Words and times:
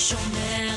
Show 0.00 0.16
me. 0.32 0.69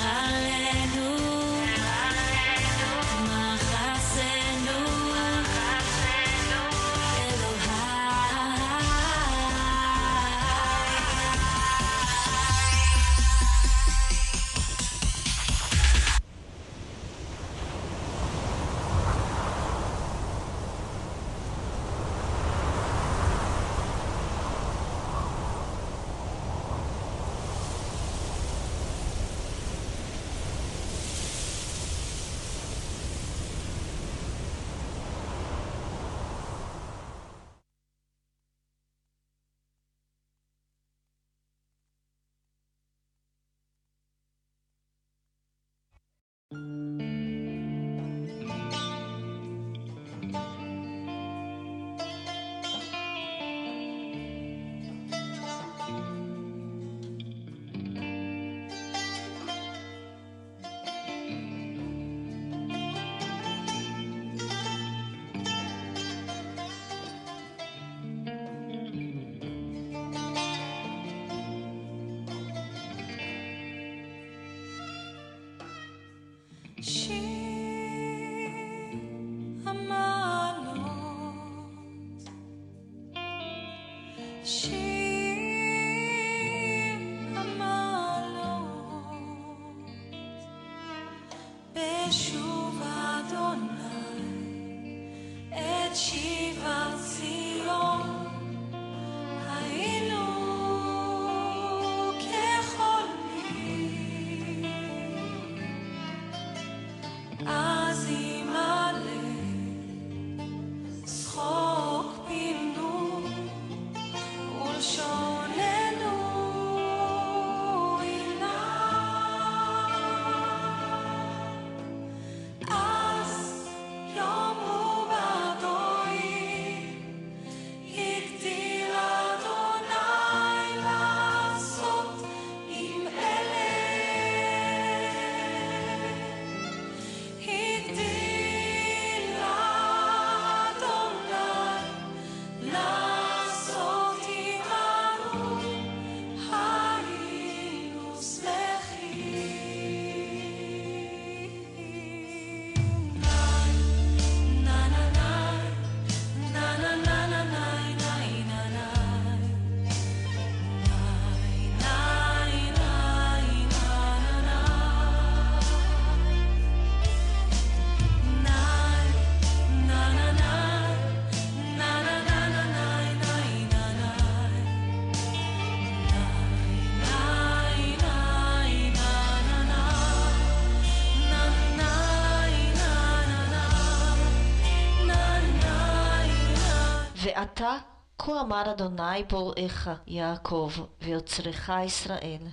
ועתה 187.62 187.78
כה 188.18 188.40
אמר 188.40 188.72
אדוני 188.72 189.24
בוראך 189.30 189.88
יעקב 190.06 190.70
ויוצרך 191.02 191.70
ישראל 191.84 192.46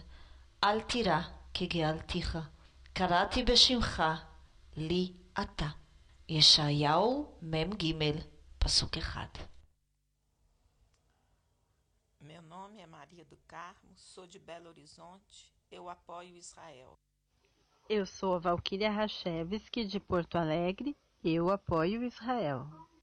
אל 0.64 0.82
תירא 0.82 1.22
כי 1.54 1.66
גאלתיך 1.68 2.38
קראתי 2.94 3.44
בשמך 3.44 4.04
לי 4.78 5.14
אתה. 5.42 5.66
ישעיהו 6.30 7.32
מ"ג 7.42 7.94
פסוק 8.58 8.98
אחד 8.98 9.28
Meu 12.22 12.42
nome 12.42 12.80
é 12.80 12.88
Maria 12.88 13.26
do 13.32 13.38
Carmo, 13.48 13.94
sou 13.96 14.28
de 14.28 14.40
Belo 14.40 14.70
Horizonte, 14.70 15.54
eu 15.72 15.90
apoio 15.90 16.38
Israel. 16.38 17.00
Eu 17.90 18.06
sou 18.06 18.36
a 18.36 18.40
Valquíria 18.40 18.92
Rachevski, 18.92 19.86
de 19.86 20.00
Porto 20.00 20.36
Alegre. 20.38 20.96
Eu 21.24 21.50
apoio 21.50 22.04
Israel. 22.04 22.68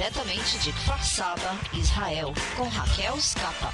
diretamente 0.00 0.58
de 0.60 0.72
Kfar 0.72 1.04
Saba, 1.04 1.60
Israel, 1.74 2.32
com 2.56 2.66
Raquel 2.68 3.20
Scapa. 3.20 3.70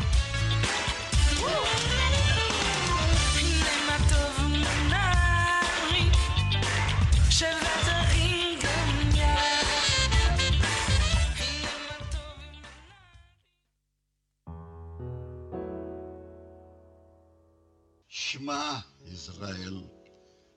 Shema 18.09 18.85
Israel, 19.05 19.89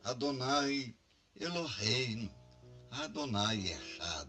Adonai 0.04 0.96
Eloheinu, 1.40 2.28
Adonai 2.90 3.68
Echad. 3.68 4.29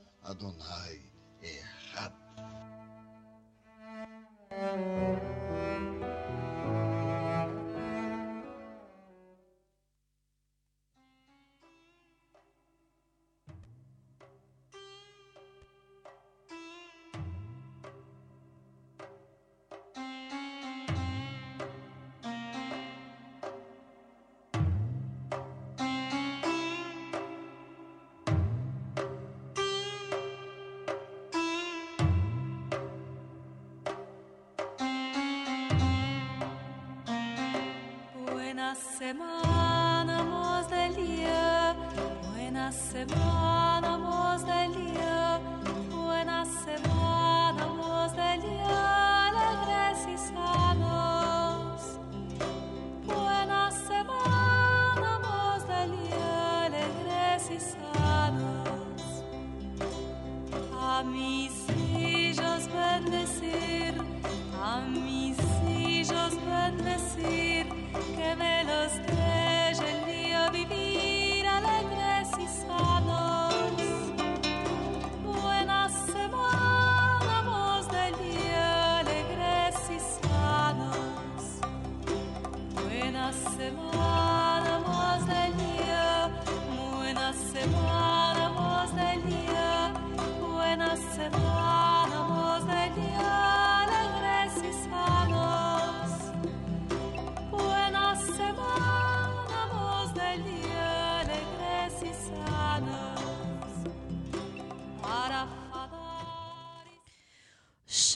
Adonai 0.23 1.11
Echad. 1.41 2.13
Buena 4.49 5.50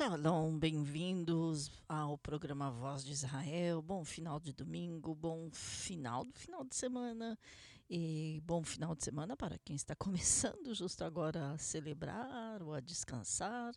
Shalom, 0.08 0.56
bem-vindos 0.60 1.72
ao 1.90 2.16
programa 2.16 2.70
Voz 2.70 3.04
de 3.04 3.12
Israel. 3.12 3.82
Bom 3.82 4.06
final 4.06 4.40
de 4.40 4.54
domingo, 4.54 5.16
bom 5.16 5.50
final 5.52 6.24
do 6.24 6.32
final 6.32 6.64
de 6.64 6.76
semana 6.76 7.36
e 7.90 8.40
bom 8.46 8.64
final 8.64 8.94
de 8.94 9.04
semana 9.04 9.36
para 9.36 9.58
quem 9.58 9.76
está 9.76 9.96
começando 9.98 10.76
justo 10.76 11.04
agora 11.04 11.54
a 11.54 11.58
celebrar 11.58 12.62
ou 12.62 12.76
a 12.76 12.80
descansar. 12.80 13.74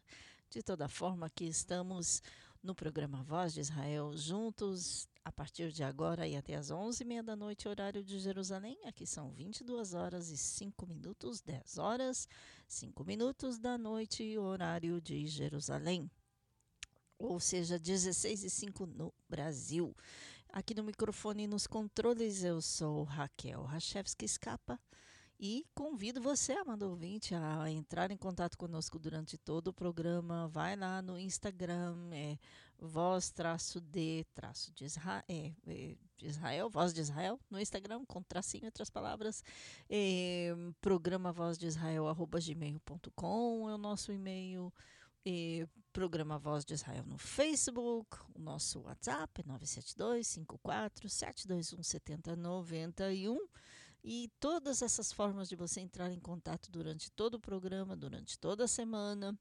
De 0.50 0.62
toda 0.62 0.86
forma, 0.86 1.24
aqui 1.24 1.46
estamos 1.46 2.22
no 2.62 2.74
programa 2.74 3.22
Voz 3.22 3.54
de 3.54 3.60
Israel 3.60 4.14
juntos 4.14 5.08
a 5.24 5.32
partir 5.32 5.72
de 5.72 5.82
agora 5.82 6.28
e 6.28 6.36
até 6.36 6.56
às 6.56 6.70
11h30 6.70 7.22
da 7.22 7.36
noite, 7.36 7.66
horário 7.66 8.04
de 8.04 8.18
Jerusalém. 8.18 8.78
Aqui 8.84 9.06
são 9.06 9.30
22 9.30 9.94
horas 9.94 10.28
e 10.28 10.36
5 10.36 10.86
minutos, 10.86 11.40
10 11.40 11.78
horas, 11.78 12.28
5 12.66 13.02
minutos 13.02 13.58
da 13.58 13.78
noite, 13.78 14.36
horário 14.36 15.00
de 15.00 15.26
Jerusalém. 15.26 16.10
Ou 17.18 17.40
seja, 17.40 17.78
16 17.78 18.44
e 18.44 18.50
5 18.50 18.86
no 18.86 19.12
Brasil. 19.28 19.94
Aqui 20.52 20.74
no 20.74 20.84
microfone 20.84 21.44
e 21.44 21.46
nos 21.46 21.66
controles 21.66 22.44
eu 22.44 22.62
sou 22.62 23.02
Raquel 23.02 23.64
Rachevski 23.64 24.24
Escapa 24.24 24.80
e 25.40 25.64
convido 25.74 26.20
você, 26.20 26.52
amado 26.52 26.88
ouvinte, 26.88 27.34
a 27.34 27.70
entrar 27.70 28.10
em 28.10 28.16
contato 28.16 28.58
conosco 28.58 28.98
durante 28.98 29.38
todo 29.38 29.68
o 29.68 29.72
programa. 29.72 30.48
Vai 30.48 30.74
lá 30.74 31.00
no 31.00 31.18
Instagram, 31.18 31.96
é 32.12 32.38
voz 32.76 33.32
de 34.74 34.84
Israel, 34.84 35.22
é, 35.28 35.52
é, 35.66 36.68
voz 36.68 36.92
de 36.92 37.00
Israel, 37.00 37.38
no 37.48 37.60
Instagram, 37.60 38.04
com 38.04 38.20
tracinho 38.22 38.64
outras 38.64 38.90
palavras. 38.90 39.44
É, 39.88 40.52
programa 40.80 41.32
voz 41.32 41.56
de 41.56 41.66
Israel, 41.66 42.08
arroba 42.08 42.40
gmail.com 42.40 43.68
é 43.68 43.74
o 43.74 43.78
nosso 43.78 44.12
e-mail. 44.12 44.72
E 45.24 45.66
programa 45.92 46.38
Voz 46.38 46.64
de 46.64 46.74
Israel 46.74 47.04
no 47.04 47.18
Facebook, 47.18 48.18
o 48.34 48.38
nosso 48.38 48.80
WhatsApp 48.82 49.40
é 49.40 49.44
972 49.44 50.26
54 50.26 51.08
721 51.08 51.82
7091 51.82 53.48
e 54.02 54.30
todas 54.38 54.80
essas 54.80 55.12
formas 55.12 55.48
de 55.48 55.56
você 55.56 55.80
entrar 55.80 56.12
em 56.12 56.20
contato 56.20 56.70
durante 56.70 57.10
todo 57.10 57.34
o 57.34 57.40
programa, 57.40 57.96
durante 57.96 58.38
toda 58.38 58.64
a 58.64 58.68
semana. 58.68 59.36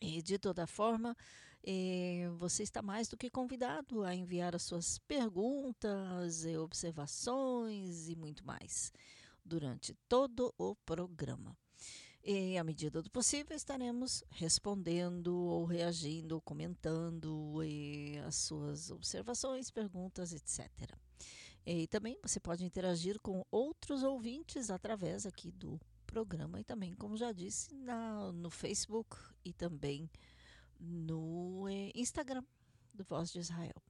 E 0.00 0.22
de 0.22 0.38
toda 0.38 0.66
forma, 0.66 1.16
eh, 1.64 2.28
você 2.38 2.62
está 2.62 2.82
mais 2.82 3.08
do 3.08 3.16
que 3.16 3.30
convidado 3.30 4.04
a 4.04 4.14
enviar 4.14 4.54
as 4.54 4.62
suas 4.62 4.98
perguntas, 4.98 6.44
observações 6.44 8.08
e 8.08 8.14
muito 8.14 8.44
mais 8.46 8.92
durante 9.44 9.94
todo 10.08 10.54
o 10.58 10.76
programa. 10.76 11.56
E, 12.28 12.58
à 12.58 12.64
medida 12.64 13.00
do 13.00 13.08
possível, 13.08 13.56
estaremos 13.56 14.24
respondendo 14.30 15.28
ou 15.32 15.64
reagindo 15.64 16.34
ou 16.34 16.40
comentando 16.40 17.62
eh, 17.62 18.18
as 18.26 18.34
suas 18.34 18.90
observações, 18.90 19.70
perguntas, 19.70 20.32
etc. 20.32 20.68
E 21.64 21.86
também 21.86 22.18
você 22.20 22.40
pode 22.40 22.64
interagir 22.64 23.20
com 23.20 23.46
outros 23.48 24.02
ouvintes 24.02 24.70
através 24.70 25.24
aqui 25.24 25.52
do 25.52 25.80
programa 26.04 26.58
e 26.58 26.64
também, 26.64 26.94
como 26.94 27.16
já 27.16 27.30
disse, 27.30 27.72
na, 27.76 28.32
no 28.32 28.50
Facebook 28.50 29.16
e 29.44 29.52
também 29.52 30.10
no 30.80 31.68
eh, 31.68 31.92
Instagram 31.94 32.42
do 32.92 33.04
Voz 33.04 33.30
de 33.30 33.38
Israel. 33.38 33.80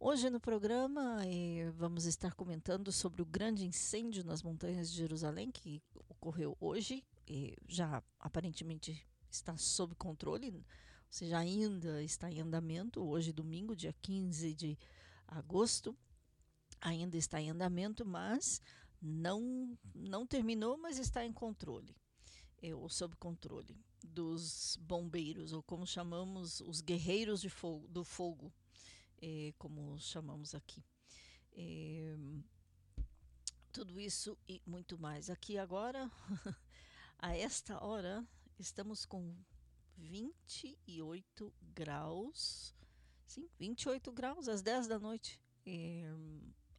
Hoje 0.00 0.30
no 0.30 0.40
programa 0.40 1.20
eh, 1.26 1.70
vamos 1.76 2.06
estar 2.06 2.32
comentando 2.32 2.90
sobre 2.90 3.20
o 3.20 3.26
grande 3.26 3.66
incêndio 3.66 4.24
nas 4.24 4.42
montanhas 4.42 4.90
de 4.90 4.96
Jerusalém 4.96 5.50
que 5.50 5.82
ocorreu 6.08 6.56
hoje, 6.58 6.94
e 6.94 7.04
já 7.68 8.02
aparentemente 8.18 9.04
está 9.30 9.56
sob 9.56 9.94
controle, 9.94 10.50
ou 10.50 10.64
seja, 11.10 11.38
ainda 11.38 12.02
está 12.02 12.30
em 12.30 12.40
andamento. 12.40 13.00
Hoje, 13.02 13.32
domingo, 13.32 13.76
dia 13.76 13.94
15 14.02 14.54
de 14.54 14.78
agosto, 15.26 15.96
ainda 16.80 17.16
está 17.16 17.40
em 17.40 17.50
andamento, 17.50 18.04
mas 18.04 18.60
não, 19.00 19.76
não 19.94 20.26
terminou, 20.26 20.76
mas 20.76 20.98
está 20.98 21.24
em 21.24 21.32
controle, 21.32 21.96
é, 22.62 22.74
ou 22.74 22.88
sob 22.88 23.16
controle 23.16 23.76
dos 24.04 24.76
bombeiros, 24.80 25.52
ou 25.52 25.62
como 25.62 25.86
chamamos, 25.86 26.60
os 26.60 26.80
guerreiros 26.80 27.40
de 27.40 27.48
fogo, 27.48 27.86
do 27.88 28.04
fogo, 28.04 28.52
é, 29.20 29.52
como 29.58 29.98
chamamos 29.98 30.54
aqui. 30.54 30.84
É, 31.52 32.16
tudo 33.72 33.98
isso 33.98 34.38
e 34.48 34.60
muito 34.66 34.98
mais. 34.98 35.30
Aqui 35.30 35.56
agora, 35.56 36.10
a 37.22 37.36
esta 37.36 37.82
hora, 37.82 38.26
estamos 38.58 39.06
com 39.06 39.32
28 39.96 41.54
graus. 41.72 42.74
Sim, 43.28 43.48
28 43.60 44.10
graus 44.10 44.48
às 44.48 44.60
10 44.60 44.88
da 44.88 44.98
noite. 44.98 45.40
É, 45.64 46.10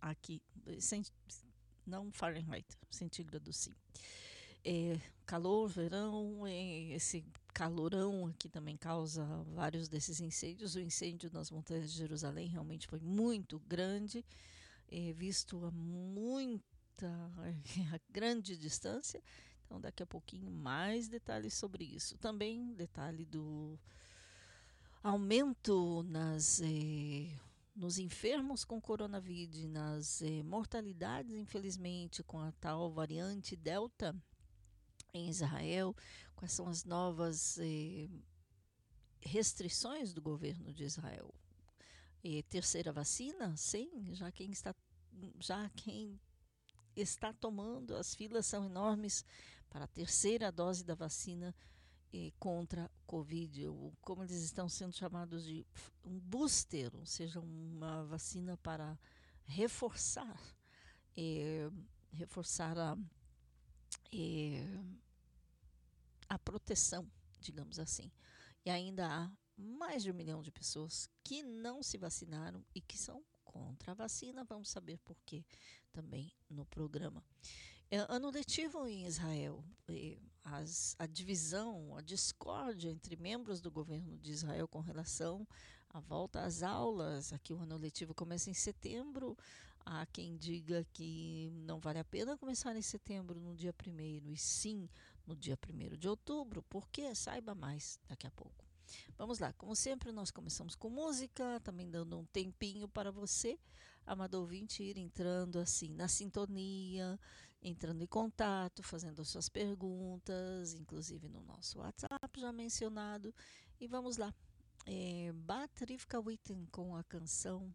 aqui, 0.02 0.42
não 1.88 2.12
Fahrenheit, 2.12 2.68
centígrado 2.92 3.54
sim. 3.54 3.74
É, 4.66 5.00
calor, 5.26 5.70
verão, 5.70 6.46
é, 6.46 6.92
esse 6.92 7.26
calorão 7.54 8.28
aqui 8.28 8.50
também 8.50 8.76
causa 8.76 9.26
vários 9.56 9.88
desses 9.88 10.20
incêndios. 10.20 10.76
O 10.76 10.80
incêndio 10.82 11.32
nas 11.32 11.50
montanhas 11.50 11.90
de 11.90 11.98
Jerusalém 11.98 12.50
realmente 12.50 12.86
foi 12.86 13.00
muito 13.00 13.60
grande, 13.62 14.26
visto 15.16 15.66
a 15.66 15.72
muita 15.72 16.64
a 17.96 18.00
grande 18.12 18.58
distância. 18.58 19.24
Então, 19.74 19.82
daqui 19.82 20.04
a 20.04 20.06
pouquinho, 20.06 20.52
mais 20.52 21.08
detalhes 21.08 21.56
sobre 21.56 21.84
isso. 21.84 22.16
Também 22.20 22.76
detalhe 22.76 23.26
do 23.26 23.80
aumento 25.02 26.04
nas, 26.04 26.62
eh, 26.62 27.36
nos 27.76 27.98
enfermos 27.98 28.64
com 28.64 28.80
coronavírus, 28.80 29.66
nas 29.66 30.22
eh, 30.22 30.44
mortalidades, 30.44 31.36
infelizmente, 31.36 32.22
com 32.22 32.40
a 32.40 32.52
tal 32.52 32.92
variante 32.92 33.56
Delta 33.56 34.16
em 35.12 35.28
Israel. 35.28 35.96
Quais 36.36 36.52
são 36.52 36.68
as 36.68 36.84
novas 36.86 37.58
eh, 37.58 38.08
restrições 39.22 40.14
do 40.14 40.22
governo 40.22 40.72
de 40.72 40.84
Israel? 40.84 41.34
terceira 42.48 42.94
vacina? 42.94 43.58
Sim, 43.58 44.14
já 44.14 44.32
quem 44.32 44.52
está 44.52 44.76
já 45.40 45.68
quem 45.72 46.20
está 46.96 47.34
tomando, 47.34 47.96
as 47.96 48.14
filas 48.14 48.46
são 48.46 48.66
enormes 48.66 49.26
para 49.74 49.86
a 49.86 49.88
terceira 49.88 50.52
dose 50.52 50.84
da 50.84 50.94
vacina 50.94 51.54
eh, 52.14 52.32
contra 52.40 52.92
Covid, 53.08 53.68
ou 53.70 53.92
como 54.02 54.24
eles 54.24 54.44
estão 54.44 54.70
sendo 54.70 54.94
chamados 54.94 55.44
de 55.44 55.66
um 56.06 56.20
booster, 56.20 56.96
ou 56.96 57.08
seja, 57.08 57.40
uma 57.40 58.06
vacina 58.06 58.56
para 58.58 58.98
reforçar, 59.46 60.40
eh, 61.18 61.72
reforçar 62.12 62.78
a, 62.78 62.96
eh, 64.12 64.64
a 66.30 66.38
proteção, 66.38 67.12
digamos 67.42 67.80
assim. 67.80 68.12
E 68.64 68.70
ainda 68.70 69.08
há 69.08 69.32
mais 69.58 70.04
de 70.04 70.12
um 70.12 70.14
milhão 70.14 70.44
de 70.44 70.52
pessoas 70.52 71.10
que 71.24 71.42
não 71.42 71.82
se 71.82 71.98
vacinaram 71.98 72.64
e 72.76 72.80
que 72.80 72.96
são 72.96 73.26
contra 73.44 73.92
a 73.92 73.96
vacina. 73.96 74.44
Vamos 74.44 74.70
saber 74.70 75.00
por 75.00 75.18
quê 75.26 75.44
também 75.92 76.32
no 76.48 76.64
programa. 76.68 77.24
É, 77.94 78.08
ano 78.10 78.32
letivo 78.32 78.88
em 78.88 79.06
Israel, 79.06 79.64
as, 80.44 80.96
a 80.98 81.06
divisão, 81.06 81.96
a 81.96 82.02
discórdia 82.02 82.90
entre 82.90 83.16
membros 83.16 83.62
do 83.62 83.70
governo 83.70 84.18
de 84.18 84.32
Israel 84.32 84.68
com 84.68 84.80
relação 84.80 85.48
à 85.92 86.00
volta 86.00 86.42
às 86.42 86.64
aulas. 86.64 87.32
Aqui 87.32 87.54
o 87.54 87.60
ano 87.60 87.78
letivo 87.78 88.16
começa 88.16 88.50
em 88.50 88.54
setembro. 88.56 89.38
Há 89.86 90.08
quem 90.08 90.36
diga 90.36 90.84
que 90.92 91.52
não 91.68 91.80
vale 91.80 92.00
a 92.00 92.04
pena 92.04 92.36
começar 92.36 92.76
em 92.76 92.82
setembro, 92.82 93.40
no 93.40 93.56
dia 93.56 93.72
primeiro, 93.72 94.28
e 94.32 94.38
sim 94.38 94.90
no 95.28 95.36
dia 95.36 95.56
primeiro 95.56 95.96
de 95.96 96.10
outubro, 96.10 96.64
porque 96.64 97.14
saiba 97.14 97.54
mais 97.54 98.00
daqui 98.08 98.26
a 98.26 98.32
pouco. 98.32 98.66
Vamos 99.20 99.38
lá, 99.38 99.54
como 99.54 99.76
sempre, 99.76 100.12
nós 100.12 100.32
começamos 100.32 100.74
com 100.76 100.90
música, 100.90 101.60
também 101.64 101.92
dando 101.92 102.18
um 102.18 102.26
tempinho 102.26 102.88
para 102.88 103.12
você, 103.12 103.60
amado 104.04 104.34
ouvinte, 104.34 104.82
ir 104.82 104.98
entrando 104.98 105.60
assim 105.60 105.94
na 105.94 106.08
sintonia, 106.08 107.20
entrando 107.64 108.04
em 108.04 108.08
contato, 108.08 108.84
fazendo 108.84 109.24
suas 109.24 109.48
perguntas, 109.50 110.74
inclusive 110.74 111.30
no 111.30 111.42
nosso 111.42 111.80
WhatsApp 111.80 112.40
já 112.40 112.52
mencionado. 112.52 113.34
E 113.80 113.88
vamos 113.88 114.18
lá. 114.18 114.34
É, 114.86 115.32
Bat 115.34 115.86
Rivka 115.86 116.20
Witten 116.20 116.68
com 116.72 116.96
a 116.96 117.04
canção 117.04 117.74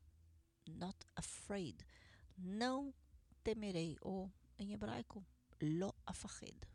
Not 0.68 0.98
Afraid. 1.16 1.84
Não 2.36 2.92
temerei, 3.42 3.96
ou 4.00 4.30
em 4.58 4.72
hebraico, 4.72 5.24
Lo 5.60 5.94
Afached. 6.06 6.68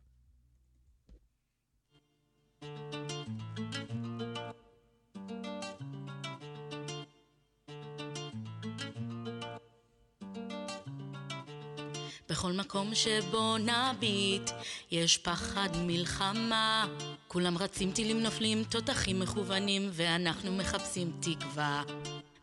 בכל 12.33 12.51
מקום 12.51 12.95
שבו 12.95 13.55
נביט, 13.57 14.51
יש 14.91 15.17
פחד 15.17 15.69
מלחמה. 15.77 16.87
כולם 17.27 17.57
רצים, 17.57 17.91
טילים 17.91 18.23
נופלים, 18.23 18.63
תותחים 18.63 19.19
מכוונים, 19.19 19.89
ואנחנו 19.93 20.51
מחפשים 20.51 21.11
תקווה. 21.19 21.83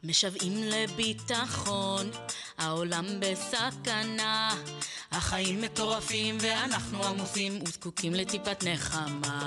משוועים 0.05 0.57
לביטחון, 0.63 2.11
העולם 2.59 3.07
בסכנה. 3.21 4.55
החיים 5.11 5.63
מטורפים, 5.63 6.39
ואנחנו 6.41 7.05
עמוסים 7.05 7.59
וזקוקים 7.67 8.15
לטיפת 8.15 8.65
נחמה. 8.65 9.47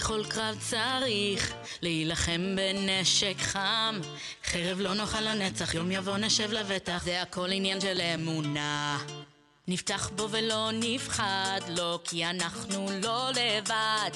בכל 0.00 0.24
קרב 0.28 0.56
צריך 0.70 1.52
להילחם 1.82 2.56
בנשק 2.56 3.34
חם. 3.38 4.00
חרב 4.44 4.80
לא 4.80 4.94
נאכל 4.94 5.20
לנצח, 5.20 5.74
יום 5.74 5.90
יבוא 5.90 6.16
נשב 6.16 6.52
לבטח, 6.52 7.02
זה 7.04 7.22
הכל 7.22 7.50
עניין 7.52 7.80
של 7.80 8.00
אמונה. 8.00 8.98
נפתח 9.68 10.10
בו 10.16 10.30
ולא 10.30 10.70
נפחד, 10.72 11.60
לא 11.68 12.00
כי 12.04 12.26
אנחנו 12.26 12.86
לא 13.02 13.30
לבד. 13.30 14.10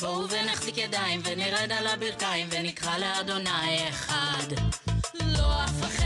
בואו 0.00 0.30
ונחזיק 0.30 0.78
ידיים 0.78 1.20
ונרד 1.24 1.72
על 1.72 1.86
הברכיים 1.86 2.48
ונקרא 2.50 2.98
לאדוני 2.98 3.88
אחד. 3.88 4.46
לא 5.14 5.64
אפחד, 5.64 5.97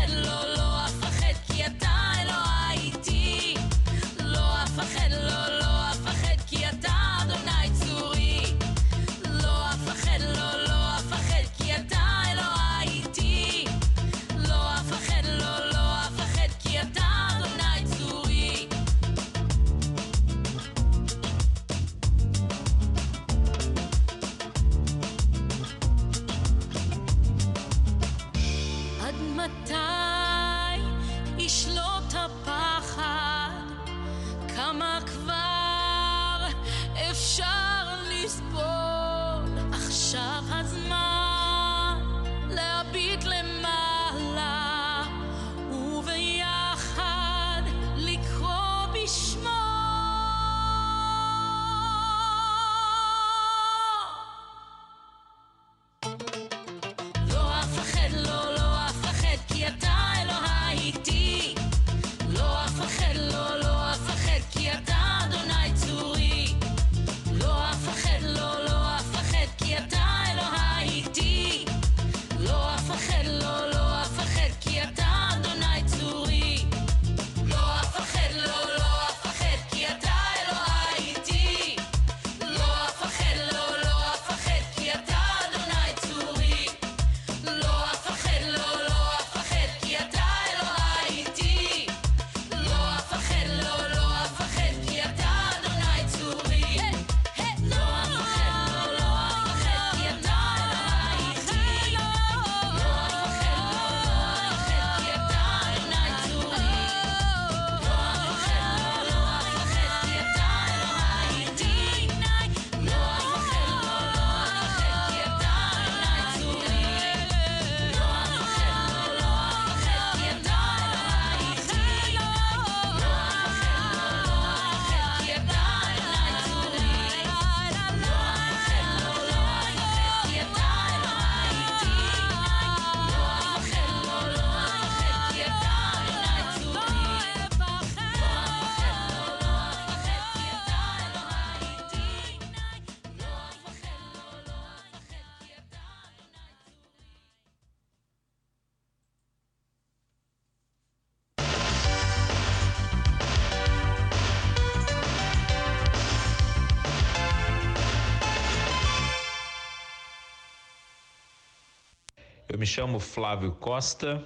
me 162.63 162.67
chamo 162.67 163.01
Flávio 163.01 163.51
Costa, 163.57 164.25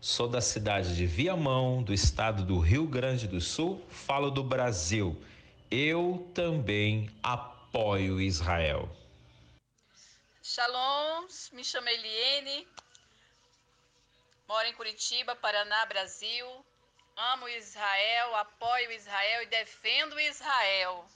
sou 0.00 0.26
da 0.26 0.40
cidade 0.40 0.96
de 0.96 1.06
Viamão, 1.06 1.82
do 1.82 1.92
estado 1.92 2.42
do 2.42 2.58
Rio 2.58 2.86
Grande 2.86 3.28
do 3.28 3.38
Sul, 3.38 3.86
falo 3.90 4.30
do 4.30 4.42
Brasil. 4.42 5.22
Eu 5.70 6.26
também 6.34 7.10
apoio 7.22 8.18
Israel. 8.18 8.88
Shalom, 10.42 11.26
me 11.52 11.62
chamo 11.62 11.86
Eliene, 11.90 12.66
moro 14.48 14.66
em 14.68 14.72
Curitiba, 14.72 15.36
Paraná, 15.36 15.84
Brasil. 15.84 16.46
Amo 17.14 17.46
Israel, 17.46 18.36
apoio 18.36 18.90
Israel 18.92 19.42
e 19.42 19.46
defendo 19.48 20.18
Israel. 20.18 21.06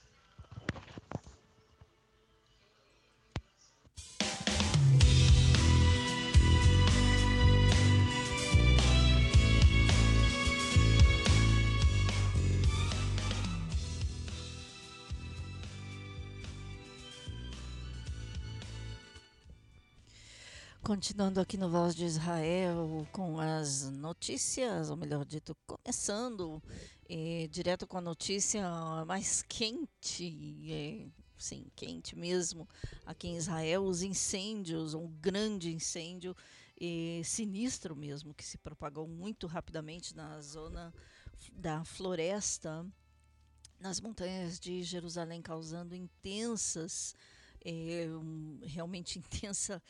Continuando 20.82 21.40
aqui 21.40 21.58
no 21.58 21.68
Voz 21.68 21.94
de 21.94 22.06
Israel 22.06 23.06
com 23.12 23.38
as 23.38 23.90
notícias, 23.90 24.88
ou 24.88 24.96
melhor 24.96 25.26
dito, 25.26 25.54
começando 25.66 26.60
é, 27.08 27.46
direto 27.50 27.86
com 27.86 27.98
a 27.98 28.00
notícia 28.00 28.64
mais 29.06 29.42
quente, 29.42 30.72
é, 30.72 31.06
sim, 31.36 31.66
quente 31.76 32.16
mesmo, 32.16 32.66
aqui 33.04 33.28
em 33.28 33.36
Israel, 33.36 33.84
os 33.84 34.02
incêndios, 34.02 34.94
um 34.94 35.06
grande 35.20 35.70
incêndio 35.70 36.34
é, 36.80 37.20
sinistro 37.24 37.94
mesmo, 37.94 38.32
que 38.32 38.44
se 38.44 38.56
propagou 38.56 39.06
muito 39.06 39.46
rapidamente 39.46 40.16
na 40.16 40.40
zona 40.40 40.94
da 41.52 41.84
floresta, 41.84 42.86
nas 43.78 44.00
montanhas 44.00 44.58
de 44.58 44.82
Jerusalém, 44.82 45.42
causando 45.42 45.94
intensas, 45.94 47.14
um, 47.66 48.60
realmente 48.62 49.18
intensa 49.20 49.74
é, 49.76 49.80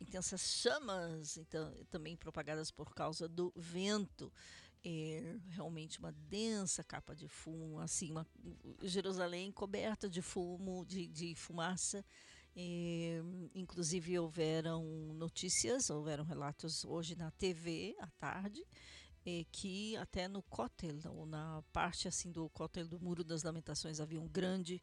intensas 0.00 0.40
chamas 0.40 1.36
então, 1.36 1.72
também 1.90 2.16
propagadas 2.16 2.70
por 2.70 2.94
causa 2.94 3.28
do 3.28 3.52
vento. 3.56 4.32
É, 4.86 5.38
realmente 5.48 5.98
uma 5.98 6.12
densa 6.12 6.84
capa 6.84 7.16
de 7.16 7.26
fumo, 7.26 7.78
assim, 7.80 8.10
uma, 8.10 8.26
Jerusalém 8.82 9.50
coberta 9.50 10.10
de 10.10 10.20
fumo, 10.20 10.84
de, 10.84 11.08
de 11.08 11.34
fumaça. 11.34 12.04
É, 12.54 13.20
inclusive 13.54 14.16
houveram 14.18 14.84
notícias, 15.14 15.88
houveram 15.90 16.22
relatos 16.22 16.84
hoje 16.84 17.16
na 17.16 17.30
TV 17.32 17.96
à 17.98 18.06
tarde, 18.10 18.62
é, 19.24 19.44
que 19.50 19.96
até 19.96 20.28
no 20.28 20.42
Kotel, 20.42 20.98
ou 21.06 21.24
na 21.24 21.64
parte 21.72 22.06
assim 22.06 22.30
do 22.30 22.48
Kotel 22.50 22.86
do 22.86 23.00
Muro 23.00 23.24
das 23.24 23.42
Lamentações, 23.42 24.00
havia 24.00 24.20
um 24.20 24.28
grande, 24.28 24.82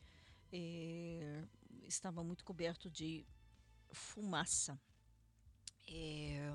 estava 1.83 2.23
muito 2.23 2.43
coberto 2.43 2.89
de 2.89 3.25
fumaça. 3.91 4.79
É, 5.87 6.53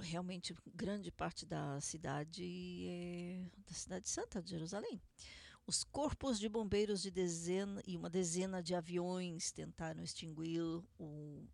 realmente 0.00 0.54
grande 0.74 1.10
parte 1.10 1.44
da 1.44 1.80
cidade 1.80 2.86
é, 2.88 3.44
da 3.66 3.74
cidade 3.74 4.08
santa 4.08 4.42
de 4.42 4.50
Jerusalém. 4.50 5.00
Os 5.66 5.84
corpos 5.84 6.40
de 6.40 6.48
bombeiros 6.48 7.02
de 7.02 7.10
dezena 7.10 7.80
e 7.86 7.96
uma 7.96 8.10
dezena 8.10 8.62
de 8.62 8.74
aviões 8.74 9.52
tentaram 9.52 10.02
extinguir 10.02 10.60
o, 10.98 11.46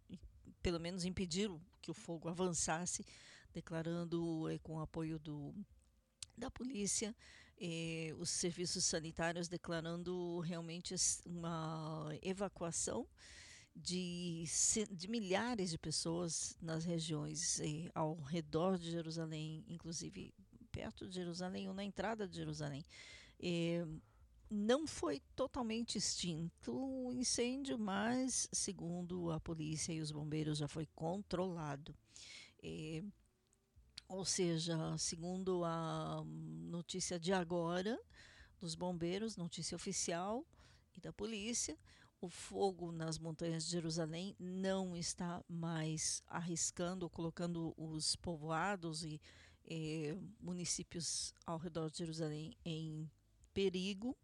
pelo 0.62 0.80
menos 0.80 1.04
impedir 1.04 1.50
que 1.82 1.90
o 1.90 1.94
fogo 1.94 2.28
avançasse, 2.28 3.04
declarando 3.52 4.48
é, 4.48 4.58
com 4.58 4.80
apoio 4.80 5.18
do, 5.18 5.54
da 6.36 6.50
polícia, 6.50 7.14
eh, 7.60 8.14
os 8.18 8.30
serviços 8.30 8.84
sanitários 8.84 9.48
declarando 9.48 10.40
realmente 10.40 10.94
uma 11.26 12.08
evacuação 12.22 13.06
de, 13.78 14.44
de 14.90 15.08
milhares 15.08 15.70
de 15.70 15.78
pessoas 15.78 16.56
nas 16.60 16.84
regiões 16.84 17.60
eh, 17.60 17.90
ao 17.94 18.14
redor 18.16 18.76
de 18.76 18.90
Jerusalém, 18.90 19.64
inclusive 19.68 20.34
perto 20.72 21.06
de 21.06 21.14
Jerusalém 21.14 21.68
ou 21.68 21.74
na 21.74 21.84
entrada 21.84 22.26
de 22.26 22.36
Jerusalém. 22.36 22.84
Eh, 23.40 23.86
não 24.50 24.86
foi 24.86 25.20
totalmente 25.36 25.98
extinto 25.98 26.72
o 26.74 27.12
incêndio, 27.12 27.78
mas, 27.78 28.48
segundo 28.50 29.30
a 29.30 29.38
polícia 29.38 29.92
e 29.92 30.00
os 30.00 30.10
bombeiros, 30.10 30.58
já 30.58 30.66
foi 30.66 30.86
controlado. 30.94 31.94
Eh, 32.62 33.04
ou 34.08 34.24
seja, 34.24 34.96
segundo 34.96 35.64
a 35.64 36.24
notícia 36.24 37.20
de 37.20 37.32
agora 37.32 38.00
dos 38.58 38.74
bombeiros, 38.74 39.36
notícia 39.36 39.76
oficial 39.76 40.44
e 40.94 41.00
da 41.00 41.12
polícia, 41.12 41.78
o 42.20 42.28
fogo 42.28 42.90
nas 42.90 43.18
montanhas 43.18 43.64
de 43.64 43.72
Jerusalém 43.72 44.34
não 44.38 44.96
está 44.96 45.42
mais 45.48 46.22
arriscando 46.26 47.08
colocando 47.08 47.74
os 47.76 48.16
povoados 48.16 49.04
e 49.04 49.20
eh, 49.64 50.16
municípios 50.40 51.34
ao 51.46 51.58
redor 51.58 51.90
de 51.90 51.98
Jerusalém 51.98 52.56
em 52.64 53.10
perigo, 53.52 54.16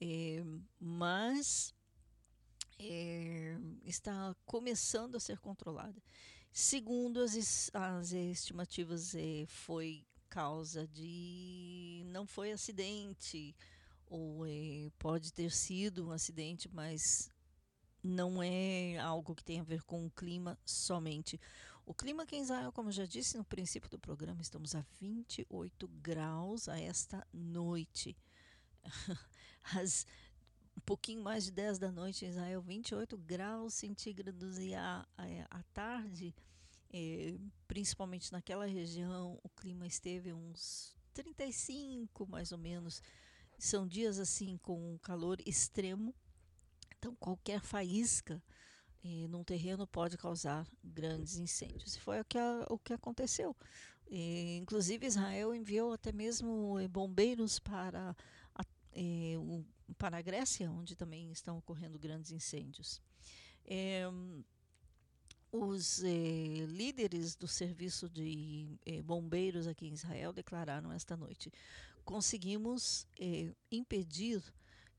eh, 0.00 0.42
mas 0.80 1.74
eh, 2.78 3.56
está 3.84 4.34
começando 4.44 5.16
a 5.16 5.20
ser 5.20 5.38
controlada. 5.38 6.02
Segundo 6.52 7.20
as, 7.20 7.70
as 7.72 8.12
estimativas, 8.12 9.14
foi 9.46 10.04
causa 10.28 10.86
de. 10.88 12.02
não 12.06 12.26
foi 12.26 12.52
acidente 12.52 13.54
ou 14.12 14.44
é, 14.46 14.90
pode 14.98 15.32
ter 15.32 15.50
sido 15.50 16.06
um 16.06 16.10
acidente, 16.10 16.68
mas 16.70 17.30
não 18.02 18.42
é 18.42 18.98
algo 18.98 19.34
que 19.34 19.42
tem 19.42 19.58
a 19.58 19.64
ver 19.64 19.82
com 19.84 20.04
o 20.04 20.10
clima 20.10 20.58
somente. 20.66 21.40
O 21.86 21.94
clima 21.94 22.24
aqui 22.24 22.36
em 22.36 22.42
Israel, 22.42 22.70
como 22.72 22.90
eu 22.90 22.92
já 22.92 23.06
disse 23.06 23.38
no 23.38 23.44
princípio 23.44 23.88
do 23.88 23.98
programa, 23.98 24.42
estamos 24.42 24.74
a 24.74 24.84
28 25.00 25.88
graus 25.88 26.68
a 26.68 26.78
esta 26.78 27.26
noite. 27.32 28.14
Às 29.74 30.06
um 30.76 30.80
pouquinho 30.80 31.22
mais 31.22 31.44
de 31.44 31.52
10 31.52 31.78
da 31.78 31.90
noite 31.90 32.26
em 32.26 32.28
Israel, 32.28 32.60
28 32.60 33.16
graus 33.16 33.74
centígrados 33.74 34.58
e 34.58 34.74
à, 34.74 35.06
à 35.50 35.62
tarde, 35.72 36.34
é, 36.92 37.34
principalmente 37.66 38.30
naquela 38.30 38.66
região, 38.66 39.38
o 39.42 39.48
clima 39.48 39.86
esteve 39.86 40.32
uns 40.32 40.94
35 41.14 42.26
mais 42.26 42.52
ou 42.52 42.58
menos 42.58 43.02
são 43.64 43.86
dias 43.86 44.18
assim 44.18 44.56
com 44.56 44.98
calor 44.98 45.38
extremo, 45.46 46.12
então 46.98 47.14
qualquer 47.14 47.60
faísca 47.60 48.42
eh, 49.04 49.28
num 49.28 49.44
terreno 49.44 49.86
pode 49.86 50.18
causar 50.18 50.66
grandes 50.82 51.38
incêndios. 51.38 51.94
E 51.94 52.00
foi 52.00 52.20
o 52.20 52.24
que, 52.24 52.38
a, 52.38 52.66
o 52.68 52.76
que 52.76 52.92
aconteceu. 52.92 53.56
Eh, 54.10 54.56
inclusive 54.56 55.06
Israel 55.06 55.54
enviou 55.54 55.92
até 55.92 56.10
mesmo 56.10 56.76
eh, 56.80 56.88
bombeiros 56.88 57.60
para 57.60 58.16
a, 58.52 58.64
eh, 58.94 59.36
o, 59.38 59.64
para 59.96 60.18
a 60.18 60.22
Grécia, 60.22 60.68
onde 60.68 60.96
também 60.96 61.30
estão 61.30 61.58
ocorrendo 61.58 62.00
grandes 62.00 62.32
incêndios. 62.32 63.00
Eh, 63.64 64.10
os 65.52 66.02
eh, 66.02 66.64
líderes 66.66 67.36
do 67.36 67.46
serviço 67.46 68.08
de 68.08 68.78
eh, 68.86 69.02
bombeiros 69.02 69.66
aqui 69.66 69.86
em 69.86 69.92
Israel 69.92 70.32
declararam 70.32 70.90
esta 70.90 71.14
noite: 71.14 71.52
conseguimos 72.04 73.06
eh, 73.18 73.54
impedir 73.70 74.42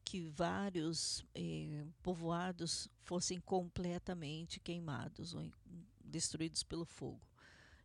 que 0.03 0.21
vários 0.21 1.25
eh, 1.33 1.85
povoados 2.01 2.89
fossem 3.01 3.39
completamente 3.39 4.59
queimados 4.59 5.33
ou 5.33 5.49
destruídos 6.03 6.63
pelo 6.63 6.85
fogo. 6.85 7.21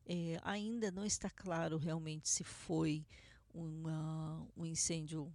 Eh, 0.04 0.40
ainda 0.42 0.90
não 0.90 1.04
está 1.04 1.30
claro 1.30 1.76
realmente 1.76 2.28
se 2.28 2.42
foi 2.42 3.06
uma, 3.52 4.46
um 4.56 4.64
incêndio 4.64 5.32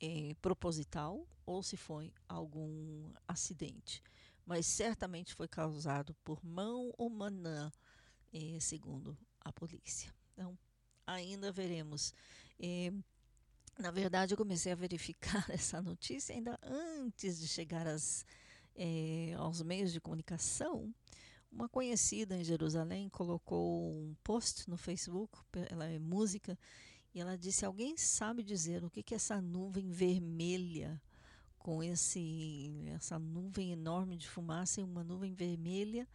eh, 0.00 0.34
proposital 0.40 1.26
ou 1.46 1.62
se 1.62 1.76
foi 1.76 2.12
algum 2.28 3.12
acidente, 3.28 4.02
mas 4.44 4.66
certamente 4.66 5.34
foi 5.34 5.46
causado 5.46 6.14
por 6.24 6.44
mão 6.44 6.92
humana, 6.98 7.72
eh, 8.32 8.58
segundo 8.60 9.16
a 9.40 9.52
polícia. 9.52 10.12
Então, 10.32 10.58
ainda 11.06 11.52
veremos 11.52 12.12
é, 12.60 12.92
na 13.78 13.90
verdade, 13.90 14.32
eu 14.32 14.38
comecei 14.38 14.72
a 14.72 14.76
verificar 14.76 15.44
essa 15.50 15.80
notícia 15.80 16.34
ainda 16.34 16.58
antes 16.62 17.40
de 17.40 17.48
chegar 17.48 17.86
às, 17.86 18.24
é, 18.74 19.34
aos 19.36 19.62
meios 19.62 19.92
de 19.92 20.00
comunicação. 20.00 20.92
Uma 21.50 21.68
conhecida 21.68 22.36
em 22.36 22.44
Jerusalém 22.44 23.08
colocou 23.08 23.92
um 23.92 24.16
post 24.24 24.68
no 24.70 24.76
Facebook, 24.76 25.38
ela 25.70 25.86
é 25.86 25.98
música, 25.98 26.58
e 27.14 27.20
ela 27.20 27.36
disse: 27.36 27.64
Alguém 27.64 27.96
sabe 27.96 28.42
dizer 28.42 28.82
o 28.84 28.90
que, 28.90 29.02
que 29.02 29.14
é 29.14 29.16
essa 29.16 29.40
nuvem 29.40 29.90
vermelha, 29.90 31.00
com 31.58 31.82
esse, 31.82 32.84
essa 32.94 33.18
nuvem 33.18 33.72
enorme 33.72 34.16
de 34.16 34.28
fumaça 34.28 34.80
e 34.80 34.84
uma 34.84 35.04
nuvem 35.04 35.34
vermelha 35.34 36.08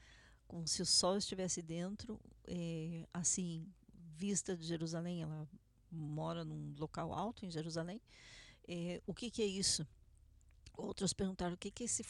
como 0.48 0.66
se 0.68 0.82
o 0.82 0.86
sol 0.86 1.18
estivesse 1.18 1.62
dentro, 1.62 2.20
é, 2.46 3.06
assim, 3.14 3.68
vista 4.16 4.56
de 4.56 4.66
Jerusalém, 4.66 5.22
ela 5.22 5.48
mora 5.92 6.44
num 6.44 6.74
local 6.78 7.14
alto 7.14 7.46
em 7.46 7.52
Jerusalém. 7.52 8.02
É, 8.68 9.02
o 9.06 9.14
que, 9.14 9.30
que, 9.30 9.42
é 9.42 9.46
isso? 9.46 9.88
Outros 10.76 11.14
perguntaram 11.14 11.54
o 11.54 11.58
que, 11.58 11.72
que 11.72 11.84
é 11.84 11.86
esse, 11.86 12.06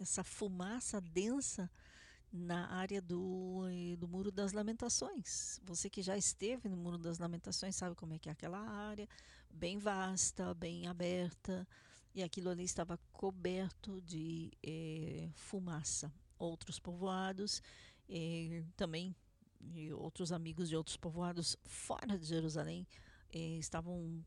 essa 0.00 0.24
fumaça 0.24 1.00
densa 1.00 1.70
na 2.32 2.70
área 2.72 3.00
do, 3.00 3.66
eh, 3.70 3.96
do 3.96 4.06
Muro 4.06 4.30
das 4.30 4.52
Lamentações. 4.52 5.60
Você 5.64 5.88
que 5.88 6.02
já 6.02 6.16
esteve 6.16 6.68
no 6.68 6.76
Muro 6.76 6.98
das 6.98 7.18
Lamentações 7.18 7.76
sabe 7.76 7.94
como 7.94 8.14
é 8.14 8.18
que 8.18 8.28
é 8.28 8.32
aquela 8.32 8.58
área, 8.58 9.08
bem 9.50 9.78
vasta, 9.78 10.52
bem 10.54 10.86
aberta, 10.86 11.66
e 12.14 12.22
aquilo 12.22 12.50
ali 12.50 12.64
estava 12.64 12.98
coberto 13.12 14.00
de 14.02 14.50
eh, 14.62 15.30
fumaça. 15.34 16.12
Outros 16.38 16.78
povoados, 16.78 17.60
também 18.76 19.14
outros 19.96 20.30
amigos 20.30 20.68
de 20.68 20.76
outros 20.76 20.96
povoados 20.96 21.56
fora 21.64 22.16
de 22.16 22.26
Jerusalém 22.26 22.86
estavam 23.32 24.24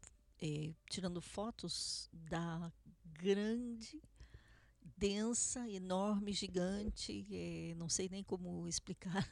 tirando 0.90 1.22
fotos 1.22 2.10
da 2.12 2.72
grande 3.06 4.02
densa, 4.98 5.68
enorme, 5.70 6.34
gigante, 6.34 7.26
é, 7.32 7.74
não 7.76 7.90
sei 7.90 8.08
nem 8.10 8.24
como 8.24 8.68
explicar, 8.68 9.28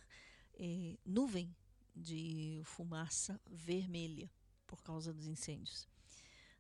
nuvem 1.05 1.55
de 1.95 2.62
fumaça 2.65 3.39
vermelha 3.49 4.32
por 4.65 4.82
causa 4.82 5.13
dos 5.13 5.27
incêndios. 5.27 5.88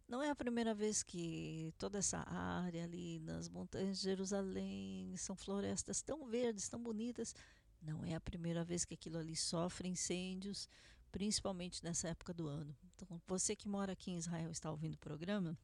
Não 0.07 0.23
é 0.23 0.29
a 0.29 0.35
primeira 0.35 0.73
vez 0.73 1.03
que 1.03 1.71
toda 1.77 1.99
essa 1.99 2.19
área 2.27 2.83
ali 2.83 3.19
nas 3.19 3.47
montanhas 3.47 3.99
de 3.99 4.05
Jerusalém 4.05 5.15
são 5.17 5.35
florestas 5.35 6.01
tão 6.01 6.25
verdes, 6.25 6.67
tão 6.67 6.81
bonitas. 6.81 7.35
Não 7.79 8.03
é 8.03 8.15
a 8.15 8.19
primeira 8.19 8.63
vez 8.63 8.83
que 8.85 8.95
aquilo 8.95 9.19
ali 9.19 9.35
sofre 9.35 9.87
incêndios, 9.87 10.67
principalmente 11.11 11.83
nessa 11.83 12.09
época 12.09 12.33
do 12.33 12.47
ano. 12.47 12.75
Então, 12.95 13.21
você 13.27 13.55
que 13.55 13.67
mora 13.67 13.93
aqui 13.93 14.11
em 14.11 14.17
Israel 14.17 14.51
está 14.51 14.71
ouvindo 14.71 14.95
o 14.95 14.99
programa, 14.99 15.57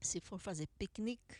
se 0.00 0.20
for 0.20 0.38
fazer 0.38 0.66
piquenique, 0.78 1.36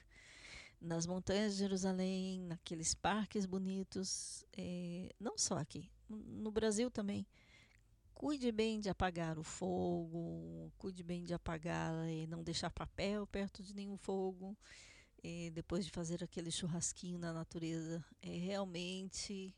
nas 0.80 1.06
montanhas 1.06 1.52
de 1.52 1.58
Jerusalém, 1.58 2.40
naqueles 2.42 2.94
parques 2.94 3.44
bonitos, 3.44 4.44
é, 4.56 5.14
não 5.20 5.36
só 5.36 5.58
aqui, 5.58 5.90
no 6.08 6.50
Brasil 6.50 6.90
também. 6.90 7.26
Cuide 8.14 8.50
bem 8.50 8.80
de 8.80 8.88
apagar 8.88 9.38
o 9.38 9.42
fogo, 9.42 10.72
cuide 10.78 11.02
bem 11.02 11.24
de 11.24 11.32
apagar 11.32 12.08
e 12.08 12.26
não 12.26 12.42
deixar 12.42 12.70
papel 12.70 13.26
perto 13.26 13.62
de 13.62 13.74
nenhum 13.74 13.96
fogo. 13.96 14.56
É, 15.22 15.50
depois 15.50 15.84
de 15.84 15.90
fazer 15.90 16.24
aquele 16.24 16.50
churrasquinho 16.50 17.18
na 17.18 17.32
natureza, 17.32 18.02
é 18.22 18.36
realmente 18.36 19.54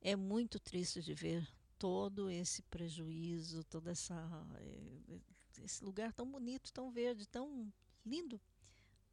é 0.00 0.14
muito 0.14 0.58
triste 0.60 1.02
de 1.02 1.14
ver 1.14 1.48
todo 1.78 2.30
esse 2.30 2.62
prejuízo, 2.62 3.64
toda 3.64 3.90
essa 3.90 4.14
é, 4.58 5.20
esse 5.62 5.84
lugar 5.84 6.12
tão 6.12 6.30
bonito, 6.30 6.72
tão 6.72 6.90
verde, 6.90 7.26
tão 7.26 7.72
lindo 8.04 8.40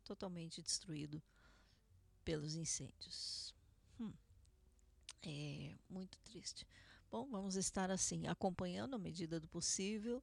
totalmente 0.03 0.61
destruído 0.61 1.21
pelos 2.23 2.55
incêndios. 2.55 3.53
Hum. 3.99 4.13
É 5.21 5.75
muito 5.89 6.19
triste. 6.19 6.67
Bom, 7.09 7.27
vamos 7.29 7.55
estar 7.55 7.91
assim, 7.91 8.27
acompanhando 8.27 8.95
à 8.95 8.99
medida 8.99 9.39
do 9.39 9.47
possível 9.47 10.21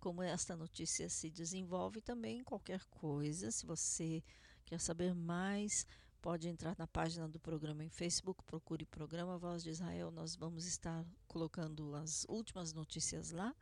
como 0.00 0.22
esta 0.22 0.56
notícia 0.56 1.08
se 1.10 1.30
desenvolve 1.30 2.00
também 2.00 2.42
qualquer 2.42 2.82
coisa. 2.86 3.50
Se 3.50 3.66
você 3.66 4.24
quer 4.64 4.80
saber 4.80 5.14
mais, 5.14 5.86
pode 6.20 6.48
entrar 6.48 6.76
na 6.78 6.86
página 6.86 7.28
do 7.28 7.40
programa 7.40 7.82
em 7.82 7.88
Facebook, 7.88 8.44
procure 8.44 8.84
Programa 8.84 9.38
Voz 9.38 9.62
de 9.62 9.70
Israel. 9.70 10.10
Nós 10.10 10.36
vamos 10.36 10.66
estar 10.66 11.06
colocando 11.26 11.94
as 11.94 12.26
últimas 12.28 12.74
notícias 12.74 13.30
lá 13.30 13.56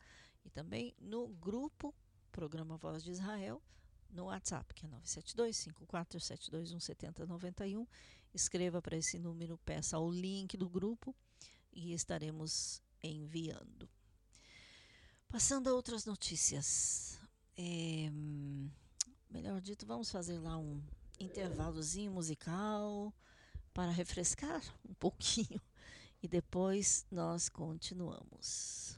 e 0.45 0.51
também 0.51 0.93
no 0.99 1.29
grupo 1.29 1.95
Programa 2.33 2.77
Voz 2.77 3.05
de 3.05 3.13
Israel 3.13 3.63
no 4.11 4.25
WhatsApp, 4.25 4.75
que 4.75 4.87
é 4.87 4.89
972-5472-17091. 4.89 7.87
Escreva 8.35 8.83
para 8.83 8.97
esse 8.97 9.17
número, 9.19 9.57
peça 9.59 9.97
o 9.99 10.11
link 10.11 10.57
do 10.57 10.69
grupo 10.69 11.15
e 11.73 11.93
estaremos 11.93 12.83
enviando. 13.03 13.89
Passando 15.29 15.69
a 15.69 15.75
outras 15.75 16.05
notícias. 16.05 17.21
É, 17.57 18.11
melhor 19.31 19.61
dito, 19.61 19.87
vamos 19.87 20.11
fazer 20.11 20.39
lá 20.39 20.59
um 20.59 20.83
intervalozinho 21.21 22.13
musical 22.13 23.13
para 23.73 23.91
refrescar 23.91 24.63
um 24.89 24.95
pouquinho 24.95 25.61
e 26.23 26.29
depois 26.29 27.07
nós 27.11 27.49
continuamos. 27.49 28.98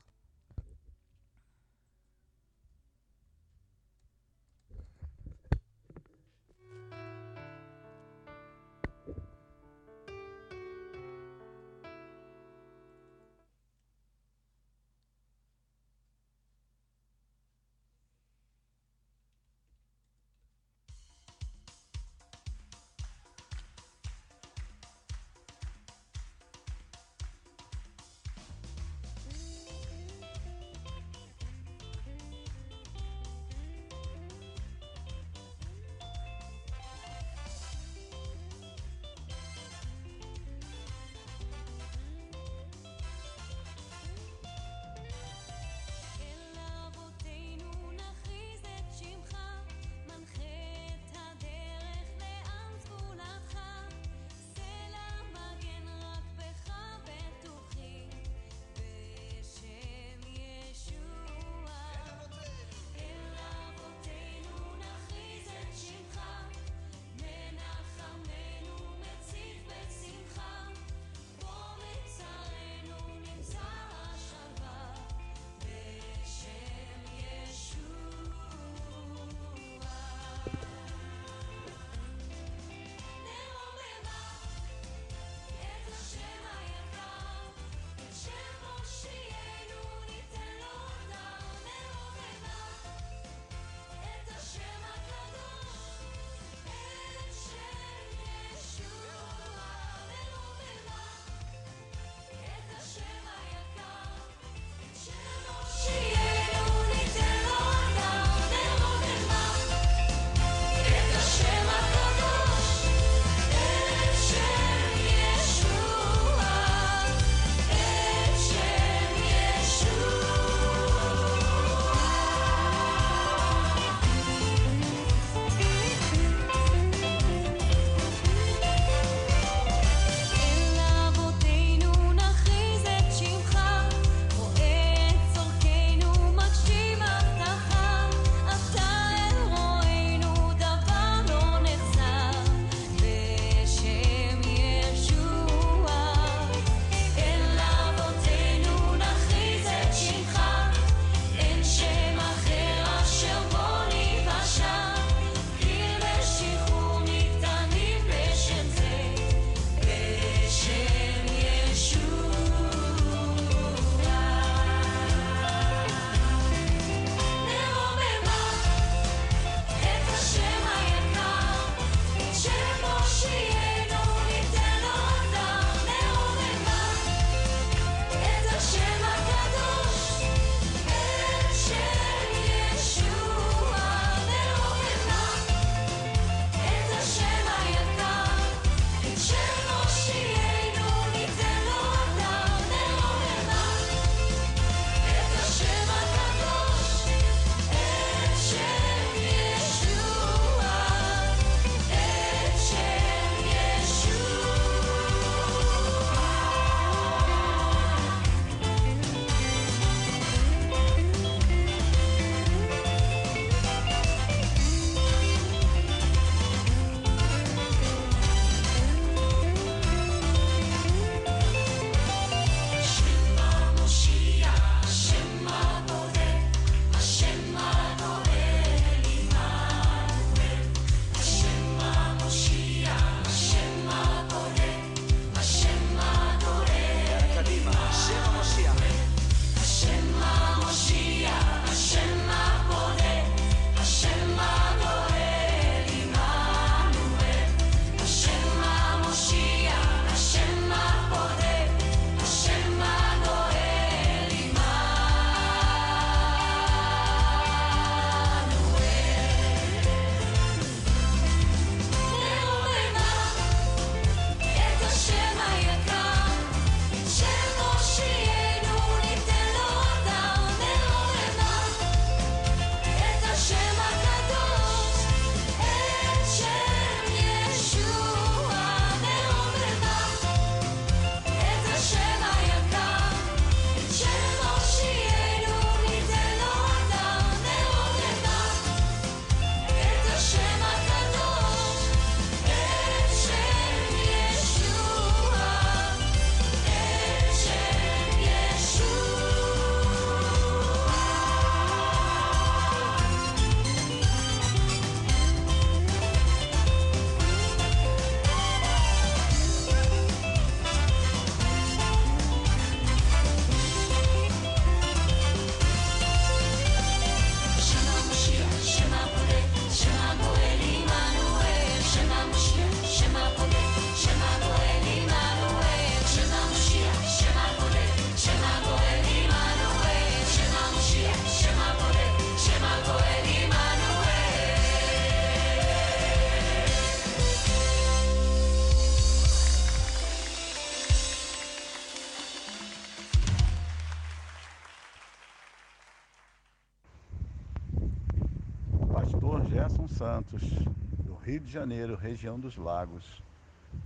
De 351.51 351.55
Janeiro, 351.55 351.97
região 351.97 352.39
dos 352.39 352.55
Lagos. 352.57 353.21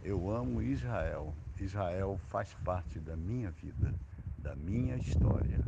Eu 0.02 0.30
amo 0.30 0.60
Israel. 0.60 1.34
Israel 1.58 2.20
faz 2.28 2.52
parte 2.62 3.00
da 3.00 3.16
minha 3.16 3.50
vida, 3.52 3.94
da 4.36 4.54
minha 4.54 4.96
história. 4.96 5.64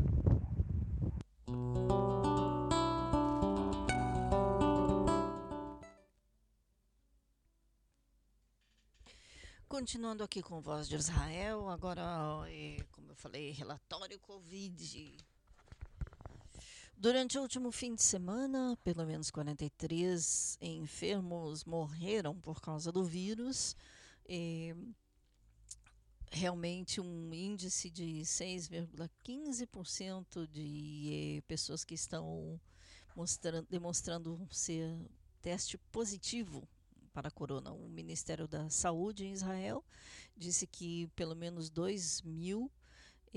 Continuando 9.66 10.22
aqui 10.22 10.42
com 10.42 10.60
Voz 10.60 10.86
de 10.86 10.96
Israel, 10.96 11.66
agora, 11.70 12.02
como 12.92 13.12
eu 13.12 13.16
falei, 13.16 13.52
relatório 13.52 14.18
Covid. 14.18 15.16
Durante 16.98 17.38
o 17.38 17.42
último 17.42 17.70
fim 17.70 17.94
de 17.94 18.02
semana, 18.02 18.74
pelo 18.82 19.04
menos 19.04 19.30
43 19.30 20.56
enfermos 20.62 21.62
morreram 21.64 22.34
por 22.40 22.58
causa 22.58 22.90
do 22.90 23.04
vírus. 23.04 23.76
É, 24.26 24.74
realmente 26.30 26.98
um 26.98 27.34
índice 27.34 27.90
de 27.90 28.22
6,15% 28.22 30.46
de 30.46 31.36
eh, 31.38 31.42
pessoas 31.46 31.84
que 31.84 31.94
estão 31.94 32.58
mostrando, 33.14 33.66
demonstrando 33.68 34.48
ser 34.50 34.96
teste 35.42 35.76
positivo 35.92 36.66
para 37.12 37.28
a 37.28 37.30
corona. 37.30 37.72
O 37.72 37.90
Ministério 37.90 38.48
da 38.48 38.70
Saúde 38.70 39.26
em 39.26 39.32
Israel 39.32 39.84
disse 40.34 40.66
que 40.66 41.08
pelo 41.08 41.36
menos 41.36 41.70
2.970 41.70 42.70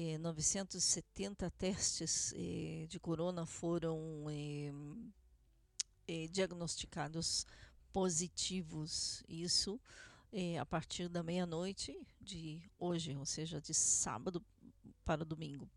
eh, 0.01 1.51
testes 1.57 2.33
eh, 2.35 2.85
de 2.88 2.99
corona 2.99 3.45
foram 3.45 4.25
eh, 6.07 6.27
diagnosticados 6.27 7.45
positivos. 7.91 9.23
Isso 9.27 9.79
a 10.59 10.65
partir 10.65 11.09
da 11.09 11.23
meia-noite 11.23 11.99
de 12.21 12.62
hoje, 12.77 13.15
ou 13.15 13.25
seja, 13.25 13.59
de 13.59 13.73
sábado 13.73 14.45
para 15.03 15.25
domingo. 15.25 15.67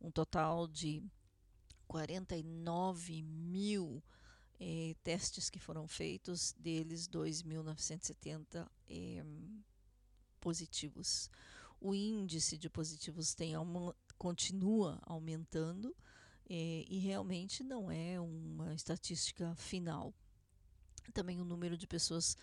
Um 0.00 0.10
total 0.10 0.66
de 0.66 1.00
49 1.86 3.22
mil 3.22 4.02
testes 5.02 5.50
que 5.50 5.58
foram 5.58 5.86
feitos, 5.86 6.54
deles 6.58 7.08
2.970 7.08 8.68
eh, 8.88 9.24
positivos. 10.40 11.30
O 11.84 11.94
índice 11.94 12.56
de 12.56 12.70
positivos 12.70 13.34
tem 13.34 13.52
continua 14.16 14.98
aumentando 15.02 15.94
eh, 16.48 16.82
e 16.88 16.98
realmente 16.98 17.62
não 17.62 17.90
é 17.90 18.18
uma 18.18 18.74
estatística 18.74 19.54
final. 19.54 20.14
Também 21.12 21.42
o 21.42 21.44
número 21.44 21.76
de 21.76 21.86
pessoas 21.86 22.38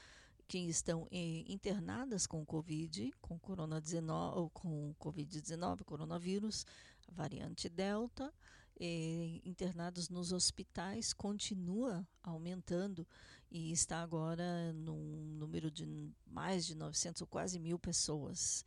que 0.47 0.60
estão 0.60 1.08
eh, 1.10 1.43
internadas 1.47 2.27
com 2.27 2.45
Covid, 2.45 3.12
com 3.19 3.39
Corona-19, 3.39 4.51
com 4.54 4.93
Covid-19, 4.99 5.86
coronavírus, 5.86 6.63
variante 7.12 7.67
Delta, 7.67 8.32
eh, 8.80 9.41
internados 9.43 10.08
nos 10.08 10.32
hospitais 10.32 11.13
continua 11.13 12.08
aumentando 12.21 13.08
e 13.49 13.71
está 13.71 14.04
agora 14.04 14.71
num 14.71 15.36
número 15.39 15.71
de 15.71 16.13
mais 16.27 16.63
de 16.67 16.75
900 16.75 17.23
ou 17.23 17.27
quase 17.27 17.58
mil 17.58 17.80
pessoas. 17.80 18.63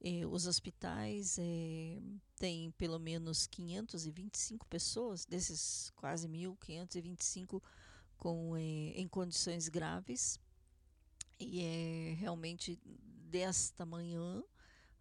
Eh, 0.00 0.24
os 0.26 0.46
hospitais 0.46 1.38
eh, 1.38 2.00
têm 2.36 2.70
pelo 2.72 2.98
menos 2.98 3.46
525 3.46 4.66
pessoas, 4.66 5.24
desses 5.24 5.90
quase 5.96 6.28
mil, 6.28 6.56
525 6.56 7.62
com, 8.16 8.56
eh, 8.56 8.92
em 9.00 9.08
condições 9.08 9.68
graves. 9.68 10.38
E 11.40 11.62
é 11.62 12.14
realmente 12.14 12.80
desta 13.30 13.84
manhã 13.86 14.42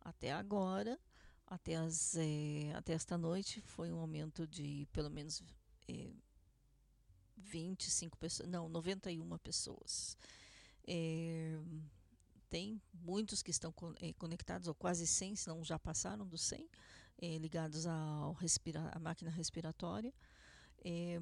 até 0.01 0.31
agora 0.31 0.99
até, 1.47 1.75
as, 1.75 2.15
é, 2.17 2.73
até 2.75 2.93
esta 2.93 3.17
noite 3.17 3.61
foi 3.61 3.91
um 3.91 3.99
aumento 3.99 4.45
de 4.45 4.85
pelo 4.91 5.09
menos 5.09 5.41
é, 5.87 6.11
25 7.37 8.17
pessoas, 8.17 8.49
não, 8.49 8.67
91 8.67 9.37
pessoas. 9.37 10.17
É, 10.85 11.57
muitos 13.17 13.41
que 13.41 13.49
estão 13.49 13.73
é, 13.99 14.13
conectados, 14.13 14.67
ou 14.67 14.75
quase 14.75 15.07
100, 15.07 15.37
se 15.37 15.47
não 15.47 15.63
já 15.63 15.79
passaram 15.79 16.27
dos 16.27 16.41
100, 16.41 16.69
é, 17.17 17.39
ligados 17.39 17.87
ao 17.87 18.33
respira 18.33 18.91
à 18.93 18.99
máquina 18.99 19.31
respiratória. 19.31 20.13
É, 20.85 21.19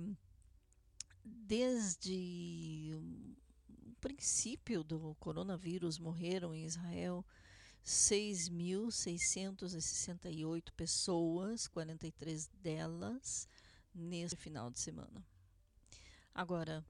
desde 1.24 2.92
o 2.98 3.96
princípio 4.02 4.84
do 4.84 5.16
coronavírus 5.22 5.98
morreram 5.98 6.54
em 6.54 6.66
Israel 6.66 7.26
6.668 7.86 10.74
pessoas, 10.76 11.66
43 11.70 12.48
delas, 12.62 13.48
nesse 13.94 14.36
final 14.36 14.70
de 14.70 14.82
semana. 14.82 15.26
Agora, 16.34 16.86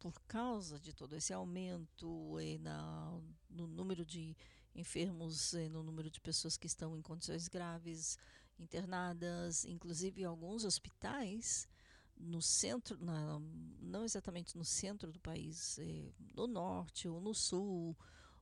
por 0.00 0.18
causa 0.22 0.80
de 0.80 0.92
todo 0.94 1.14
esse 1.14 1.32
aumento 1.32 2.38
eh, 2.40 2.58
na, 2.58 3.20
no 3.50 3.66
número 3.66 4.04
de 4.04 4.34
enfermos, 4.74 5.52
eh, 5.52 5.68
no 5.68 5.82
número 5.82 6.10
de 6.10 6.18
pessoas 6.20 6.56
que 6.56 6.66
estão 6.66 6.96
em 6.96 7.02
condições 7.02 7.46
graves, 7.48 8.18
internadas, 8.58 9.66
inclusive 9.66 10.24
alguns 10.24 10.64
hospitais 10.64 11.68
no 12.16 12.40
centro, 12.40 12.96
na, 13.02 13.38
não 13.78 14.02
exatamente 14.02 14.56
no 14.56 14.64
centro 14.64 15.12
do 15.12 15.20
país, 15.20 15.78
eh, 15.78 16.10
no 16.34 16.46
norte 16.46 17.06
ou 17.06 17.20
no 17.20 17.34
sul 17.34 17.96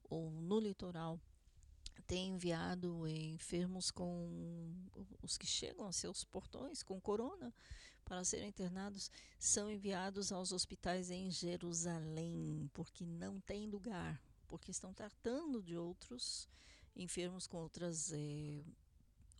ou 0.05 0.31
no 0.31 0.61
litoral, 0.61 1.21
tem 2.07 2.31
enviado 2.31 3.07
enfermos 3.09 3.91
com 3.91 4.73
os 5.21 5.37
que 5.37 5.47
chegam 5.47 5.87
a 5.87 5.93
seus 5.93 6.25
portões 6.25 6.83
com 6.83 7.01
corona 7.01 7.53
para 8.09 8.25
serem 8.25 8.49
internados 8.49 9.11
são 9.39 9.71
enviados 9.71 10.33
aos 10.33 10.51
hospitais 10.51 11.11
em 11.11 11.31
Jerusalém 11.31 12.69
porque 12.73 13.05
não 13.05 13.39
tem 13.39 13.69
lugar 13.69 14.19
porque 14.49 14.71
estão 14.71 14.95
tratando 14.95 15.63
de 15.63 15.77
outros 15.77 16.49
enfermos 16.97 17.47
com 17.47 17.59
outras 17.59 18.11
eh, 18.13 18.65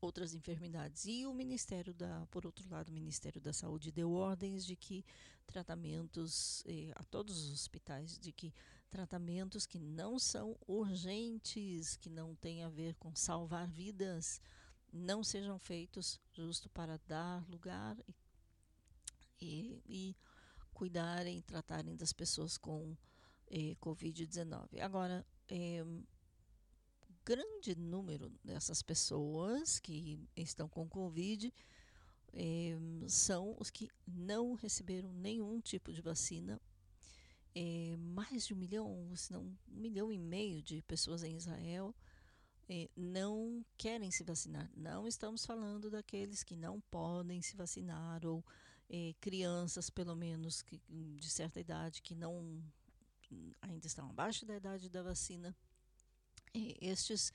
outras 0.01 0.35
enfermidades. 0.35 1.07
E 1.07 1.27
o 1.27 1.33
Ministério 1.33 1.95
da 1.95 2.27
por 2.31 2.45
outro 2.45 2.69
lado 2.69 2.91
o 2.91 2.93
Ministério 2.93 3.41
da 3.41 3.55
Saúde 3.55 3.91
deu 3.91 4.13
ordens 4.13 4.67
de 4.67 4.77
que 4.77 5.03
tratamentos 5.47 6.63
eh, 6.67 6.93
a 6.95 7.03
todos 7.05 7.39
os 7.45 7.53
hospitais 7.53 8.19
de 8.19 8.33
que 8.33 8.53
tratamentos 8.91 9.65
que 9.65 9.79
não 9.79 10.19
são 10.19 10.57
urgentes, 10.67 11.97
que 11.97 12.11
não 12.11 12.35
têm 12.35 12.63
a 12.63 12.69
ver 12.69 12.95
com 12.97 13.15
salvar 13.15 13.67
vidas, 13.67 14.41
não 14.93 15.25
sejam 15.25 15.59
feitos 15.59 16.21
justo 16.33 16.69
para 16.69 16.99
dar 17.07 17.49
lugar 17.49 17.97
e, 18.07 18.15
e, 19.47 19.83
e 19.87 20.17
cuidarem, 20.73 21.41
tratarem 21.43 21.97
das 21.97 22.13
pessoas 22.13 22.57
com 22.57 22.97
eh, 23.51 23.77
Covid-19. 23.81 24.81
Agora, 24.81 25.27
eh, 25.49 25.85
grande 27.25 27.75
número 27.77 28.31
dessas 28.45 28.83
pessoas 28.83 29.79
que 29.79 30.19
estão 30.37 30.69
com 30.69 30.89
Covid 30.89 31.53
eh, 32.33 32.79
são 33.09 33.57
os 33.59 33.71
que 33.71 33.91
não 34.07 34.55
receberam 34.55 35.13
nenhum 35.13 35.61
tipo 35.61 35.93
de 35.93 36.01
vacina 36.01 36.61
é, 37.55 37.97
mais 37.97 38.47
de 38.47 38.55
um 38.55 38.57
milhão, 38.57 39.11
se 39.17 39.33
não 39.33 39.43
um 39.43 39.57
milhão 39.69 40.13
e 40.13 40.19
meio 40.19 40.63
de 40.63 40.81
pessoas 40.83 41.25
em 41.25 41.37
Israel 41.37 41.93
é, 42.69 42.89
não 42.97 43.65
querem 43.77 44.11
se 44.11 44.23
vacinar. 44.23 44.71
Não 44.77 45.09
estamos 45.09 45.45
falando 45.45 45.91
daqueles 45.91 46.45
que 46.45 46.55
não 46.55 46.81
podem 46.83 47.43
se 47.43 47.57
vacinar 47.57 48.25
ou 48.25 48.45
é, 48.89 49.15
crianças, 49.21 49.91
pelo 49.91 50.15
menos, 50.15 50.63
que, 50.63 50.81
de 50.89 51.29
certa 51.29 51.61
idade, 51.61 52.03
que 52.03 52.15
não 52.15 52.63
ainda 53.61 53.87
estão 53.87 54.09
abaixo 54.09 54.47
da 54.47 54.57
idade 54.57 54.89
da 54.89 55.03
vacina. 55.03 55.55
estes, 56.81 57.33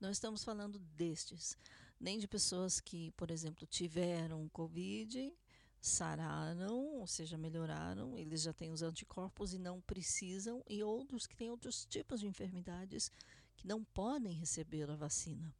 não 0.00 0.10
estamos 0.10 0.42
falando 0.42 0.78
destes, 0.78 1.56
nem 2.00 2.18
de 2.18 2.26
pessoas 2.26 2.80
que, 2.80 3.12
por 3.12 3.30
exemplo, 3.30 3.66
tiveram 3.66 4.48
Covid 4.48 5.32
sararam, 5.80 6.98
ou 6.98 7.06
seja, 7.06 7.38
melhoraram, 7.38 8.18
eles 8.18 8.42
já 8.42 8.52
têm 8.52 8.72
os 8.72 8.82
anticorpos 8.82 9.54
e 9.54 9.58
não 9.58 9.80
precisam, 9.80 10.62
e 10.68 10.82
outros 10.82 11.26
que 11.26 11.36
têm 11.36 11.50
outros 11.50 11.84
tipos 11.86 12.20
de 12.20 12.26
enfermidades 12.26 13.12
que 13.56 13.68
não 13.68 13.84
podem 13.84 14.32
receber 14.32 14.90
a 14.90 14.96
vacina. 14.96 15.54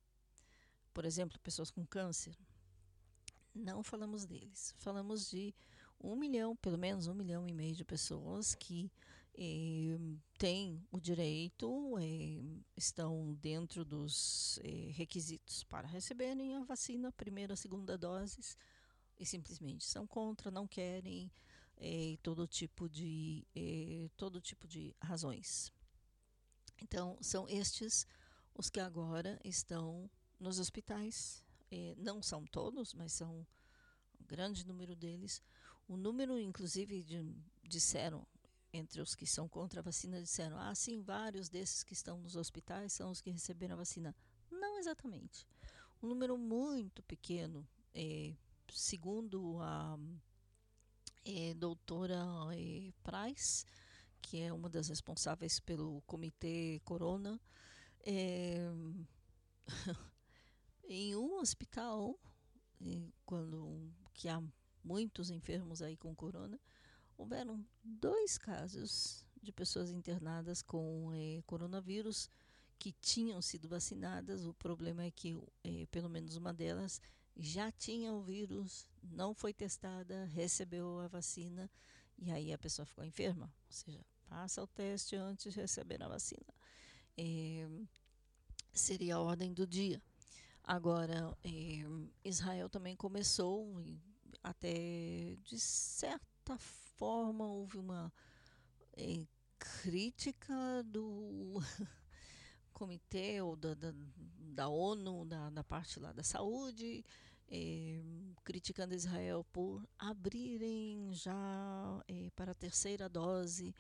Por 0.93 1.05
exemplo, 1.05 1.39
pessoas 1.41 1.71
com 1.71 1.87
câncer. 1.87 2.37
Não 3.57 3.83
falamos 3.83 4.25
deles. 4.25 4.75
Falamos 4.79 5.31
de 5.31 5.55
um 6.01 6.15
milhão, 6.15 6.55
pelo 6.57 6.79
menos 6.79 7.07
um 7.07 7.15
milhão 7.15 7.47
e 7.49 7.53
meio 7.53 7.75
de 7.75 7.85
pessoas 7.85 8.55
que 8.55 8.91
eh, 9.39 9.99
têm 10.39 10.83
o 10.91 11.01
direito, 11.01 11.99
eh, 11.99 12.43
estão 12.77 13.35
dentro 13.35 13.85
dos 13.85 14.59
eh, 14.63 14.91
requisitos 14.93 15.65
para 15.65 15.87
receberem 15.87 16.57
a 16.57 16.65
vacina, 16.65 17.13
primeira, 17.13 17.55
segunda 17.57 17.99
doses 17.99 18.57
e 19.19 19.27
simplesmente 19.27 19.85
são 19.85 20.07
contra, 20.07 20.51
não 20.51 20.67
querem, 20.67 21.31
todo 22.23 22.47
tipo 22.47 22.89
de 22.89 23.47
todo 24.17 24.41
tipo 24.41 24.67
de 24.67 24.95
razões. 25.03 25.71
Então 26.83 27.19
são 27.21 27.47
estes 27.49 28.07
os 28.55 28.71
que 28.71 28.81
agora 28.81 29.39
estão 29.45 30.11
nos 30.39 30.59
hospitais. 30.59 31.46
Não 31.97 32.23
são 32.23 32.45
todos, 32.45 32.95
mas 32.95 33.13
são 33.13 33.47
um 34.21 34.25
grande 34.27 34.67
número 34.67 34.95
deles. 34.95 35.43
O 35.89 35.97
número, 35.97 36.39
inclusive, 36.39 37.03
de, 37.03 37.25
disseram 37.63 38.27
entre 38.73 39.01
os 39.01 39.15
que 39.15 39.27
são 39.27 39.49
contra 39.49 39.81
a 39.81 39.83
vacina 39.83 40.21
disseram: 40.21 40.59
ah, 40.59 40.75
sim, 40.75 41.01
vários 41.01 41.49
desses 41.49 41.83
que 41.83 41.93
estão 41.93 42.19
nos 42.19 42.37
hospitais 42.37 42.93
são 42.93 43.11
os 43.11 43.21
que 43.21 43.31
receberam 43.31 43.75
a 43.75 43.79
vacina. 43.79 44.15
Não 44.51 44.79
exatamente. 44.79 45.47
Um 46.03 46.09
número 46.09 46.37
muito 46.37 47.03
pequeno, 47.03 47.67
é, 47.95 48.35
segundo 48.71 49.59
a 49.61 49.99
é, 51.25 51.55
doutora 51.55 52.23
é, 52.53 52.93
Price, 53.03 53.65
que 54.21 54.41
é 54.41 54.53
uma 54.53 54.69
das 54.69 54.89
responsáveis 54.89 55.59
pelo 55.59 56.03
Comitê 56.03 56.81
Corona, 56.85 57.41
é, 58.05 58.59
em 60.89 61.17
um 61.17 61.39
hospital, 61.39 62.19
quando 63.25 63.91
que 64.15 64.29
há 64.29 64.43
muitos 64.85 65.31
enfermos 65.31 65.83
aí 65.83 65.97
com 65.97 66.15
corona, 66.15 66.59
houveram 67.17 67.65
dois 67.83 68.39
casos 68.39 69.27
de 69.43 69.53
pessoas 69.53 69.91
internadas 69.91 70.63
com 70.63 71.13
eh, 71.13 71.43
coronavírus 71.47 72.29
que 72.79 72.93
tinham 72.93 73.41
sido 73.41 73.69
vacinadas. 73.69 74.45
O 74.45 74.55
problema 74.55 75.05
é 75.05 75.11
que 75.11 75.37
eh, 75.65 75.87
pelo 75.91 76.09
menos 76.09 76.37
uma 76.37 76.53
delas 76.53 77.01
já 77.37 77.71
tinha 77.71 78.13
o 78.13 78.23
vírus, 78.23 78.89
não 79.03 79.35
foi 79.35 79.53
testada, 79.53 80.25
recebeu 80.27 81.01
a 81.01 81.09
vacina 81.09 81.71
e 82.19 82.31
aí 82.31 82.53
a 82.53 82.59
pessoa 82.59 82.87
ficou 82.87 83.05
enferma. 83.05 83.53
Ou 83.67 83.73
seja, 83.73 84.01
passa 84.29 84.63
o 84.63 84.67
teste 84.67 85.17
antes 85.17 85.53
de 85.53 85.61
receber 85.61 86.03
a 86.03 86.09
vacina. 86.09 86.55
Eh, 87.17 87.69
seria 88.73 89.17
a 89.17 89.21
ordem 89.21 89.53
do 89.53 89.67
dia. 89.67 90.01
Agora, 90.67 91.33
Israel 92.25 92.69
também 92.69 92.97
começou, 92.97 93.81
até 94.43 95.37
de 95.45 95.61
certa 95.61 96.59
forma 96.59 97.47
houve 97.47 97.79
uma 97.79 98.13
é, 98.93 99.25
crítica 99.57 100.83
do 100.85 101.55
comitê 102.75 103.41
ou 103.41 103.55
da, 103.55 103.75
da, 103.75 103.95
da 104.41 104.69
ONU, 104.69 105.25
da, 105.25 105.51
da, 105.51 105.63
parte 105.63 106.01
lá 106.01 106.11
da 106.11 106.25
saúde, 106.25 107.05
é, 107.49 108.03
criticando 108.43 108.93
Israel 108.93 109.47
por 109.53 109.89
abrirem 109.97 111.13
já 111.13 112.03
é, 112.09 112.29
para 112.35 112.51
a 112.51 112.57
terceira 112.57 113.09
dose 113.09 113.73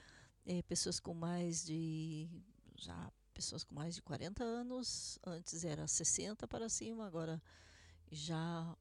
pessoas 0.68 1.00
com 1.00 1.12
mais 1.12 1.64
de 1.64 2.30
já 2.76 3.10
pessoas 3.36 3.62
com 3.62 3.74
mais 3.74 3.94
de 3.94 4.00
40 4.00 4.42
anos, 4.42 5.18
antes 5.22 5.62
era 5.62 5.86
60 5.86 6.48
para 6.48 6.70
cima, 6.70 7.06
agora 7.06 7.42
já 8.10 8.74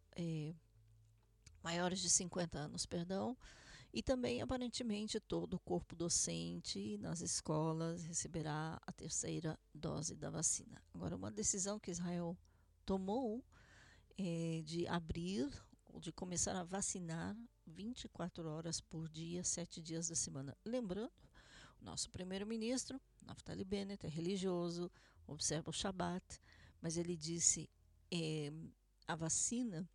maiores 1.61 1.99
de 1.99 2.09
50 2.09 2.57
anos, 2.57 2.85
perdão, 2.85 3.37
e 3.93 4.01
também, 4.01 4.41
aparentemente, 4.41 5.19
todo 5.19 5.55
o 5.55 5.59
corpo 5.59 5.93
docente 5.93 6.97
nas 6.99 7.19
escolas 7.19 8.05
receberá 8.05 8.79
a 8.87 8.91
terceira 8.93 9.59
dose 9.73 10.15
da 10.15 10.29
vacina. 10.29 10.81
Agora, 10.93 11.15
uma 11.17 11.31
decisão 11.31 11.77
que 11.77 11.91
Israel 11.91 12.37
tomou 12.85 13.43
é 14.17 14.61
de 14.63 14.87
abrir 14.87 15.51
ou 15.85 15.99
de 15.99 16.13
começar 16.13 16.55
a 16.55 16.63
vacinar 16.63 17.35
24 17.65 18.47
horas 18.49 18.79
por 18.79 19.09
dia, 19.09 19.43
sete 19.43 19.81
dias 19.81 20.07
da 20.07 20.15
semana. 20.15 20.55
Lembrando, 20.63 21.11
o 21.81 21.85
nosso 21.85 22.09
primeiro-ministro, 22.09 23.01
Naftali 23.25 23.63
Bennett, 23.63 24.05
é 24.05 24.09
religioso, 24.09 24.91
observa 25.27 25.69
o 25.69 25.73
Shabat, 25.73 26.39
mas 26.81 26.97
ele 26.97 27.15
disse 27.15 27.69
é, 28.11 28.51
a 29.07 29.15
vacina 29.15 29.89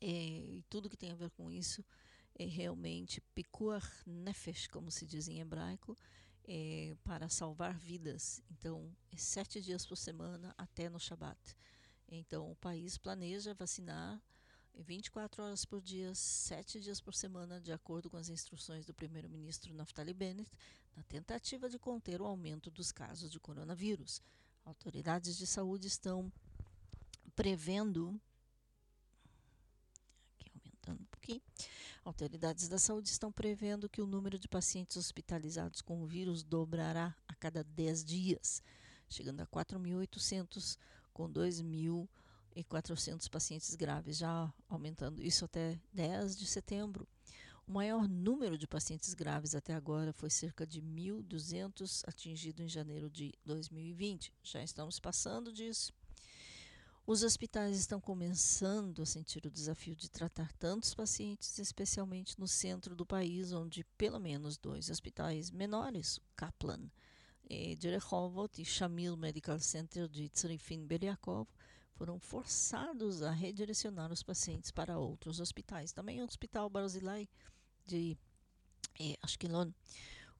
é, 0.00 0.06
e 0.06 0.64
tudo 0.68 0.88
que 0.88 0.96
tem 0.96 1.10
a 1.10 1.16
ver 1.16 1.30
com 1.30 1.50
isso 1.50 1.84
é 2.34 2.44
realmente 2.44 3.20
pikuar 3.34 3.88
nefesh, 4.06 4.66
como 4.66 4.90
se 4.90 5.06
diz 5.06 5.28
em 5.28 5.40
hebraico, 5.40 5.96
é, 6.46 6.96
para 7.04 7.28
salvar 7.28 7.78
vidas. 7.78 8.42
Então, 8.50 8.94
é 9.10 9.16
sete 9.16 9.60
dias 9.60 9.86
por 9.86 9.96
semana 9.96 10.54
até 10.58 10.88
no 10.88 10.98
Shabat. 10.98 11.38
Então, 12.08 12.50
o 12.50 12.56
país 12.56 12.98
planeja 12.98 13.54
vacinar 13.54 14.20
24 14.76 15.42
horas 15.42 15.64
por 15.64 15.80
dia, 15.80 16.14
sete 16.14 16.80
dias 16.80 17.00
por 17.00 17.14
semana, 17.14 17.60
de 17.60 17.72
acordo 17.72 18.10
com 18.10 18.16
as 18.16 18.28
instruções 18.28 18.84
do 18.84 18.92
primeiro-ministro 18.92 19.72
Naftali 19.74 20.12
Bennett, 20.12 20.50
na 20.96 21.02
tentativa 21.02 21.68
de 21.68 21.78
conter 21.78 22.20
o 22.20 22.26
aumento 22.26 22.70
dos 22.70 22.92
casos 22.92 23.30
de 23.30 23.38
coronavírus. 23.38 24.20
Autoridades 24.64 25.36
de 25.36 25.46
saúde 25.46 25.86
estão 25.86 26.32
prevendo 27.34 28.20
aqui 30.36 30.50
aumentando 30.54 31.02
um 31.02 31.06
pouquinho 31.06 31.42
Autoridades 32.04 32.68
da 32.68 32.78
saúde 32.78 33.08
estão 33.08 33.32
prevendo 33.32 33.88
que 33.88 34.02
o 34.02 34.06
número 34.06 34.38
de 34.38 34.46
pacientes 34.46 34.98
hospitalizados 34.98 35.80
com 35.80 36.02
o 36.02 36.06
vírus 36.06 36.42
dobrará 36.42 37.16
a 37.26 37.34
cada 37.34 37.64
10 37.64 38.04
dias, 38.04 38.62
chegando 39.08 39.40
a 39.40 39.46
4.800, 39.46 40.76
com 41.14 41.30
2.400 42.54 43.28
pacientes 43.28 43.74
graves, 43.74 44.18
já 44.18 44.52
aumentando 44.68 45.22
isso 45.22 45.44
até 45.44 45.78
10 45.92 46.36
de 46.36 46.46
setembro. 46.46 47.06
O 47.66 47.72
maior 47.72 48.06
número 48.06 48.58
de 48.58 48.66
pacientes 48.66 49.14
graves 49.14 49.54
até 49.54 49.74
agora 49.74 50.12
foi 50.12 50.28
cerca 50.28 50.66
de 50.66 50.82
1.200, 50.82 52.02
atingido 52.06 52.62
em 52.62 52.68
janeiro 52.68 53.08
de 53.10 53.32
2020. 53.44 54.32
Já 54.42 54.62
estamos 54.62 55.00
passando 55.00 55.52
disso. 55.52 55.92
Os 57.06 57.22
hospitais 57.22 57.78
estão 57.78 58.00
começando 58.00 59.02
a 59.02 59.06
sentir 59.06 59.44
o 59.46 59.50
desafio 59.50 59.94
de 59.94 60.10
tratar 60.10 60.52
tantos 60.54 60.94
pacientes, 60.94 61.58
especialmente 61.58 62.38
no 62.38 62.48
centro 62.48 62.94
do 62.94 63.04
país, 63.04 63.52
onde 63.52 63.84
pelo 63.98 64.18
menos 64.18 64.56
dois 64.56 64.88
hospitais 64.88 65.50
menores, 65.50 66.18
Kaplan 66.34 66.90
eh, 67.48 67.74
de 67.76 67.90
Rehovot 67.90 68.60
e 68.60 68.64
Shamil 68.64 69.16
Medical 69.16 69.58
Center 69.60 70.08
de 70.08 70.28
Tzrifin 70.28 70.86
Beliakov, 70.86 71.46
foram 71.94 72.18
forçados 72.18 73.22
a 73.22 73.30
redirecionar 73.30 74.12
os 74.12 74.22
pacientes 74.22 74.70
para 74.70 74.98
outros 74.98 75.40
hospitais. 75.40 75.92
Também 75.92 76.20
o 76.20 76.24
Hospital 76.24 76.68
Barzilai 76.68 77.28
de 77.86 78.16
eh, 79.00 79.16
Ashkelon, 79.22 79.70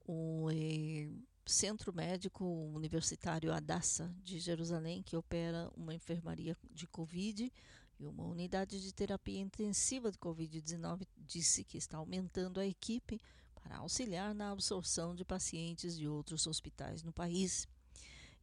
o 0.07 0.49
eh, 0.51 1.09
Centro 1.45 1.93
Médico 1.93 2.45
Universitário 2.73 3.53
Adassa 3.53 4.13
de 4.23 4.39
Jerusalém, 4.39 5.03
que 5.03 5.15
opera 5.15 5.71
uma 5.75 5.93
enfermaria 5.93 6.57
de 6.71 6.87
Covid 6.87 7.51
e 7.99 8.05
uma 8.05 8.25
unidade 8.25 8.81
de 8.81 8.93
terapia 8.93 9.39
intensiva 9.39 10.11
de 10.11 10.17
Covid-19, 10.17 11.07
disse 11.17 11.63
que 11.63 11.77
está 11.77 11.97
aumentando 11.97 12.59
a 12.59 12.65
equipe 12.65 13.19
para 13.53 13.77
auxiliar 13.77 14.33
na 14.33 14.51
absorção 14.51 15.15
de 15.15 15.23
pacientes 15.23 15.97
de 15.97 16.07
outros 16.07 16.45
hospitais 16.45 17.03
no 17.03 17.13
país. 17.13 17.67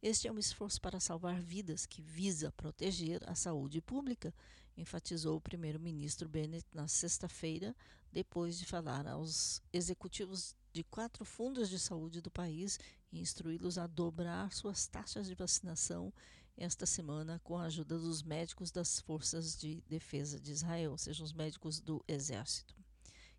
Este 0.03 0.27
é 0.27 0.31
um 0.33 0.37
esforço 0.37 0.81
para 0.81 0.99
salvar 0.99 1.39
vidas 1.39 1.85
que 1.85 2.01
visa 2.01 2.51
proteger 2.51 3.23
a 3.25 3.35
saúde 3.35 3.79
pública, 3.81 4.35
enfatizou 4.75 5.37
o 5.37 5.41
primeiro-ministro 5.41 6.27
Bennett 6.27 6.67
na 6.73 6.89
sexta-feira, 6.89 7.73
depois 8.11 8.59
de 8.59 8.65
falar 8.65 9.07
aos 9.07 9.63
executivos 9.71 10.57
de 10.73 10.83
quatro 10.83 11.23
fundos 11.23 11.69
de 11.69 11.79
saúde 11.79 12.19
do 12.19 12.29
país 12.29 12.77
e 13.13 13.21
instruí-los 13.21 13.77
a 13.77 13.87
dobrar 13.87 14.51
suas 14.51 14.85
taxas 14.87 15.25
de 15.25 15.35
vacinação 15.35 16.13
esta 16.57 16.85
semana 16.85 17.39
com 17.41 17.57
a 17.57 17.63
ajuda 17.63 17.97
dos 17.97 18.21
médicos 18.23 18.71
das 18.71 18.99
Forças 18.99 19.57
de 19.57 19.81
Defesa 19.87 20.37
de 20.37 20.51
Israel, 20.51 20.91
ou 20.91 20.97
seja, 20.97 21.23
os 21.23 21.31
médicos 21.31 21.79
do 21.79 22.03
Exército, 22.09 22.75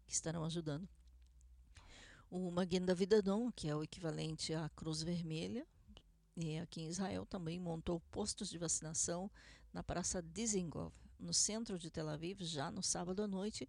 que 0.07 0.15
estarão 0.15 0.43
ajudando. 0.43 0.89
O 2.31 2.51
Maguen 2.51 2.87
David 2.87 3.17
Adom, 3.17 3.53
que 3.53 3.69
é 3.69 3.77
o 3.77 3.83
equivalente 3.83 4.55
à 4.55 4.71
Cruz 4.71 5.03
Vermelha, 5.03 5.67
e 6.37 6.59
aqui 6.59 6.82
em 6.82 6.89
Israel 6.89 7.24
também 7.24 7.59
montou 7.59 8.01
postos 8.11 8.51
de 8.51 8.59
vacinação 8.59 9.30
na 9.72 9.82
Praça 9.82 10.22
Dizengoff, 10.22 10.97
no 11.18 11.32
centro 11.32 11.78
de 11.78 11.91
Tel 11.91 12.09
Aviv, 12.09 12.45
já 12.45 12.70
no 12.70 12.82
sábado 12.82 13.22
à 13.22 13.28
noite, 13.28 13.68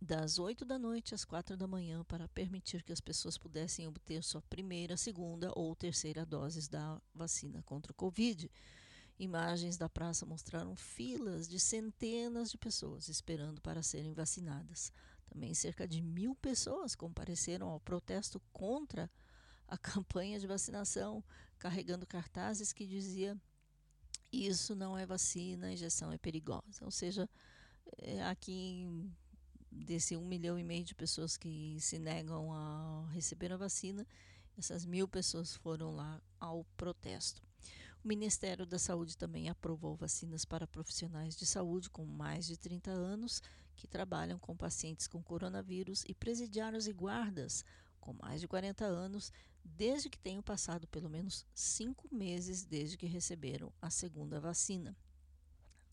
das 0.00 0.38
8 0.38 0.64
da 0.64 0.78
noite 0.78 1.14
às 1.14 1.24
4 1.24 1.56
da 1.56 1.66
manhã 1.66 2.04
para 2.04 2.28
permitir 2.28 2.82
que 2.82 2.92
as 2.92 3.00
pessoas 3.00 3.36
pudessem 3.36 3.86
obter 3.86 4.22
sua 4.22 4.40
primeira, 4.42 4.96
segunda 4.96 5.50
ou 5.56 5.74
terceira 5.74 6.24
doses 6.24 6.68
da 6.68 7.00
vacina 7.14 7.62
contra 7.62 7.92
o 7.92 7.94
Covid. 7.94 8.50
Imagens 9.18 9.76
da 9.76 9.88
praça 9.88 10.24
mostraram 10.26 10.76
filas 10.76 11.48
de 11.48 11.58
centenas 11.58 12.50
de 12.50 12.58
pessoas 12.58 13.08
esperando 13.08 13.60
para 13.60 13.82
serem 13.82 14.12
vacinadas. 14.12 14.92
Também 15.28 15.54
cerca 15.54 15.88
de 15.88 16.00
mil 16.00 16.34
pessoas 16.36 16.94
compareceram 16.94 17.68
ao 17.68 17.80
protesto 17.80 18.40
contra 18.52 19.04
a 19.04 19.10
campanha 19.78 20.38
de 20.38 20.46
vacinação, 20.46 21.22
carregando 21.58 22.06
cartazes 22.06 22.72
que 22.72 22.86
dizia 22.86 23.36
isso 24.32 24.74
não 24.74 24.96
é 24.96 25.06
vacina, 25.06 25.68
a 25.68 25.72
injeção 25.72 26.12
é 26.12 26.18
perigosa. 26.18 26.84
Ou 26.84 26.90
seja, 26.90 27.28
é, 27.98 28.22
aqui 28.24 28.86
desse 29.70 30.16
um 30.16 30.26
milhão 30.26 30.58
e 30.58 30.64
meio 30.64 30.84
de 30.84 30.94
pessoas 30.94 31.36
que 31.36 31.78
se 31.80 31.98
negam 31.98 32.52
a 32.52 33.08
receber 33.12 33.52
a 33.52 33.56
vacina, 33.56 34.06
essas 34.56 34.84
mil 34.84 35.06
pessoas 35.06 35.54
foram 35.54 35.94
lá 35.94 36.20
ao 36.40 36.64
protesto. 36.76 37.42
O 38.04 38.08
Ministério 38.08 38.64
da 38.64 38.78
Saúde 38.78 39.16
também 39.16 39.48
aprovou 39.48 39.96
vacinas 39.96 40.44
para 40.44 40.66
profissionais 40.66 41.36
de 41.36 41.44
saúde 41.44 41.90
com 41.90 42.04
mais 42.04 42.46
de 42.46 42.56
30 42.56 42.90
anos 42.90 43.42
que 43.74 43.86
trabalham 43.86 44.38
com 44.38 44.56
pacientes 44.56 45.06
com 45.06 45.22
coronavírus 45.22 46.04
e 46.06 46.14
presidiários 46.14 46.86
e 46.86 46.92
guardas 46.92 47.64
com 48.00 48.14
mais 48.14 48.40
de 48.40 48.46
40 48.46 48.84
anos, 48.84 49.32
desde 49.66 50.08
que 50.08 50.18
tenham 50.18 50.42
passado 50.42 50.86
pelo 50.88 51.08
menos 51.08 51.46
cinco 51.54 52.08
meses 52.14 52.64
desde 52.64 52.96
que 52.96 53.06
receberam 53.06 53.72
a 53.80 53.90
segunda 53.90 54.40
vacina. 54.40 54.96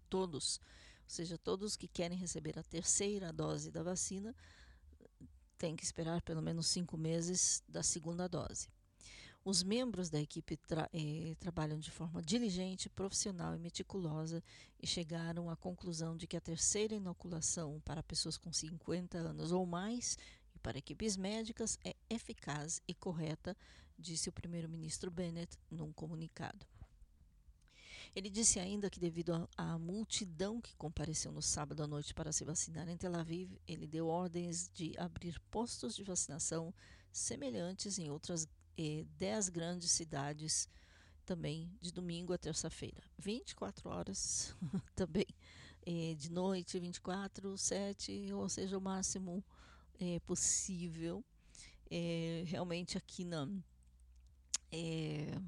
Todos, 0.09 0.59
ou 1.03 1.09
seja, 1.09 1.37
todos 1.37 1.75
que 1.75 1.87
querem 1.87 2.17
receber 2.17 2.57
a 2.57 2.63
terceira 2.63 3.33
dose 3.33 3.71
da 3.71 3.83
vacina, 3.83 4.35
têm 5.57 5.75
que 5.75 5.83
esperar 5.83 6.21
pelo 6.21 6.41
menos 6.41 6.67
cinco 6.67 6.97
meses 6.97 7.63
da 7.67 7.81
segunda 7.81 8.27
dose. 8.27 8.67
Os 9.45 9.61
membros 9.61 10.09
da 10.09 10.21
equipe 10.21 10.55
tra 10.55 10.89
eh, 10.93 11.35
trabalham 11.37 11.77
de 11.77 11.91
forma 11.91 12.21
diligente, 12.21 12.89
profissional 12.89 13.53
e 13.53 13.59
meticulosa 13.59 14.41
e 14.81 14.87
chegaram 14.87 15.49
à 15.49 15.55
conclusão 15.57 16.15
de 16.15 16.25
que 16.25 16.37
a 16.37 16.41
terceira 16.41 16.95
inoculação 16.95 17.81
para 17.83 18.01
pessoas 18.01 18.37
com 18.37 18.53
50 18.53 19.17
anos 19.17 19.51
ou 19.51 19.65
mais 19.65 20.17
para 20.63 20.77
equipes 20.77 21.17
médicas 21.17 21.77
é 21.83 21.93
eficaz 22.09 22.81
e 22.87 22.93
correta, 22.93 23.55
disse 23.99 24.29
o 24.29 24.33
primeiro-ministro 24.33 25.11
Bennett 25.11 25.59
num 25.69 25.91
comunicado. 25.91 26.65
Ele 28.15 28.29
disse 28.29 28.59
ainda 28.59 28.89
que, 28.89 28.99
devido 28.99 29.49
à 29.57 29.77
multidão 29.77 30.61
que 30.61 30.75
compareceu 30.75 31.31
no 31.31 31.41
sábado 31.41 31.83
à 31.83 31.87
noite 31.87 32.13
para 32.13 32.31
se 32.31 32.45
vacinar 32.45 32.87
em 32.87 32.95
Tel 32.95 33.15
Aviv, 33.15 33.59
ele 33.67 33.87
deu 33.87 34.07
ordens 34.07 34.69
de 34.73 34.93
abrir 34.97 35.39
postos 35.51 35.95
de 35.95 36.03
vacinação 36.03 36.73
semelhantes 37.11 37.99
em 37.99 38.09
outras 38.09 38.47
eh, 38.77 39.03
10 39.17 39.49
grandes 39.49 39.91
cidades 39.91 40.69
também 41.25 41.71
de 41.81 41.91
domingo 41.91 42.33
a 42.33 42.37
terça-feira. 42.37 43.03
24 43.17 43.89
horas 43.89 44.55
também. 44.95 45.27
Eh, 45.85 46.15
de 46.15 46.31
noite, 46.31 46.79
24, 46.79 47.57
7, 47.57 48.31
ou 48.33 48.47
seja, 48.47 48.77
o 48.77 48.81
máximo 48.81 49.43
eh, 50.03 50.19
possível. 50.25 51.23
Eh, 51.89 52.43
realmente 52.47 52.97
aqui 52.97 53.23
na, 53.23 53.47
eh, 54.71 55.39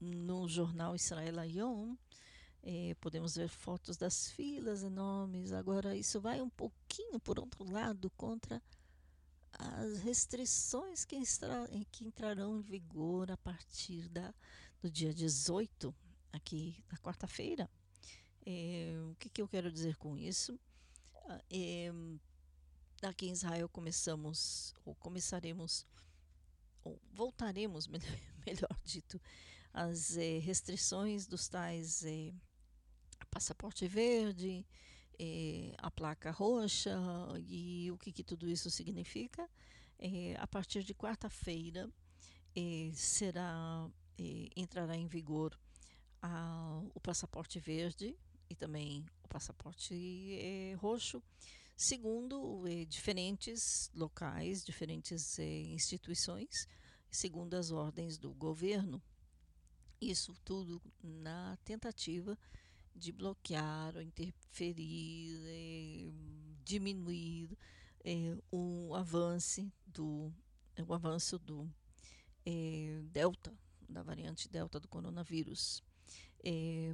no 0.00 0.48
jornal 0.48 0.94
Israel 0.94 1.38
Ayom, 1.38 1.96
eh, 2.62 2.94
podemos 3.00 3.36
ver 3.36 3.48
fotos 3.48 3.96
das 3.96 4.30
filas 4.32 4.82
enormes. 4.82 5.52
Agora, 5.52 5.96
isso 5.96 6.20
vai 6.20 6.40
um 6.42 6.50
pouquinho, 6.50 7.18
por 7.20 7.38
outro 7.38 7.64
lado, 7.70 8.10
contra 8.10 8.62
as 9.52 9.98
restrições 10.00 11.04
que, 11.04 11.16
que 11.90 12.04
entrarão 12.04 12.58
em 12.58 12.62
vigor 12.62 13.30
a 13.30 13.36
partir 13.36 14.08
da, 14.08 14.34
do 14.80 14.90
dia 14.90 15.14
18, 15.14 15.94
aqui 16.32 16.82
na 16.90 16.98
quarta-feira. 16.98 17.70
É, 18.44 18.98
o 19.10 19.14
que, 19.16 19.28
que, 19.28 19.42
eu 19.42 19.48
quero 19.48 19.70
dizer 19.70 19.96
com 19.96 20.16
isso? 20.16 20.58
É, 21.50 21.92
aqui 23.08 23.26
em 23.26 23.32
Israel 23.32 23.68
começamos, 23.68 24.74
ou 24.84 24.94
começaremos, 24.94 25.86
ou 26.84 27.00
voltaremos, 27.12 27.86
melhor, 27.88 28.18
melhor 28.46 28.80
dito, 28.84 29.20
as 29.72 30.16
é, 30.16 30.38
restrições 30.38 31.26
dos 31.26 31.48
tais 31.48 32.04
é, 32.04 32.32
passaporte 33.30 33.86
verde, 33.86 34.66
é, 35.18 35.74
a 35.78 35.90
placa 35.90 36.30
roxa 36.30 36.98
e 37.46 37.90
o 37.90 37.96
que, 37.96 38.12
que 38.12 38.24
tudo 38.24 38.48
isso 38.48 38.70
significa. 38.70 39.48
É, 39.98 40.34
a 40.38 40.46
partir 40.46 40.82
de 40.82 40.94
quarta-feira 40.94 41.88
será 42.94 43.88
entrará 44.56 44.96
em 44.96 45.06
vigor 45.06 45.58
a, 46.20 46.82
o 46.94 47.00
passaporte 47.00 47.58
verde 47.58 48.14
e 48.50 48.54
também 48.54 49.06
o 49.22 49.28
passaporte 49.28 50.74
roxo, 50.78 51.22
segundo 51.80 52.62
diferentes 52.86 53.90
locais, 53.94 54.62
diferentes 54.62 55.38
instituições, 55.38 56.68
segundo 57.10 57.54
as 57.54 57.70
ordens 57.70 58.18
do 58.18 58.34
governo. 58.34 59.02
Isso 59.98 60.36
tudo 60.44 60.82
na 61.02 61.56
tentativa 61.64 62.38
de 62.94 63.10
bloquear 63.12 63.96
ou 63.96 64.02
interferir, 64.02 65.40
é, 65.46 66.12
diminuir 66.62 67.56
é, 68.04 68.36
o 68.52 68.94
avanço 68.94 69.72
do 69.86 70.30
o 70.86 70.92
avanço 70.92 71.38
do 71.38 71.66
delta 73.04 73.54
da 73.88 74.02
variante 74.02 74.50
delta 74.50 74.78
do 74.78 74.86
coronavírus. 74.86 75.82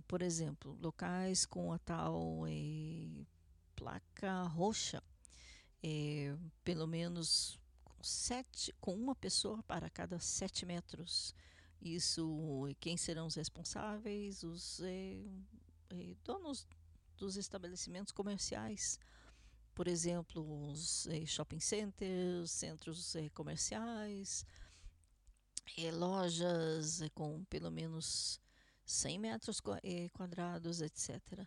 por 0.06 0.22
exemplo, 0.22 0.78
locais 0.80 1.44
com 1.44 1.72
a 1.72 1.78
tal 1.78 2.46
placa 3.76 4.42
roxa, 4.44 5.02
pelo 6.64 6.86
menos 6.86 7.60
sete, 8.02 8.74
com 8.80 8.94
uma 8.94 9.14
pessoa 9.14 9.62
para 9.62 9.88
cada 9.88 10.18
sete 10.18 10.66
metros. 10.66 11.34
Isso, 11.80 12.64
quem 12.80 12.96
serão 12.96 13.26
os 13.26 13.36
responsáveis? 13.36 14.42
Os 14.42 14.80
eh, 14.80 15.22
donos 16.24 16.66
dos 17.16 17.36
estabelecimentos 17.36 18.12
comerciais, 18.12 18.98
por 19.74 19.88
exemplo, 19.88 20.70
os 20.70 21.06
eh, 21.08 21.26
shopping 21.26 21.60
centers, 21.60 22.50
centros 22.50 23.14
eh, 23.14 23.28
comerciais, 23.30 24.46
eh, 25.76 25.92
lojas 25.92 27.00
com 27.14 27.44
pelo 27.44 27.70
menos 27.70 28.40
100 28.86 29.18
metros 29.18 29.60
quadrados, 30.12 30.80
etc. 30.80 31.46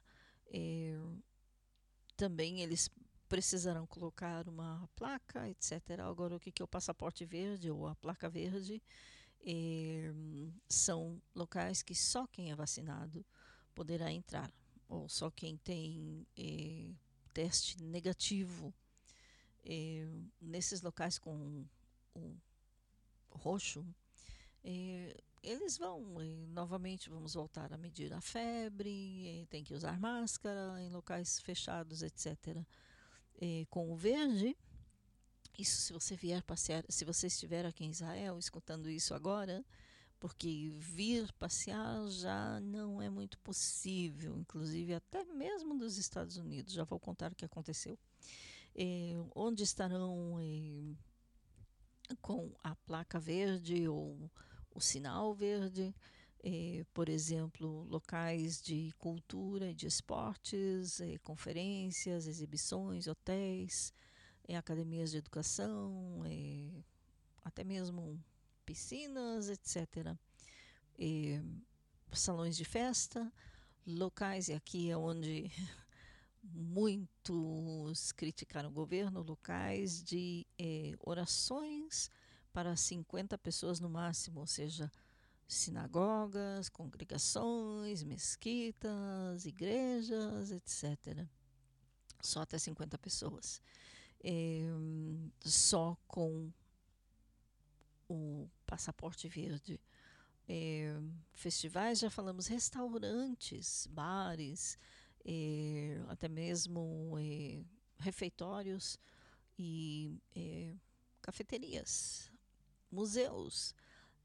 também 2.20 2.60
eles 2.60 2.90
precisarão 3.30 3.88
colocar 3.88 4.50
uma 4.50 4.90
placa, 4.94 5.48
etc. 5.48 6.02
Agora, 6.02 6.36
o 6.36 6.40
que, 6.40 6.52
que 6.52 6.62
é 6.62 6.66
o 6.66 6.68
passaporte 6.68 7.24
verde 7.24 7.72
ou 7.72 7.88
a 7.88 7.96
placa 7.96 8.30
verde? 8.30 8.82
são 10.68 11.22
locais 11.34 11.82
que 11.82 11.96
só 11.96 12.28
quem 12.28 12.52
é 12.52 12.56
vacinado 12.56 13.26
poderá 13.74 14.12
entrar, 14.12 14.52
ou 14.90 15.08
só 15.08 15.32
quem 15.32 15.56
tem 15.56 16.28
eh, 16.38 16.92
teste 17.34 17.82
negativo 17.82 18.74
eh, 19.64 20.06
nesses 20.42 20.82
locais 20.82 21.18
com 21.18 21.66
o 22.14 22.36
roxo, 23.32 23.88
eles 25.44 25.78
vão 25.78 26.02
novamente 26.50 27.10
vamos 27.10 27.34
voltar 27.34 27.72
a 27.74 27.78
medir 27.78 28.14
a 28.14 28.22
febre, 28.22 29.48
tem 29.50 29.64
que 29.64 29.74
usar 29.74 30.00
máscara 30.00 30.82
em 30.82 30.90
locais 30.90 31.40
fechados, 31.40 32.04
etc. 32.04 32.64
com 33.70 33.92
o 33.92 33.96
verde, 33.96 34.56
isso 35.58 35.82
se 35.82 35.94
você 35.94 36.16
vier 36.16 36.42
passear, 36.44 36.86
se 36.88 37.04
você 37.04 37.28
estiver 37.28 37.66
aqui 37.66 37.84
em 37.84 37.90
Israel 37.90 38.40
escutando 38.40 38.90
isso 38.90 39.14
agora, 39.14 39.66
porque 40.20 40.70
vir 40.78 41.32
passear 41.34 42.08
já 42.10 42.60
não 42.60 43.02
é 43.02 43.10
muito 43.10 43.38
possível, 43.40 44.38
inclusive 44.38 44.94
até 44.94 45.24
mesmo 45.26 45.78
dos 45.78 45.98
Estados 45.98 46.38
Unidos. 46.38 46.74
Já 46.74 46.84
vou 46.84 47.00
contar 47.00 47.32
o 47.32 47.36
que 47.36 47.46
aconteceu. 47.46 47.98
É, 48.76 49.14
onde 49.36 49.64
estarão 49.64 50.38
é, 50.40 52.16
com 52.22 52.52
a 52.64 52.76
placa 52.76 53.20
verde 53.20 53.88
ou 53.88 54.30
o 54.72 54.80
sinal 54.80 55.34
verde, 55.34 55.94
é, 56.44 56.86
por 56.94 57.10
exemplo, 57.10 57.84
locais 57.84 58.62
de 58.62 58.94
cultura 58.98 59.74
de 59.74 59.88
esportes, 59.88 61.02
é, 61.02 61.18
conferências, 61.20 62.28
exibições, 62.28 63.08
hotéis, 63.08 63.94
é, 64.48 64.56
academias 64.56 65.12
de 65.12 65.18
educação, 65.18 66.24
é, 66.26 66.84
até 67.44 67.64
mesmo 67.64 68.24
piscinas, 68.66 69.50
etc. 69.50 70.16
E, 70.98 71.42
salões 72.14 72.56
de 72.56 72.66
festa, 72.66 73.32
locais, 73.86 74.48
e 74.48 74.54
aqui 74.54 74.90
é 74.90 74.98
onde 74.98 75.52
muitos 76.44 78.12
criticaram 78.12 78.70
o 78.70 78.74
governo, 78.74 79.22
locais 79.22 80.04
de 80.04 80.46
eh, 80.58 80.94
orações 81.00 82.10
para 82.54 82.76
50 82.76 83.38
pessoas 83.38 83.80
no 83.80 83.90
máximo, 83.90 84.40
ou 84.40 84.48
seja, 84.48 84.92
sinagogas, 85.48 86.70
congregações, 86.70 88.04
mesquitas, 88.04 89.46
igrejas, 89.46 90.52
etc. 90.52 91.28
Só 92.22 92.42
até 92.42 92.58
50 92.58 92.98
pessoas. 92.98 93.62
É, 94.24 94.62
só 95.42 95.98
com 96.08 96.52
o 98.08 98.48
passaporte 98.66 99.28
verde. 99.28 99.80
É, 100.48 100.96
festivais, 101.34 102.00
já 102.00 102.10
falamos, 102.10 102.48
restaurantes, 102.48 103.88
bares, 103.92 104.78
é, 105.24 106.02
até 106.08 106.28
mesmo 106.28 107.16
refeitórios 108.00 109.00
e 109.58 110.20
cafeterias, 111.22 112.32
museus, 112.92 113.76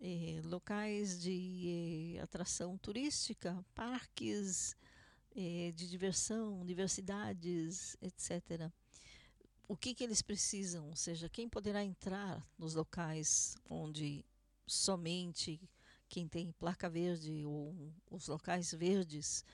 é, 0.00 0.40
locais 0.44 1.20
de 1.20 2.16
é, 2.16 2.20
atração 2.20 2.76
turística, 2.78 3.64
parques 3.74 4.76
é, 5.34 5.72
de 5.72 5.88
diversão, 5.88 6.60
universidades, 6.60 7.96
etc. 8.00 8.70
O 9.66 9.76
que, 9.76 9.94
que 9.94 10.04
eles 10.04 10.22
precisam? 10.22 10.88
Ou 10.88 10.96
seja, 10.96 11.28
quem 11.28 11.48
poderá 11.48 11.82
entrar 11.82 12.46
nos 12.58 12.74
locais 12.74 13.56
onde 13.68 14.24
somente 14.66 15.60
quem 16.08 16.28
tem 16.28 16.52
placa 16.52 16.88
verde 16.88 17.44
ou 17.44 17.92
os 18.10 18.28
locais 18.28 18.72
verdes, 18.72 19.44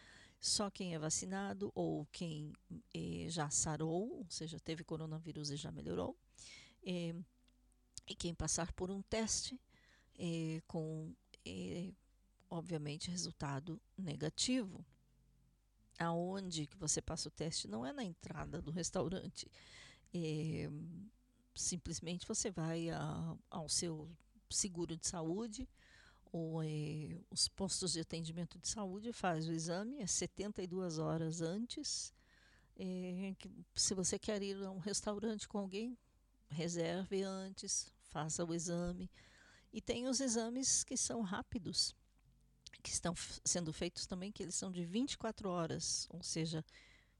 só 0.40 0.70
quem 0.70 0.94
é 0.94 0.98
vacinado 0.98 1.70
ou 1.74 2.06
quem 2.12 2.52
eh, 2.94 3.26
já 3.28 3.48
sarou, 3.50 4.18
ou 4.18 4.26
seja, 4.28 4.58
teve 4.58 4.82
coronavírus 4.84 5.50
e 5.50 5.56
já 5.56 5.70
melhorou, 5.70 6.16
eh, 6.84 7.14
e 8.10 8.14
quem 8.16 8.34
passar 8.34 8.72
por 8.72 8.90
um 8.90 9.00
teste 9.02 9.58
eh, 10.18 10.60
com, 10.66 11.14
obviamente, 12.50 13.08
resultado 13.08 13.80
negativo. 13.96 14.84
Aonde 15.96 16.66
que 16.66 16.76
você 16.76 17.00
passa 17.00 17.28
o 17.28 17.30
teste 17.30 17.68
não 17.68 17.86
é 17.86 17.92
na 17.92 18.02
entrada 18.02 18.60
do 18.60 18.72
restaurante. 18.72 19.48
simplesmente 21.54 22.26
você 22.26 22.50
vai 22.50 22.90
a, 22.90 23.36
ao 23.48 23.68
seu 23.68 24.10
seguro 24.48 24.96
de 24.96 25.06
saúde 25.06 25.68
ou 26.32 26.62
é, 26.62 27.20
os 27.30 27.46
postos 27.48 27.92
de 27.92 28.00
atendimento 28.00 28.58
de 28.58 28.68
saúde 28.68 29.12
faz 29.12 29.48
o 29.48 29.52
exame, 29.52 30.00
é 30.00 30.06
72 30.06 30.98
horas 30.98 31.40
antes. 31.40 32.12
É, 32.76 33.34
que, 33.38 33.50
se 33.74 33.94
você 33.94 34.18
quer 34.18 34.42
ir 34.42 34.56
a 34.64 34.70
um 34.70 34.78
restaurante 34.78 35.46
com 35.46 35.58
alguém, 35.58 35.98
reserve 36.48 37.22
antes, 37.22 37.92
faça 38.10 38.44
o 38.44 38.54
exame. 38.54 39.10
E 39.72 39.80
tem 39.80 40.08
os 40.08 40.20
exames 40.20 40.84
que 40.84 40.96
são 40.96 41.22
rápidos, 41.22 41.94
que 42.82 42.90
estão 42.90 43.14
sendo 43.44 43.72
feitos 43.72 44.06
também, 44.06 44.32
que 44.32 44.42
eles 44.42 44.54
são 44.54 44.70
de 44.70 44.84
24 44.84 45.48
horas, 45.48 46.06
ou 46.10 46.22
seja, 46.22 46.64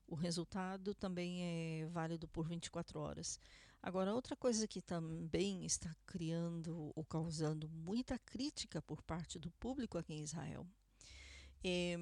o 0.06 0.14
resultado 0.14 0.94
também 0.94 1.42
é 1.42 1.86
válido 1.86 2.26
por 2.26 2.48
24 2.48 2.98
horas. 2.98 3.38
Agora, 3.82 4.12
outra 4.12 4.36
coisa 4.36 4.66
que 4.66 4.82
também 4.82 5.64
está 5.64 5.94
criando 6.04 6.92
ou 6.94 7.04
causando 7.04 7.68
muita 7.68 8.18
crítica 8.18 8.82
por 8.82 9.02
parte 9.02 9.38
do 9.38 9.50
público 9.52 9.96
aqui 9.96 10.12
em 10.12 10.22
Israel 10.22 10.66
é, 11.64 11.96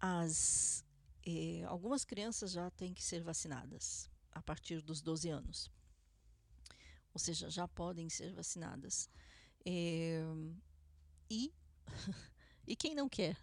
as, 0.00 0.84
é, 1.24 1.64
algumas 1.64 2.04
crianças 2.04 2.52
já 2.52 2.70
têm 2.70 2.92
que 2.92 3.02
ser 3.02 3.22
vacinadas 3.22 4.10
a 4.30 4.42
partir 4.42 4.82
dos 4.82 5.00
12 5.00 5.28
anos. 5.28 5.70
Ou 7.18 7.20
seja, 7.20 7.50
já 7.50 7.66
podem 7.66 8.08
ser 8.08 8.32
vacinadas. 8.32 9.10
É, 9.66 10.22
e, 11.28 11.52
e 12.64 12.76
quem 12.76 12.94
não 12.94 13.08
quer? 13.08 13.36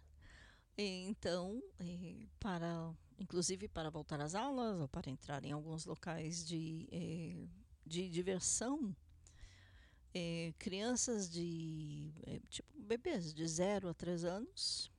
Então, 0.78 1.62
é, 1.78 2.26
para 2.40 2.96
inclusive 3.20 3.68
para 3.68 3.90
voltar 3.90 4.22
às 4.22 4.34
aulas 4.34 4.80
ou 4.80 4.88
para 4.88 5.10
entrar 5.10 5.44
em 5.44 5.52
alguns 5.52 5.86
locais 5.86 6.46
de, 6.46 6.88
eh, 6.90 7.48
de 7.86 8.10
diversão. 8.10 8.96
Crianças 10.58 11.30
de, 11.30 12.14
tipo, 12.50 12.82
bebês 12.82 13.34
de 13.34 13.46
0 13.46 13.90
a 13.90 13.94
3 13.94 14.24
anos, 14.24 14.90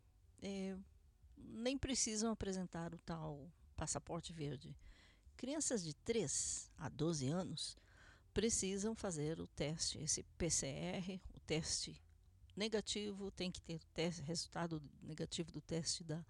nem 1.39 1.79
precisam 1.79 2.31
apresentar 2.31 2.93
o 2.93 2.99
tal 2.99 3.51
passaporte 3.75 4.35
verde. 4.35 4.77
Crianças 5.35 5.83
de 5.83 5.95
3 5.95 6.71
a 6.77 6.91
12 6.91 7.29
anos 7.29 7.79
precisam 8.37 8.95
fazer 8.95 9.41
o 9.41 9.47
teste, 9.47 9.97
esse 9.97 10.23
PCR, 10.37 11.19
o 11.35 11.41
teste 11.41 11.99
negativo, 12.55 13.31
tem 13.31 13.51
que 13.51 13.63
ter 13.63 13.83
teste, 13.95 14.21
resultado 14.21 14.83
negativo 15.03 15.51
do 15.51 15.63
teste 15.63 16.05
da 16.05 16.23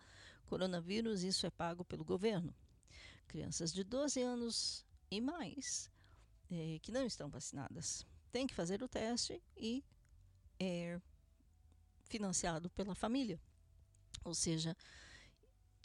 coronavírus, 0.45 1.25
isso 1.25 1.45
é 1.47 1.51
pago 1.51 1.85
pelo 1.85 2.05
governo. 2.05 2.55
Crianças 3.27 3.73
de 3.73 3.83
12 3.83 4.23
anos 4.23 4.87
e 5.11 5.21
mais 5.21 5.91
é, 6.49 6.79
que 6.81 6.93
não 6.93 7.05
estão 7.05 7.29
vacinadas 7.29 8.07
têm 8.31 8.47
que 8.47 8.55
fazer 8.55 8.85
o 8.85 8.89
teste 8.89 9.43
e 9.57 9.83
é 10.61 11.01
financiado 12.05 12.71
pela 12.71 12.95
família. 12.95 13.41
Ou 14.23 14.33
seja, 14.33 14.77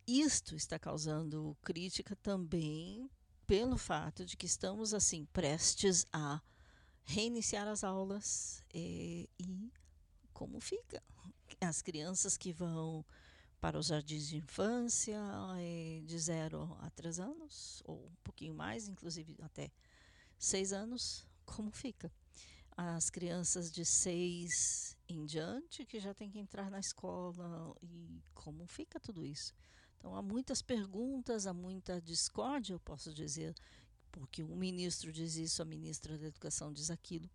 isto 0.06 0.56
está 0.56 0.78
causando 0.78 1.58
crítica 1.64 2.16
também 2.16 3.10
pelo 3.52 3.78
fato 3.78 4.26
de 4.26 4.38
que 4.38 4.46
estamos 4.46 4.94
assim 4.94 5.26
prestes 5.26 6.06
a 6.14 6.42
reiniciar 7.04 7.68
as 7.68 7.84
aulas 7.84 8.64
é, 8.74 9.28
e 9.38 9.74
como 10.32 10.62
fica 10.62 11.04
as 11.60 11.82
crianças 11.82 12.38
que 12.38 12.54
vão 12.54 13.06
para 13.60 13.78
os 13.78 13.88
jardins 13.88 14.30
de 14.30 14.38
infância 14.38 15.20
de 16.06 16.18
0 16.18 16.78
a 16.80 16.90
3 16.92 17.20
anos, 17.20 17.84
ou 17.84 18.06
um 18.06 18.16
pouquinho 18.24 18.54
mais, 18.54 18.88
inclusive 18.88 19.36
até 19.42 19.70
6 20.40 20.72
anos, 20.72 21.28
como 21.46 21.72
fica? 21.72 22.10
As 22.78 23.10
crianças 23.10 23.70
de 23.70 23.84
6 23.84 24.96
em 25.10 25.26
diante 25.26 25.86
que 25.86 26.00
já 26.00 26.14
têm 26.14 26.32
que 26.32 26.40
entrar 26.40 26.72
na 26.72 26.80
escola 26.80 27.76
e 27.84 28.24
como 28.34 28.66
fica 28.66 28.98
tudo 28.98 29.26
isso? 29.26 29.54
Então 30.02 30.16
há 30.16 30.22
muitas 30.22 30.62
perguntas, 30.62 31.46
há 31.46 31.54
muita 31.54 32.02
discórdia, 32.02 32.74
eu 32.74 32.80
posso 32.80 33.14
dizer, 33.14 33.56
porque 34.12 34.44
o 34.44 34.56
ministro 34.56 35.14
diz 35.14 35.36
isso, 35.36 35.62
a 35.62 35.66
ministra 35.66 36.18
da 36.18 36.26
Educação 36.26 36.74
diz 36.74 36.90
aquilo. 36.90 37.30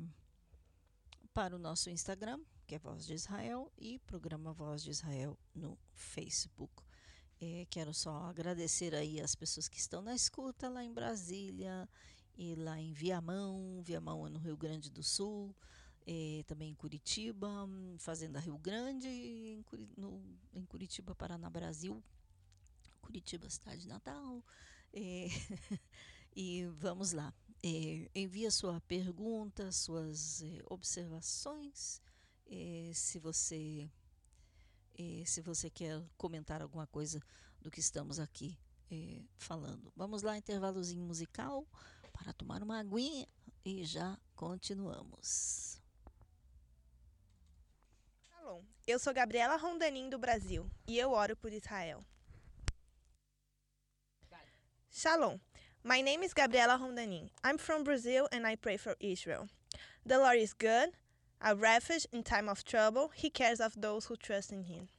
para 1.34 1.56
o 1.56 1.60
nosso 1.60 1.90
Instagram, 1.90 2.42
que 2.68 2.76
é 2.76 2.80
Voz 2.80 3.06
de 3.06 3.14
Israel, 3.14 3.72
e 3.78 4.00
programa 4.00 4.52
Voz 4.54 4.84
de 4.84 4.92
Israel 4.92 5.40
no 5.56 5.78
Facebook. 5.94 6.84
É, 7.42 7.66
quero 7.70 7.94
só 7.94 8.24
agradecer 8.24 8.94
aí 8.94 9.22
as 9.22 9.34
pessoas 9.34 9.70
que 9.70 9.80
estão 9.80 10.02
na 10.02 10.14
escuta 10.14 10.68
lá 10.68 10.84
em 10.84 10.94
Brasília 10.94 11.88
e 12.38 12.54
lá 12.56 12.78
em 12.80 12.92
Viamão, 12.92 13.82
Viamão 13.82 14.28
é 14.28 14.30
no 14.30 14.40
Rio 14.40 14.58
Grande 14.58 14.90
do 14.90 15.02
Sul, 15.02 15.56
é, 16.06 16.44
também 16.48 16.72
em 16.72 16.76
Curitiba, 16.76 17.48
Fazenda 17.98 18.40
Rio 18.40 18.58
Grande, 18.58 19.08
em, 19.08 19.64
no, 19.96 20.22
em 20.54 20.66
Curitiba, 20.66 21.16
Paraná, 21.16 21.50
Brasil, 21.50 22.04
Curitiba, 23.10 23.50
cidade 23.50 23.88
natal. 23.88 24.46
É, 24.94 25.30
e 26.36 26.68
vamos 26.78 27.12
lá. 27.12 27.34
É, 27.64 28.08
envia 28.14 28.52
sua 28.52 28.80
pergunta, 28.82 29.72
suas 29.72 30.44
é, 30.44 30.62
observações. 30.70 32.00
É, 32.46 32.92
se 32.94 33.18
você 33.18 33.90
eh, 34.96 35.24
se 35.26 35.42
você 35.42 35.72
quer 35.72 36.04
comentar 36.18 36.62
alguma 36.62 36.86
coisa 36.86 37.20
do 37.60 37.72
que 37.72 37.80
estamos 37.80 38.20
aqui 38.20 38.60
eh, 38.92 39.24
falando. 39.38 39.92
Vamos 39.96 40.22
lá, 40.22 40.38
intervalozinho 40.38 41.04
musical 41.04 41.66
para 42.14 42.32
tomar 42.32 42.62
uma 42.62 42.80
aguinha 42.80 43.28
e 43.66 43.84
já 43.86 44.20
continuamos. 44.36 45.82
Eu 48.86 49.00
sou 49.00 49.14
Gabriela 49.14 49.56
Rondanin 49.56 50.10
do 50.10 50.18
Brasil 50.20 50.70
e 50.88 50.98
eu 50.98 51.12
oro 51.12 51.38
por 51.38 51.54
Israel. 51.54 52.04
Shalom, 54.92 55.40
my 55.84 56.02
name 56.02 56.24
is 56.24 56.34
Gabriela 56.34 56.80
Rondanin. 56.82 57.30
I'm 57.44 57.60
from 57.60 57.84
Brazil 57.84 58.28
and 58.32 58.46
I 58.46 58.56
pray 58.56 58.76
for 58.76 58.96
Israel. 59.00 59.48
The 60.04 60.18
Lord 60.18 60.40
is 60.40 60.54
good. 60.54 60.90
A 61.40 61.56
refuge 61.56 62.08
in 62.12 62.24
time 62.24 62.50
of 62.50 62.66
trouble, 62.66 63.12
he 63.14 63.30
cares 63.30 63.62
of 63.62 63.80
those 63.80 64.06
who 64.06 64.16
trust 64.16 64.52
in 64.52 64.64
him. 64.64 64.90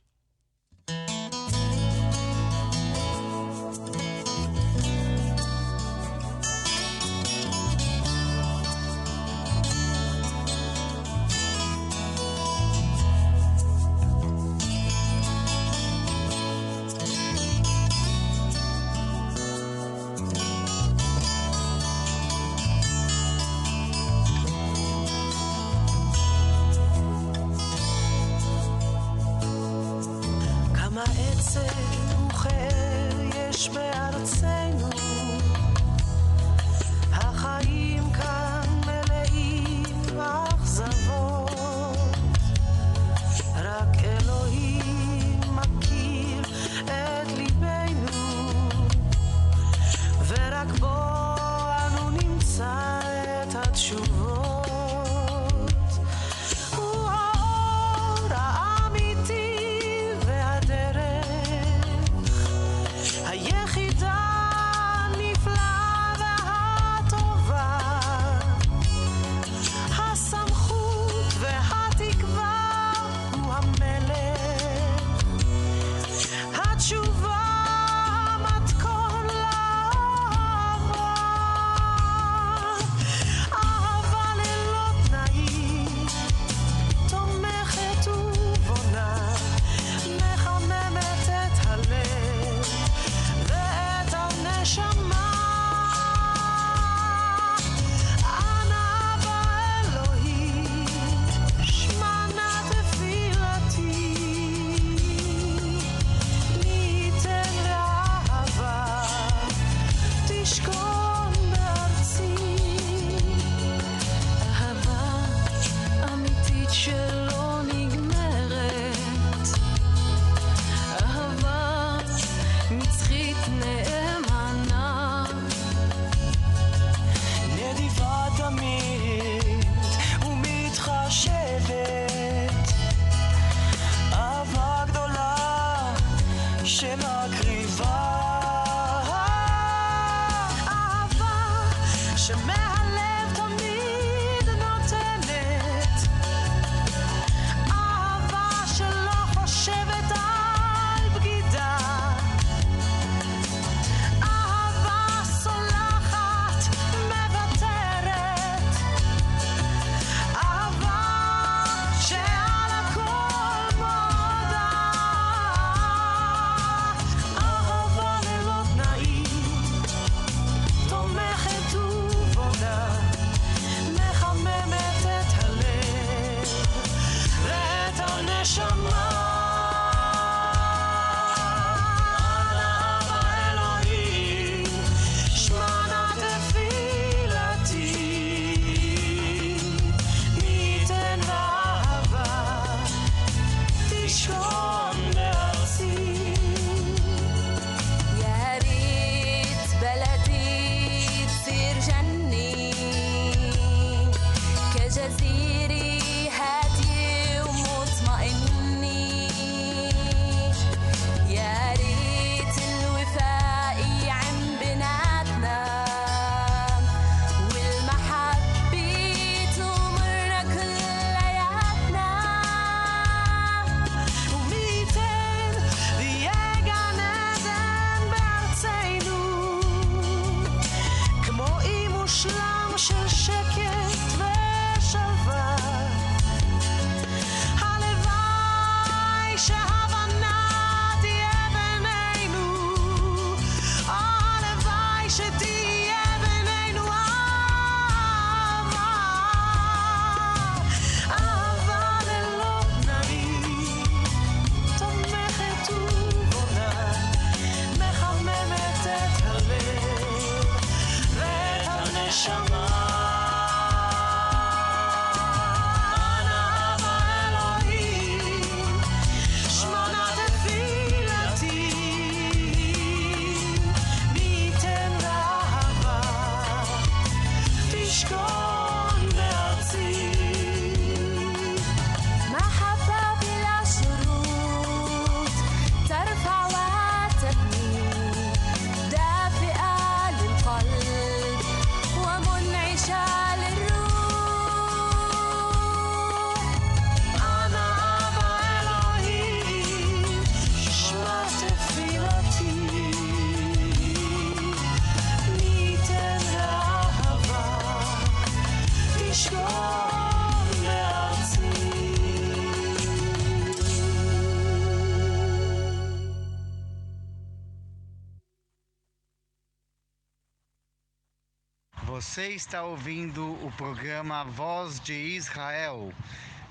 Você 322.20 322.34
está 322.34 322.64
ouvindo 322.64 323.32
o 323.42 323.50
programa 323.56 324.24
Voz 324.24 324.78
de 324.78 324.92
Israel, 324.92 325.90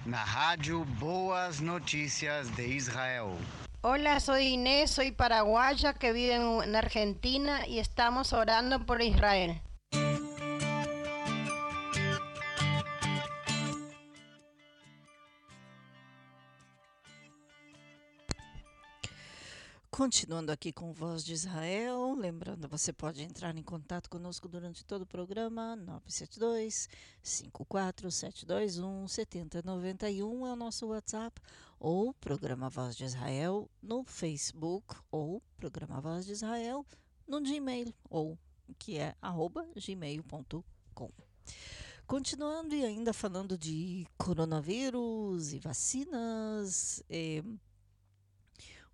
na 0.04 0.24
rádio 0.24 0.84
Boas 0.84 1.60
Notícias 1.60 2.50
de 2.56 2.66
Israel. 2.66 3.38
Hola, 3.84 4.20
soy 4.20 4.48
Inés, 4.48 4.90
soy 4.90 5.12
paraguaya 5.12 5.94
que 5.94 6.12
vive 6.12 6.34
en 6.34 6.76
Argentina 6.76 7.68
y 7.68 7.78
estamos 7.78 8.34
orando 8.34 8.84
por 8.84 9.00
Israel. 9.04 9.62
Continuando 20.00 20.50
aqui 20.50 20.72
com 20.72 20.94
Voz 20.94 21.26
de 21.26 21.34
Israel, 21.34 22.16
lembrando, 22.16 22.70
você 22.70 22.94
pode 22.94 23.22
entrar 23.22 23.58
em 23.58 23.62
contato 23.62 24.10
conosco 24.10 24.48
durante 24.48 24.86
todo 24.86 25.02
o 25.02 25.06
programa, 25.06 25.76
972 25.76 26.88
54721 27.22 29.10
7091 29.10 30.48
é 30.48 30.54
o 30.54 30.56
nosso 30.56 30.88
WhatsApp, 30.88 31.42
ou 31.78 32.14
Programa 32.14 32.70
Voz 32.70 32.96
de 32.96 33.04
Israel 33.04 33.70
no 33.84 34.06
Facebook, 34.06 34.96
ou 35.12 35.44
Programa 35.58 36.00
Voz 36.00 36.26
de 36.26 36.32
Israel 36.32 36.86
no 37.28 37.42
Gmail, 37.42 37.94
ou 38.10 38.40
que 38.78 38.98
é 38.98 39.14
arroba 39.22 39.68
gmail.com. 39.76 41.12
Continuando 42.08 42.74
e 42.74 42.86
ainda 42.86 43.12
falando 43.12 43.58
de 43.58 44.08
coronavírus 44.18 45.52
e 45.52 45.60
vacinas, 45.60 47.04
eh, 47.10 47.44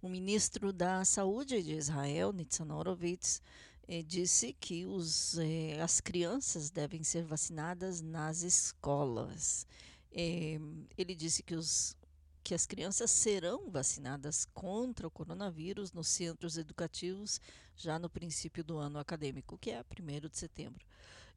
o 0.05 0.09
ministro 0.09 0.71
da 0.71 1.03
Saúde 1.03 1.63
de 1.63 1.73
Israel, 1.73 2.31
Nitzan 2.31 2.71
Horowitz, 2.71 3.41
eh, 3.87 4.03
disse 4.03 4.53
que 4.53 4.85
os, 4.85 5.35
eh, 5.39 5.81
as 5.81 5.99
crianças 5.99 6.69
devem 6.69 7.03
ser 7.03 7.23
vacinadas 7.23 8.01
nas 8.01 8.43
escolas. 8.43 9.65
Eh, 10.11 10.59
ele 10.95 11.15
disse 11.15 11.41
que, 11.41 11.55
os, 11.55 11.97
que 12.43 12.53
as 12.53 12.67
crianças 12.67 13.09
serão 13.09 13.67
vacinadas 13.71 14.45
contra 14.53 15.07
o 15.07 15.09
coronavírus 15.09 15.91
nos 15.91 16.07
centros 16.07 16.55
educativos 16.55 17.41
já 17.75 17.97
no 17.97 18.07
princípio 18.07 18.63
do 18.63 18.77
ano 18.77 18.99
acadêmico, 18.99 19.57
que 19.57 19.71
é 19.71 19.83
1 19.83 20.29
de 20.29 20.37
setembro. 20.37 20.85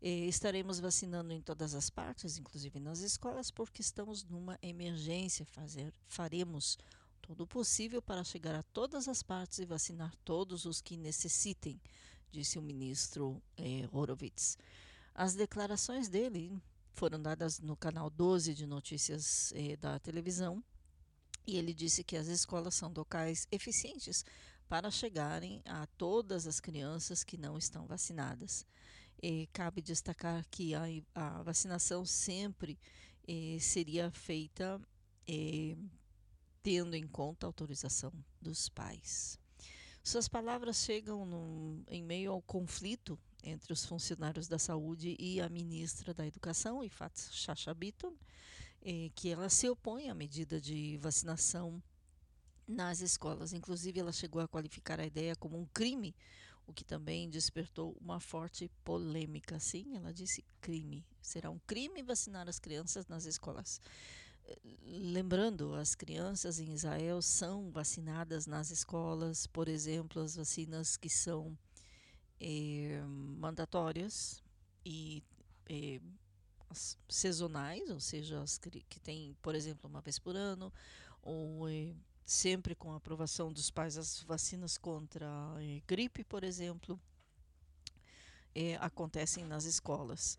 estaremos 0.03 0.79
vacinando 0.79 1.33
em 1.33 1.41
todas 1.41 1.75
as 1.75 1.89
partes, 1.89 2.37
inclusive 2.37 2.79
nas 2.79 3.01
escolas, 3.01 3.51
porque 3.51 3.81
estamos 3.81 4.25
numa 4.25 4.59
emergência. 4.61 5.47
Fazer, 5.47 5.91
faremos 6.07 6.77
todo 7.29 7.43
o 7.43 7.47
possível 7.47 8.01
para 8.01 8.25
chegar 8.25 8.55
a 8.55 8.63
todas 8.63 9.07
as 9.07 9.23
partes 9.23 9.59
e 9.59 9.67
vacinar 9.67 10.15
todos 10.25 10.65
os 10.65 10.81
que 10.81 10.97
necessitem, 10.97 11.79
disse 12.33 12.59
o 12.59 12.63
ministro 12.63 13.43
eh, 13.59 13.87
Horowitz. 13.93 14.57
As 15.15 15.35
declarações 15.35 16.09
dele 16.09 16.59
foram 16.95 17.21
dadas 17.21 17.61
no 17.61 17.77
canal 17.77 18.09
12 18.09 18.55
de 18.55 18.67
notícias 18.67 19.53
eh, 19.55 19.77
da 19.77 19.99
televisão 19.99 20.65
e 21.47 21.59
ele 21.59 21.75
disse 21.75 22.03
que 22.03 22.17
as 22.17 22.29
escolas 22.29 22.75
são 22.75 22.91
locais 22.97 23.47
eficientes 23.53 24.25
para 24.67 24.91
chegarem 24.91 25.61
a 25.67 25.87
todas 25.99 26.47
as 26.47 26.61
crianças 26.61 27.23
que 27.23 27.37
não 27.37 27.59
estão 27.59 27.87
vacinadas. 27.87 28.65
E 29.23 29.47
cabe 29.53 29.83
destacar 29.83 30.47
que 30.51 30.75
a, 30.75 30.85
a 31.15 31.43
vacinação 31.43 32.07
sempre 32.07 32.79
eh, 33.29 33.59
seria 33.61 34.11
feita 34.13 34.81
eh, 35.27 35.77
tendo 36.69 36.95
em 36.95 37.07
conta 37.07 37.47
a 37.47 37.49
autorização 37.49 38.13
dos 38.43 38.69
pais. 38.69 39.39
Suas 40.05 40.29
palavras 40.29 40.77
chegam 40.77 41.25
no, 41.25 41.83
em 41.89 42.03
meio 42.03 42.31
ao 42.31 42.43
conflito 42.43 43.19
entre 43.43 43.73
os 43.73 43.87
funcionários 43.87 44.49
da 44.49 44.59
saúde 44.59 45.17
e 45.19 45.41
a 45.41 45.49
ministra 45.49 46.13
da 46.13 46.27
Educação, 46.27 46.85
Ifat 46.85 47.19
Chacha 47.33 47.75
eh, 48.83 49.11
que 49.15 49.31
ela 49.31 49.49
se 49.49 49.67
opõe 49.67 50.11
à 50.11 50.15
medida 50.15 50.61
de 50.61 50.99
vacinação 50.99 51.83
nas 52.67 53.01
escolas. 53.01 53.55
Inclusive, 53.55 54.01
ela 54.01 54.13
chegou 54.13 54.43
a 54.43 54.47
qualificar 54.47 55.01
a 55.01 55.07
ideia 55.07 55.35
como 55.35 55.59
um 55.59 55.65
crime, 55.65 56.15
o 56.67 56.75
que 56.75 56.85
também 56.85 57.31
despertou 57.31 57.97
uma 57.99 58.21
forte 58.21 58.71
polêmica. 58.85 59.59
Sim, 59.59 59.97
ela 59.97 60.13
disse 60.13 60.45
crime. 60.61 61.03
Será 61.23 61.49
um 61.49 61.59
crime 61.61 62.03
vacinar 62.03 62.47
as 62.47 62.59
crianças 62.59 63.07
nas 63.07 63.25
escolas 63.25 63.81
lembrando, 64.87 65.75
as 65.75 65.95
crianças 65.95 66.59
em 66.59 66.73
Israel 66.73 67.21
são 67.23 67.71
vacinadas 67.71 68.47
nas 68.47 68.71
escolas, 68.71 69.47
por 69.47 69.69
exemplo, 69.69 70.23
as 70.23 70.37
vacinas 70.37 70.97
que 70.97 71.09
são 71.09 71.57
eh, 72.41 73.03
mandatórias 73.39 74.43
e 74.85 75.23
eh, 75.69 76.01
sazonais, 77.09 77.91
ou 77.91 78.01
seja, 78.01 78.41
as 78.43 78.59
que 78.59 79.01
tem, 79.01 79.37
por 79.43 79.55
exemplo, 79.55 79.89
uma 79.89 80.01
vez 80.01 80.19
por 80.19 80.37
ano, 80.37 80.73
ou 81.23 81.69
eh, 81.69 81.95
sempre 82.25 82.75
com 82.75 82.93
a 82.93 82.97
aprovação 82.97 83.53
dos 83.53 83.71
pais, 83.71 83.97
as 83.97 84.23
vacinas 84.23 84.79
contra 84.79 85.29
gripe, 85.87 86.25
por 86.25 86.45
exemplo, 86.45 87.01
acontecem 88.81 89.45
nas 89.45 89.65
escolas. 89.65 90.39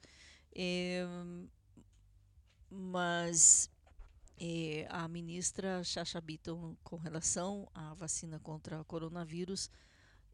mas 2.69 3.69
a 4.89 5.07
ministra 5.07 5.83
Chacha 5.83 6.21
Bitton, 6.21 6.75
com 6.83 6.95
relação 6.95 7.69
à 7.73 7.93
vacina 7.93 8.39
contra 8.39 8.83
coronavírus, 8.85 9.69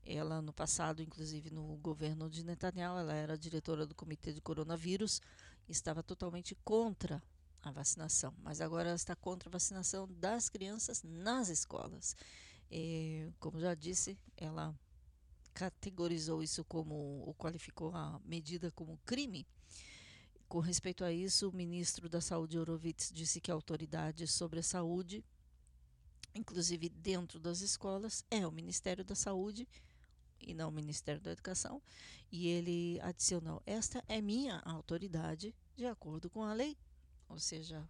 ela 0.06 0.42
no 0.42 0.54
passado, 0.54 1.02
inclusive 1.02 1.50
no 1.50 1.78
governo 1.78 2.30
de 2.30 2.44
Netanyahu, 2.44 3.00
ela 3.00 3.14
era 3.14 3.38
diretora 3.38 3.86
do 3.88 3.96
comitê 3.96 4.32
de 4.32 4.40
coronavírus, 4.40 5.22
estava 5.68 6.04
totalmente 6.04 6.56
contra 6.64 7.22
a 7.64 7.72
vacinação, 7.72 8.32
mas 8.44 8.62
agora 8.62 8.90
ela 8.90 8.96
está 8.96 9.16
contra 9.16 9.50
a 9.50 9.52
vacinação 9.52 10.08
das 10.08 10.50
crianças 10.50 11.02
nas 11.04 11.50
escolas. 11.50 12.16
Eh, 12.70 13.32
como 13.40 13.60
já 13.60 13.74
disse, 13.74 14.20
ela 14.38 14.78
categorizou 15.54 16.44
isso 16.44 16.64
como, 16.66 16.94
ou 17.26 17.34
qualificou 17.34 17.96
a 17.96 18.20
medida 18.24 18.72
como 18.72 19.00
crime. 19.06 19.48
Com 20.48 20.60
respeito 20.60 21.04
a 21.04 21.12
isso, 21.12 21.50
o 21.50 21.56
ministro 21.56 22.08
da 22.08 22.22
Saúde, 22.22 22.58
Orovitz, 22.60 23.12
disse 23.12 23.42
que 23.42 23.50
a 23.50 23.54
autoridade 23.54 24.28
sobre 24.28 24.60
a 24.60 24.64
saúde, 24.64 25.24
inclusive 26.34 26.88
dentro 26.88 27.40
das 27.40 27.62
escolas, 27.62 28.24
é 28.30 28.46
o 28.46 28.52
Ministério 28.52 29.04
da 29.04 29.16
Saúde 29.16 29.68
e 30.40 30.54
não 30.54 30.70
o 30.70 30.72
Ministério 30.72 31.20
da 31.20 31.32
Educação. 31.32 31.82
E 32.32 32.48
ele 32.48 33.00
adicionou: 33.02 33.62
Esta 33.66 34.04
é 34.08 34.22
minha 34.22 34.60
autoridade 34.60 35.54
de 35.76 35.86
acordo 35.86 36.30
com 36.30 36.44
a 36.44 36.54
lei. 36.54 36.78
Ou 37.28 37.40
seja, 37.40 37.88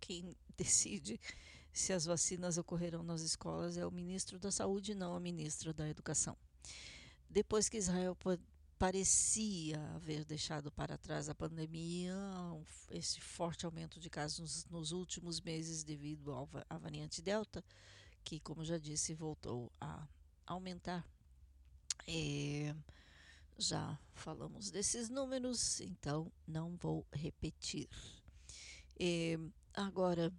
quem 0.00 0.36
decide 0.56 1.20
se 1.72 1.92
as 1.92 2.04
vacinas 2.04 2.58
ocorrerão 2.58 3.02
nas 3.02 3.22
escolas 3.22 3.76
é 3.76 3.86
o 3.86 3.90
ministro 3.90 4.38
da 4.38 4.50
Saúde, 4.50 4.94
não 4.94 5.14
a 5.14 5.20
ministra 5.20 5.72
da 5.72 5.88
Educação. 5.88 6.36
Depois 7.30 7.68
que 7.68 7.78
Israel 7.78 8.14
parecia 8.82 9.80
haver 9.94 10.24
deixado 10.24 10.72
para 10.72 10.98
trás 10.98 11.28
a 11.28 11.34
pandemia, 11.36 12.16
esse 12.90 13.20
forte 13.20 13.64
aumento 13.64 14.00
de 14.00 14.10
casos 14.10 14.64
nos 14.64 14.90
últimos 14.90 15.40
meses 15.40 15.84
devido 15.84 16.32
à 16.68 16.78
variante 16.78 17.22
Delta, 17.22 17.64
que, 18.24 18.40
como 18.40 18.64
já 18.64 18.78
disse, 18.78 19.14
voltou 19.14 19.70
a 19.80 20.04
aumentar. 20.44 21.08
É, 22.08 22.74
já 23.56 23.96
falamos 24.14 24.72
desses 24.72 25.08
números, 25.08 25.80
então 25.80 26.32
não 26.44 26.74
vou 26.76 27.06
repetir. 27.12 27.88
É, 28.98 29.38
agora, 29.74 30.34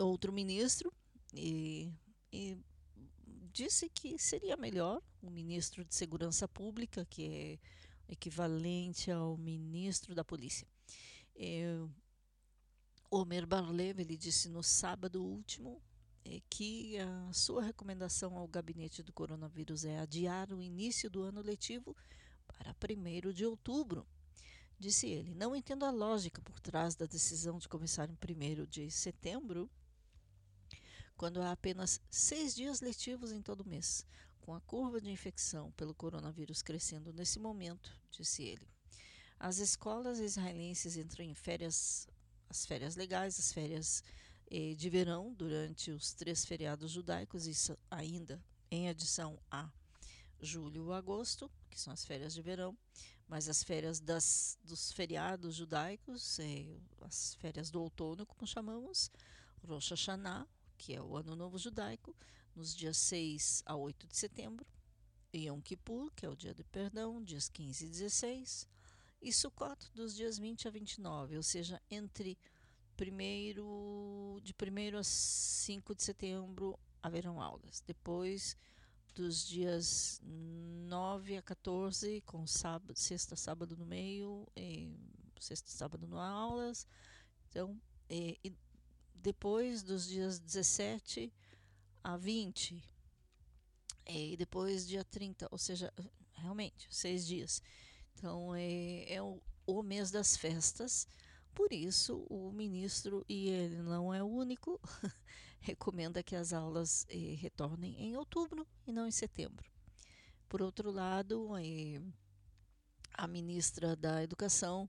outro 0.00 0.32
ministro 0.32 0.92
e, 1.32 1.92
e 2.32 2.58
disse 3.52 3.88
que 3.88 4.18
seria 4.18 4.56
melhor 4.56 5.00
o 5.26 5.30
ministro 5.30 5.84
de 5.84 5.94
Segurança 5.94 6.46
Pública, 6.46 7.04
que 7.06 7.28
é 7.28 8.12
equivalente 8.12 9.10
ao 9.10 9.36
ministro 9.36 10.14
da 10.14 10.24
Polícia. 10.24 10.66
É, 11.34 11.64
Omer 13.10 13.46
Barlev, 13.46 14.00
ele 14.00 14.16
disse 14.16 14.48
no 14.48 14.62
sábado 14.62 15.24
último 15.24 15.80
é, 16.24 16.40
que 16.50 16.98
a 16.98 17.32
sua 17.32 17.62
recomendação 17.62 18.36
ao 18.36 18.46
gabinete 18.46 19.02
do 19.02 19.12
coronavírus 19.12 19.84
é 19.84 19.98
adiar 19.98 20.52
o 20.52 20.62
início 20.62 21.10
do 21.10 21.22
ano 21.22 21.40
letivo 21.40 21.96
para 22.46 22.74
1 22.74 23.32
de 23.32 23.46
outubro. 23.46 24.06
Disse 24.78 25.06
ele: 25.08 25.34
Não 25.34 25.54
entendo 25.54 25.84
a 25.84 25.90
lógica 25.90 26.42
por 26.42 26.60
trás 26.60 26.94
da 26.94 27.06
decisão 27.06 27.58
de 27.58 27.68
começar 27.68 28.08
em 28.10 28.14
1 28.14 28.66
de 28.66 28.90
setembro 28.90 29.70
quando 31.16 31.40
há 31.40 31.52
apenas 31.52 32.00
seis 32.10 32.54
dias 32.54 32.80
letivos 32.80 33.32
em 33.32 33.40
todo 33.40 33.64
mês, 33.64 34.04
com 34.44 34.52
a 34.52 34.60
curva 34.60 35.00
de 35.00 35.10
infecção 35.10 35.72
pelo 35.72 35.94
coronavírus 35.94 36.60
crescendo 36.60 37.14
nesse 37.14 37.40
momento, 37.40 37.90
disse 38.10 38.42
ele. 38.42 38.68
As 39.40 39.56
escolas 39.56 40.18
israelenses 40.18 40.98
entram 40.98 41.24
em 41.24 41.34
férias, 41.34 42.06
as 42.50 42.66
férias 42.66 42.94
legais, 42.94 43.38
as 43.38 43.50
férias 43.50 44.04
eh, 44.50 44.74
de 44.74 44.90
verão, 44.90 45.32
durante 45.32 45.90
os 45.90 46.12
três 46.12 46.44
feriados 46.44 46.90
judaicos, 46.90 47.46
isso 47.46 47.74
ainda 47.90 48.38
em 48.70 48.86
adição 48.86 49.40
a 49.50 49.70
julho 50.38 50.90
e 50.90 50.92
agosto, 50.92 51.50
que 51.70 51.80
são 51.80 51.90
as 51.90 52.04
férias 52.04 52.34
de 52.34 52.42
verão, 52.42 52.76
mas 53.26 53.48
as 53.48 53.64
férias 53.64 53.98
das, 53.98 54.58
dos 54.62 54.92
feriados 54.92 55.54
judaicos, 55.54 56.38
eh, 56.38 56.76
as 57.00 57.34
férias 57.36 57.70
do 57.70 57.80
outono, 57.80 58.26
como 58.26 58.46
chamamos, 58.46 59.10
Rosh 59.66 59.92
Hashanah, 59.92 60.46
que 60.76 60.94
é 60.94 61.00
o 61.00 61.16
Ano 61.16 61.34
Novo 61.34 61.56
Judaico, 61.56 62.14
nos 62.54 62.74
dias 62.74 62.96
6 62.96 63.62
a 63.66 63.76
8 63.76 64.06
de 64.06 64.16
setembro, 64.16 64.66
Yom 65.34 65.60
Kippur, 65.60 66.10
que 66.14 66.24
é 66.24 66.28
o 66.28 66.36
dia 66.36 66.54
do 66.54 66.64
perdão, 66.64 67.22
dias 67.22 67.48
15 67.48 67.86
e 67.86 67.88
16, 67.88 68.68
e 69.20 69.32
Sukkot 69.32 69.90
dos 69.94 70.14
dias 70.14 70.38
20 70.38 70.68
a 70.68 70.70
29, 70.70 71.36
ou 71.36 71.42
seja, 71.42 71.80
entre 71.90 72.38
primeiro 72.96 74.40
de 74.42 74.52
1 74.52 74.98
a 74.98 75.02
5 75.02 75.94
de 75.94 76.02
setembro 76.02 76.78
haverão 77.02 77.40
aulas. 77.40 77.82
Depois 77.86 78.56
dos 79.14 79.46
dias 79.46 80.20
9 80.22 81.36
a 81.36 81.42
14, 81.42 82.20
com 82.22 82.46
sábado, 82.46 82.96
sexta, 82.96 83.36
sábado 83.36 83.76
no 83.76 83.86
meio, 83.86 84.46
e 84.56 84.92
sexta, 85.40 85.70
sábado 85.70 86.06
no 86.06 86.18
aulas. 86.18 86.86
Então, 87.48 87.80
e, 88.08 88.38
e 88.44 88.52
depois 89.14 89.82
dos 89.82 90.06
dias 90.06 90.38
17 90.38 91.32
a 92.04 92.16
20, 92.18 92.84
e 94.06 94.36
depois 94.36 94.86
dia 94.86 95.02
30, 95.02 95.48
ou 95.50 95.58
seja, 95.58 95.92
realmente, 96.34 96.86
seis 96.90 97.26
dias. 97.26 97.62
Então, 98.14 98.54
é, 98.54 99.14
é 99.14 99.22
o, 99.22 99.40
o 99.66 99.82
mês 99.82 100.10
das 100.10 100.36
festas. 100.36 101.08
Por 101.54 101.72
isso, 101.72 102.26
o 102.28 102.52
ministro, 102.52 103.24
e 103.28 103.48
ele 103.48 103.80
não 103.82 104.12
é 104.12 104.22
o 104.22 104.26
único, 104.26 104.78
recomenda 105.60 106.22
que 106.22 106.36
as 106.36 106.52
aulas 106.52 107.06
eh, 107.08 107.36
retornem 107.38 107.94
em 107.98 108.16
outubro 108.16 108.66
e 108.86 108.92
não 108.92 109.06
em 109.06 109.10
setembro. 109.10 109.64
Por 110.48 110.60
outro 110.60 110.90
lado, 110.90 111.56
eh, 111.56 112.02
a 113.14 113.26
ministra 113.26 113.96
da 113.96 114.22
Educação 114.22 114.88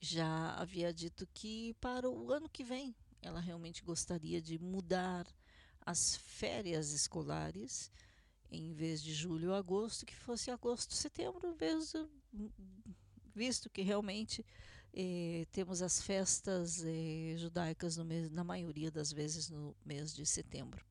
já 0.00 0.54
havia 0.54 0.92
dito 0.92 1.26
que 1.32 1.74
para 1.74 2.08
o 2.08 2.32
ano 2.32 2.48
que 2.48 2.64
vem 2.64 2.94
ela 3.20 3.40
realmente 3.40 3.82
gostaria 3.82 4.40
de 4.40 4.58
mudar 4.58 5.26
as 5.88 6.16
férias 6.16 6.92
escolares 6.92 7.90
em 8.50 8.74
vez 8.74 9.02
de 9.02 9.14
julho 9.14 9.48
ou 9.48 9.54
agosto, 9.54 10.04
que 10.04 10.14
fosse 10.14 10.50
agosto, 10.50 10.92
setembro, 10.92 11.56
visto 13.34 13.70
que 13.70 13.80
realmente 13.80 14.44
eh, 14.92 15.46
temos 15.50 15.80
as 15.80 16.02
festas 16.02 16.82
eh, 16.84 17.36
judaicas 17.38 17.96
mês, 17.98 18.30
na 18.30 18.44
maioria 18.44 18.90
das 18.90 19.10
vezes 19.10 19.48
no 19.48 19.74
mês 19.82 20.14
de 20.14 20.26
setembro. 20.26 20.84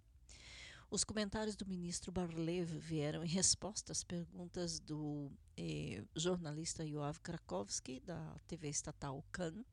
Os 0.89 1.03
comentários 1.03 1.55
do 1.55 1.65
ministro 1.65 2.11
Barlev 2.11 2.65
vieram 2.79 3.23
em 3.23 3.27
resposta 3.27 3.91
às 3.91 4.03
perguntas 4.03 4.79
do 4.79 5.31
eh, 5.55 6.03
jornalista 6.15 6.83
Yoav 6.83 7.19
Krakowski, 7.21 7.99
da 7.99 8.35
TV 8.47 8.69
estatal 8.69 9.23
Kan, 9.31 9.63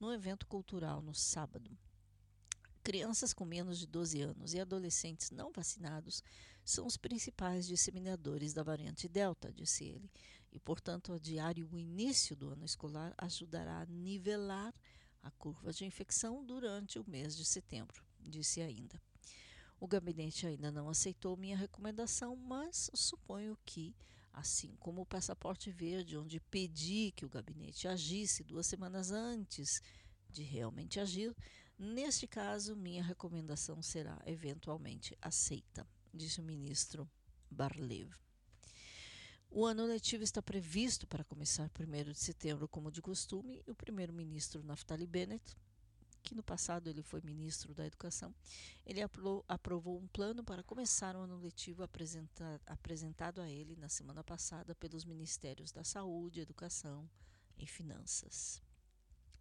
no 0.00 0.10
evento 0.14 0.46
cultural 0.46 1.02
no 1.02 1.14
sábado. 1.14 1.76
Crianças 2.82 3.32
com 3.32 3.44
menos 3.44 3.78
de 3.78 3.86
12 3.86 4.20
anos 4.20 4.54
e 4.54 4.60
adolescentes 4.60 5.30
não 5.30 5.52
vacinados 5.52 6.22
são 6.64 6.84
os 6.84 6.96
principais 6.96 7.66
disseminadores 7.66 8.52
da 8.52 8.62
variante 8.62 9.08
Delta, 9.08 9.52
disse 9.52 9.84
ele, 9.84 10.10
e, 10.52 10.58
portanto, 10.58 11.12
adiar 11.12 11.54
o 11.58 11.78
início 11.78 12.34
do 12.34 12.50
ano 12.50 12.64
escolar 12.64 13.14
ajudará 13.16 13.80
a 13.80 13.86
nivelar 13.86 14.74
a 15.22 15.30
curva 15.30 15.72
de 15.72 15.84
infecção 15.84 16.44
durante 16.44 16.98
o 16.98 17.08
mês 17.08 17.36
de 17.36 17.44
setembro, 17.44 18.04
disse 18.20 18.60
ainda. 18.60 19.00
O 19.78 19.86
gabinete 19.86 20.46
ainda 20.46 20.70
não 20.70 20.88
aceitou 20.88 21.36
minha 21.36 21.56
recomendação, 21.56 22.36
mas 22.36 22.90
suponho 22.94 23.56
que, 23.64 23.94
assim 24.32 24.74
como 24.80 25.02
o 25.02 25.06
passaporte 25.06 25.70
verde, 25.70 26.16
onde 26.16 26.40
pedi 26.40 27.12
que 27.16 27.24
o 27.24 27.28
gabinete 27.28 27.86
agisse 27.86 28.44
duas 28.44 28.66
semanas 28.66 29.10
antes 29.10 29.80
de 30.28 30.42
realmente 30.42 30.98
agir, 30.98 31.34
neste 31.82 32.26
caso 32.26 32.76
minha 32.76 33.02
recomendação 33.02 33.82
será 33.82 34.20
eventualmente 34.24 35.18
aceita, 35.20 35.86
disse 36.14 36.40
o 36.40 36.44
ministro 36.44 37.10
Barlev. 37.50 38.10
O 39.50 39.66
ano 39.66 39.84
letivo 39.84 40.22
está 40.22 40.40
previsto 40.40 41.06
para 41.06 41.24
começar 41.24 41.70
1 41.78 42.12
de 42.12 42.18
setembro, 42.18 42.68
como 42.68 42.90
de 42.90 43.02
costume, 43.02 43.62
e 43.66 43.70
o 43.70 43.74
primeiro-ministro 43.74 44.62
Naftali 44.62 45.06
Bennett, 45.06 45.56
que 46.22 46.34
no 46.34 46.42
passado 46.42 46.88
ele 46.88 47.02
foi 47.02 47.20
ministro 47.20 47.74
da 47.74 47.84
Educação, 47.84 48.32
ele 48.86 49.00
aprovou 49.48 49.98
um 49.98 50.06
plano 50.06 50.44
para 50.44 50.62
começar 50.62 51.16
o 51.16 51.18
ano 51.20 51.36
letivo 51.36 51.82
apresentado 51.82 53.40
a 53.40 53.50
ele 53.50 53.74
na 53.76 53.88
semana 53.88 54.22
passada 54.22 54.74
pelos 54.74 55.04
Ministérios 55.04 55.72
da 55.72 55.82
Saúde, 55.82 56.40
Educação 56.40 57.10
e 57.58 57.66
Finanças. 57.66 58.62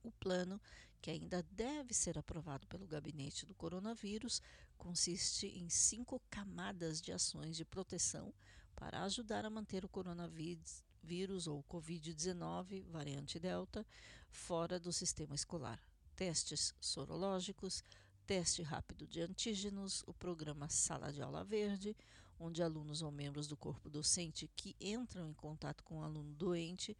O 0.03 0.11
plano, 0.11 0.59
que 1.01 1.09
ainda 1.09 1.43
deve 1.51 1.93
ser 1.93 2.17
aprovado 2.17 2.67
pelo 2.67 2.85
gabinete 2.85 3.45
do 3.45 3.55
coronavírus, 3.55 4.41
consiste 4.77 5.47
em 5.47 5.67
cinco 5.67 6.21
camadas 6.29 7.01
de 7.01 7.11
ações 7.11 7.57
de 7.57 7.65
proteção 7.65 8.33
para 8.75 9.03
ajudar 9.03 9.43
a 9.45 9.49
manter 9.49 9.83
o 9.83 9.89
coronavírus 9.89 11.47
ou 11.47 11.63
Covid-19, 11.63 12.83
variante 12.83 13.39
Delta, 13.39 13.85
fora 14.29 14.79
do 14.79 14.93
sistema 14.93 15.33
escolar. 15.33 15.81
Testes 16.15 16.73
sorológicos, 16.79 17.83
teste 18.27 18.61
rápido 18.61 19.07
de 19.07 19.21
antígenos, 19.21 20.03
o 20.05 20.13
programa 20.13 20.69
Sala 20.69 21.11
de 21.11 21.21
Aula 21.21 21.43
Verde, 21.43 21.95
onde 22.39 22.61
alunos 22.61 23.01
ou 23.01 23.11
membros 23.11 23.47
do 23.47 23.57
corpo 23.57 23.89
docente 23.89 24.49
que 24.55 24.75
entram 24.79 25.29
em 25.29 25.33
contato 25.33 25.83
com 25.83 25.97
um 25.97 26.03
aluno 26.03 26.33
doente 26.35 26.95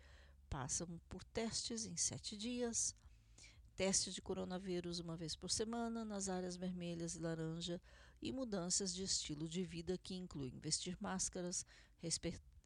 passam 0.50 1.00
por 1.08 1.24
testes 1.24 1.86
em 1.86 1.96
sete 1.96 2.36
dias, 2.36 2.94
teste 3.82 4.12
de 4.12 4.22
coronavírus 4.22 5.00
uma 5.00 5.18
vez 5.18 5.36
por 5.36 5.50
semana 5.50 6.06
nas 6.06 6.30
áreas 6.30 6.56
vermelhas 6.56 7.16
e 7.16 7.20
laranja 7.20 7.82
e 8.22 8.32
mudanças 8.32 8.94
de 8.94 9.02
estilo 9.02 9.50
de 9.50 9.66
vida 9.66 9.98
que 9.98 10.14
incluem 10.14 10.60
vestir 10.60 10.96
máscaras, 11.02 11.66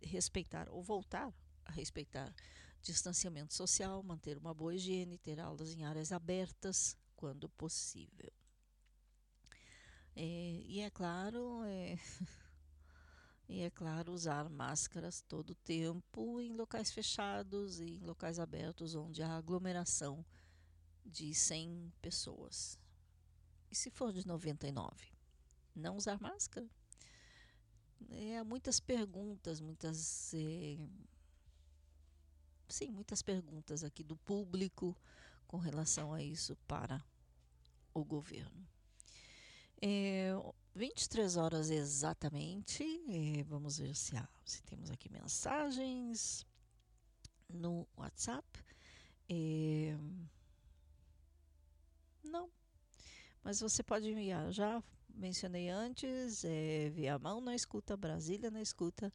respeitar 0.01 0.67
ou 0.69 0.83
voltar 0.83 1.33
a 1.63 1.71
respeitar 1.71 2.35
distanciamento 2.81 3.53
social, 3.53 4.03
manter 4.03 4.37
uma 4.37 4.53
boa 4.53 4.75
higiene, 4.75 5.17
ter 5.17 5.39
aulas 5.39 5.73
em 5.73 5.85
áreas 5.85 6.11
abertas 6.11 6.97
quando 7.15 7.47
possível. 7.47 8.33
É, 10.17 10.63
e 10.65 10.81
é 10.81 10.89
claro, 10.89 11.63
é, 11.63 11.97
e 13.47 13.61
é 13.61 13.69
claro 13.69 14.11
usar 14.11 14.49
máscaras 14.49 15.21
todo 15.21 15.51
o 15.51 15.55
tempo 15.55 16.41
em 16.41 16.51
locais 16.51 16.91
fechados 16.91 17.79
e 17.79 17.85
em 17.85 17.99
locais 18.01 18.37
abertos 18.37 18.95
onde 18.95 19.23
há 19.23 19.37
aglomeração 19.37 20.25
de 21.05 21.33
100 21.33 21.93
pessoas. 22.01 22.79
E 23.71 23.75
se 23.75 23.89
for 23.89 24.11
de 24.11 24.25
99? 24.25 25.15
não 25.75 25.97
usar 25.97 26.19
máscara? 26.19 26.67
É, 28.09 28.43
muitas 28.43 28.79
perguntas, 28.79 29.59
muitas. 29.59 30.33
É, 30.33 30.77
sim, 32.69 32.91
muitas 32.91 33.21
perguntas 33.21 33.83
aqui 33.83 34.03
do 34.03 34.15
público 34.15 34.95
com 35.47 35.57
relação 35.57 36.13
a 36.13 36.23
isso 36.23 36.55
para 36.67 37.03
o 37.93 38.03
governo. 38.03 38.67
É, 39.81 40.31
23 40.73 41.35
horas 41.37 41.69
exatamente. 41.69 42.83
É, 43.09 43.43
vamos 43.43 43.79
ver 43.79 43.95
se, 43.95 44.15
se 44.45 44.63
temos 44.63 44.89
aqui 44.89 45.09
mensagens 45.09 46.45
no 47.49 47.87
WhatsApp. 47.97 48.47
É, 49.27 49.97
não. 52.25 52.49
Mas 53.43 53.59
você 53.59 53.83
pode 53.83 54.09
enviar. 54.09 54.51
Já 54.51 54.83
mencionei 55.09 55.69
antes, 55.69 56.43
é, 56.43 56.89
Viamão 56.89 57.39
na 57.39 57.55
escuta, 57.55 57.95
Brasília 57.95 58.51
na 58.51 58.61
escuta, 58.61 59.13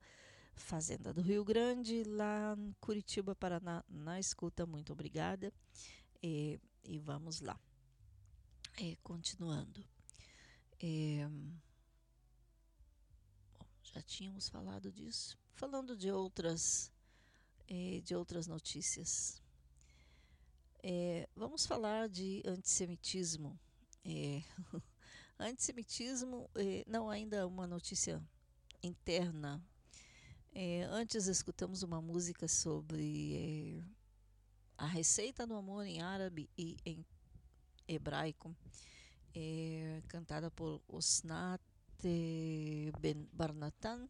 Fazenda 0.54 1.12
do 1.12 1.20
Rio 1.20 1.44
Grande, 1.44 2.04
lá 2.04 2.54
em 2.58 2.72
Curitiba, 2.80 3.34
Paraná 3.34 3.84
na 3.88 4.18
escuta. 4.18 4.66
Muito 4.66 4.92
obrigada. 4.92 5.52
É, 6.22 6.58
e 6.84 6.98
vamos 6.98 7.40
lá. 7.40 7.58
É, 8.78 8.96
continuando. 9.02 9.84
É, 10.78 11.28
bom, 13.58 13.66
já 13.82 14.02
tínhamos 14.02 14.48
falado 14.48 14.92
disso. 14.92 15.38
Falando 15.52 15.96
de 15.96 16.10
outras, 16.10 16.92
é, 17.68 18.00
de 18.02 18.14
outras 18.14 18.46
notícias. 18.46 19.42
É, 20.82 21.28
vamos 21.36 21.66
falar 21.66 22.08
de 22.08 22.42
antissemitismo. 22.46 23.58
É, 24.04 24.42
Antissemitismo, 25.40 26.50
eh, 26.54 26.84
não 26.86 27.08
ainda 27.08 27.46
uma 27.46 27.66
notícia 27.66 28.22
interna. 28.82 29.62
Eh, 30.52 30.82
antes 30.90 31.26
escutamos 31.28 31.82
uma 31.82 32.02
música 32.02 32.46
sobre 32.46 33.78
eh, 33.78 33.82
a 34.76 34.86
receita 34.86 35.46
do 35.46 35.54
amor 35.54 35.86
em 35.86 36.02
árabe 36.02 36.50
e 36.58 36.76
em 36.84 37.06
hebraico, 37.88 38.54
cantada 40.08 40.50
por 40.50 40.82
Osnat 40.86 41.62
Ben 43.00 43.26
Barnatan 43.32 44.06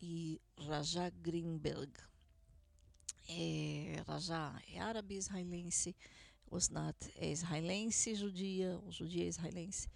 e 0.00 0.40
Raja 0.58 1.08
Greenberg. 1.10 1.92
É, 3.34 4.02
Raja 4.06 4.62
é 4.68 4.78
árabe 4.78 5.14
israelense, 5.16 5.96
Osnat 6.50 6.96
é 7.16 7.30
israelense, 7.30 8.14
judia, 8.14 8.78
ou 8.84 8.92
judia 8.92 9.24
israelense, 9.24 9.88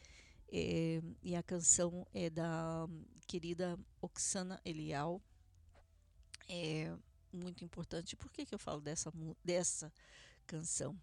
É, 0.51 1.03
e 1.23 1.35
a 1.37 1.43
canção 1.43 2.07
é 2.15 2.31
da 2.31 2.89
querida 3.27 3.79
Oksana 4.01 4.59
Elial. 4.65 5.21
É 6.49 6.97
muito 7.33 7.65
importante. 7.65 8.17
Por 8.17 8.31
que, 8.31 8.47
que 8.47 8.55
eu 8.55 8.59
falo 8.59 8.81
dessa, 8.81 9.13
dessa 9.45 9.93
canção? 10.47 10.97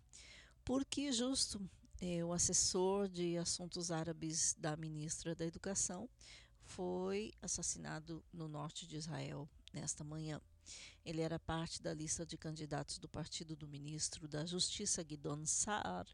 Porque 0.63 1.11
justo 1.11 1.61
é, 2.01 2.23
o 2.25 2.33
assessor 2.33 3.07
de 3.07 3.37
assuntos 3.37 3.91
árabes 3.91 4.55
da 4.57 4.75
ministra 4.75 5.35
da 5.35 5.45
Educação 5.45 6.09
foi 6.63 7.31
assassinado 7.41 8.23
no 8.33 8.47
norte 8.47 8.87
de 8.87 8.95
Israel 8.95 9.47
nesta 9.73 10.03
manhã. 10.03 10.41
Ele 11.05 11.21
era 11.21 11.37
parte 11.37 11.81
da 11.81 11.93
lista 11.93 12.25
de 12.25 12.37
candidatos 12.37 12.97
do 12.97 13.09
partido 13.09 13.55
do 13.55 13.67
ministro 13.67 14.27
da 14.27 14.45
Justiça 14.45 15.03
Guidon 15.03 15.45
Saar, 15.45 16.07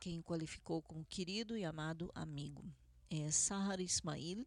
quem 0.00 0.20
qualificou 0.20 0.82
como 0.82 1.04
querido 1.04 1.56
e 1.56 1.64
amado 1.64 2.10
amigo. 2.14 2.64
É 3.08 3.30
Sahar 3.30 3.80
Ismail, 3.80 4.44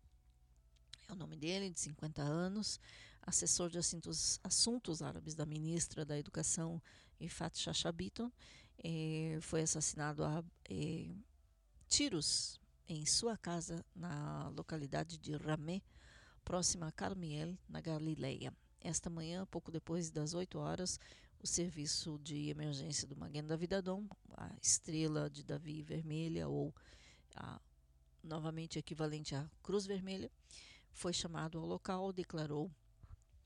é 1.08 1.14
o 1.14 1.16
nome 1.16 1.38
dele, 1.38 1.70
de 1.70 1.80
50 1.80 2.22
anos, 2.22 2.80
assessor 3.22 3.70
de 3.70 3.78
assuntos, 3.78 4.40
assuntos 4.44 5.02
árabes 5.02 5.36
da 5.36 5.46
ministra 5.46 6.04
da 6.04 6.18
Educação, 6.18 6.82
Ifat 7.20 7.58
Shashabiton, 7.58 8.30
é, 8.84 9.38
foi 9.42 9.62
assassinado 9.62 10.24
a 10.26 10.44
é, 10.70 11.08
tiros 11.88 12.60
em 12.88 13.06
sua 13.06 13.38
casa 13.38 13.86
na 13.96 14.50
localidade 14.50 15.18
de 15.18 15.36
Ramé, 15.38 15.82
próxima 16.44 16.88
a 16.88 16.92
Carmiel, 16.92 17.58
na 17.70 17.80
Galileia. 17.80 18.54
Esta 18.86 19.10
manhã, 19.10 19.48
pouco 19.48 19.72
depois 19.72 20.12
das 20.12 20.36
8 20.36 20.60
horas, 20.60 21.00
o 21.42 21.48
serviço 21.48 22.20
de 22.20 22.50
emergência 22.50 23.08
do 23.08 23.18
Maguen 23.18 23.44
David 23.44 23.74
Adom, 23.74 24.08
a 24.38 24.56
estrela 24.62 25.28
de 25.28 25.44
Davi 25.44 25.82
vermelha 25.82 26.48
ou 26.48 26.72
a, 27.36 27.60
novamente 28.24 28.78
equivalente 28.78 29.34
à 29.34 29.50
Cruz 29.64 29.88
Vermelha, 29.88 30.32
foi 30.92 31.12
chamado 31.14 31.58
ao 31.58 31.66
local, 31.66 32.14
declarou 32.14 32.70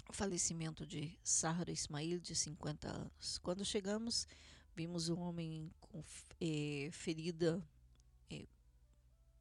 o 0.10 0.12
falecimento 0.12 0.86
de 0.86 1.18
Sahra 1.24 1.72
Ismail, 1.72 2.20
de 2.20 2.36
50 2.36 2.90
anos. 2.90 3.38
Quando 3.38 3.64
chegamos, 3.64 4.28
vimos 4.76 5.08
um 5.08 5.22
homem 5.22 5.72
com 5.80 6.04
eh, 6.42 6.90
ferida 6.92 7.66
eh, 8.30 8.46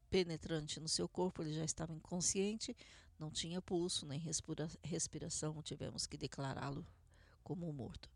penetrante 0.09 0.79
no 0.79 0.87
seu 0.87 1.09
corpo, 1.09 1.41
ele 1.41 1.51
já 1.51 1.65
estava 1.65 1.93
inconsciente, 1.93 2.73
não 3.19 3.29
tinha 3.29 3.61
pulso 3.61 4.05
nem 4.05 4.19
respira 4.19 4.69
respiração, 4.83 5.61
tivemos 5.61 6.07
que 6.07 6.17
declará-lo 6.17 6.85
como 7.43 7.71
morto. 7.73 8.09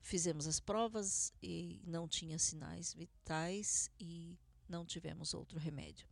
Fizemos 0.00 0.46
as 0.46 0.60
provas 0.60 1.32
e 1.42 1.80
não 1.86 2.06
tinha 2.06 2.38
sinais 2.38 2.92
vitais 2.92 3.90
e 3.98 4.38
não 4.68 4.84
tivemos 4.84 5.34
outro 5.34 5.58
remédio. 5.58 6.06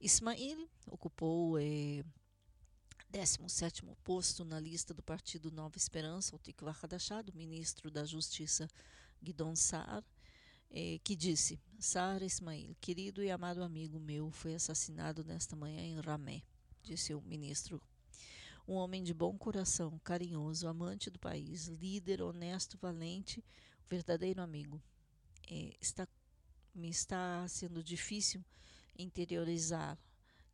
Ismail 0.00 0.68
ocupou 0.86 1.58
eh, 1.58 2.04
17 3.10 3.82
posto 4.04 4.44
na 4.44 4.60
lista 4.60 4.92
do 4.92 5.02
partido 5.02 5.50
Nova 5.50 5.76
Esperança, 5.76 6.36
o 6.36 6.38
Tikva 6.38 6.76
Hadashah, 6.80 7.22
do 7.22 7.32
ministro 7.34 7.90
da 7.90 8.04
Justiça 8.04 8.68
Guidon 9.22 9.56
Saar, 9.56 10.04
eh, 10.70 11.00
que 11.02 11.16
disse: 11.16 11.58
Saar 11.80 12.22
Ismail, 12.22 12.76
querido 12.80 13.22
e 13.22 13.30
amado 13.30 13.62
amigo 13.62 13.98
meu, 13.98 14.30
foi 14.30 14.54
assassinado 14.54 15.24
nesta 15.24 15.56
manhã 15.56 15.80
em 15.80 15.98
Ramé, 16.00 16.42
disse 16.82 17.14
o 17.14 17.20
ministro 17.22 17.80
um 18.68 18.74
homem 18.74 19.02
de 19.02 19.14
bom 19.14 19.36
coração, 19.38 19.98
carinhoso, 20.04 20.68
amante 20.68 21.08
do 21.08 21.18
país, 21.18 21.68
líder, 21.68 22.20
honesto, 22.20 22.76
valente, 22.76 23.42
verdadeiro 23.88 24.42
amigo. 24.42 24.80
É, 25.50 25.74
está, 25.80 26.06
me 26.74 26.90
está 26.90 27.48
sendo 27.48 27.82
difícil 27.82 28.44
interiorizar 28.98 29.98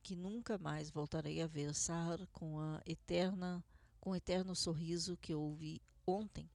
que 0.01 0.14
nunca 0.14 0.57
mais 0.57 0.91
voltarei 0.91 1.43
a 1.43 1.47
ver 1.49 1.75
Sar 1.75 2.25
com 2.29 2.61
a 2.61 2.81
eterna, 2.87 3.64
com 3.99 4.11
o 4.11 4.16
eterno 4.16 4.55
sorriso 4.55 5.16
que 5.16 5.35
ouvi 5.35 5.83
ontem. 6.07 6.49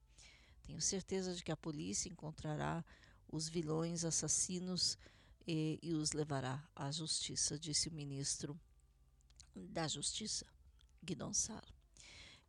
Tenho 0.63 0.80
certeza 0.80 1.36
de 1.36 1.43
que 1.43 1.51
a 1.51 1.57
polícia 1.57 2.07
encontrará 2.07 2.86
os 3.30 3.49
vilões 3.49 4.05
assassinos 4.05 4.97
e, 5.45 5.78
e 5.82 5.93
os 5.93 6.13
levará 6.13 6.63
à 6.74 6.89
justiça, 6.89 7.59
disse 7.59 7.89
o 7.89 7.93
ministro 7.93 8.57
da 9.55 9.87
Justiça. 9.87 10.45
Guidon 11.03 11.33
Sar. 11.33 11.63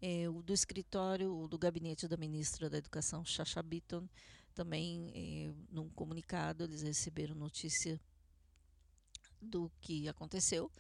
É, 0.01 0.29
o 0.29 0.43
do 0.43 0.53
escritório, 0.53 1.35
o 1.35 1.47
do 1.47 1.59
gabinete 1.59 2.09
da 2.09 2.17
ministra 2.17 2.71
da 2.71 2.79
Educação, 2.79 3.25
Chacha 3.25 3.63
Bitton, 3.63 4.09
também, 4.55 5.13
é, 5.15 5.53
num 5.71 5.89
comunicado, 5.91 6.65
eles 6.65 6.83
receberam 6.83 7.35
notícia 7.35 8.01
do 9.41 9.71
que 9.81 10.09
aconteceu 10.09 10.71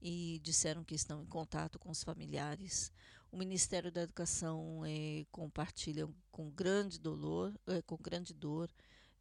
e 0.00 0.40
disseram 0.42 0.84
que 0.84 0.94
estão 0.94 1.22
em 1.22 1.26
contato 1.26 1.78
com 1.78 1.90
os 1.90 2.02
familiares. 2.02 2.92
O 3.30 3.36
Ministério 3.36 3.92
da 3.92 4.02
Educação 4.02 4.84
é, 4.84 5.26
compartilha 5.30 6.08
com 6.30 6.50
grande 6.50 6.98
dolor, 6.98 7.52
é, 7.66 7.82
com 7.82 7.96
grande 7.96 8.32
dor, 8.32 8.70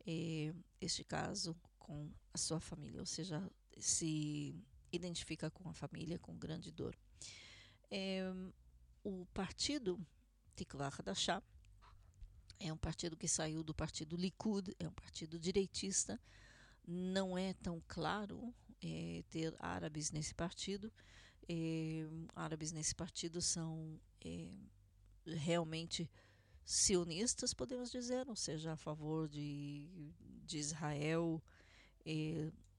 é, 0.05 0.53
este 0.79 1.03
caso 1.03 1.55
com 1.77 2.09
a 2.33 2.37
sua 2.37 2.59
família, 2.59 2.99
ou 2.99 3.05
seja, 3.05 3.49
se 3.77 4.55
identifica 4.91 5.49
com 5.49 5.69
a 5.69 5.73
família 5.73 6.19
com 6.19 6.37
grande 6.37 6.71
dor. 6.71 6.97
É, 7.89 8.23
o 9.03 9.25
partido 9.33 9.99
Tikva 10.55 10.87
Hadashah 10.87 11.41
é 12.59 12.73
um 12.73 12.77
partido 12.77 13.15
que 13.15 13.27
saiu 13.27 13.63
do 13.63 13.73
partido 13.73 14.15
Likud, 14.17 14.75
é 14.79 14.87
um 14.87 14.93
partido 14.93 15.39
direitista. 15.39 16.19
Não 16.85 17.37
é 17.37 17.53
tão 17.53 17.81
claro 17.87 18.53
é, 18.81 19.23
ter 19.29 19.55
árabes 19.59 20.11
nesse 20.11 20.33
partido. 20.33 20.91
É, 21.47 22.05
árabes 22.35 22.71
nesse 22.71 22.95
partido 22.95 23.41
são 23.41 23.99
realmente 25.25 26.09
sionistas, 26.65 27.53
podemos 27.53 27.89
dizer, 27.89 28.27
ou 28.27 28.35
seja, 28.35 28.73
a 28.73 28.77
favor 28.77 29.29
de, 29.29 29.87
de 30.45 30.57
Israel 30.57 31.41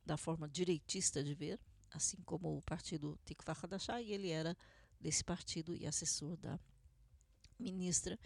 da 0.05 0.17
forma 0.17 0.49
direitista 0.49 1.23
de 1.23 1.35
ver, 1.35 1.61
assim 1.91 2.19
como 2.25 2.57
o 2.57 2.63
partido 2.63 3.19
Tikva 3.25 3.57
Hadashah, 3.61 4.01
e 4.01 4.13
ele 4.13 4.31
era 4.31 4.57
desse 5.01 5.25
partido 5.25 5.75
e 5.75 5.87
assessor 5.87 6.37
da 6.37 6.59
ministra 7.59 8.19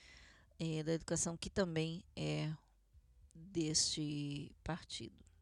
eh, 0.59 0.83
da 0.83 0.93
Educação, 0.93 1.37
que 1.37 1.51
também 1.51 2.05
é 2.17 2.53
deste 3.35 4.55
partido. 4.63 5.17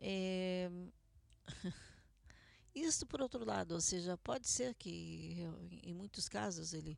É... 0.00 0.70
Isso 2.72 3.04
por 3.04 3.20
outro 3.20 3.44
lado, 3.44 3.74
ou 3.74 3.80
seja, 3.80 4.16
pode 4.18 4.46
ser 4.46 4.72
que 4.76 5.38
em 5.82 5.92
muitos 5.92 6.28
casos 6.28 6.72
ele 6.72 6.96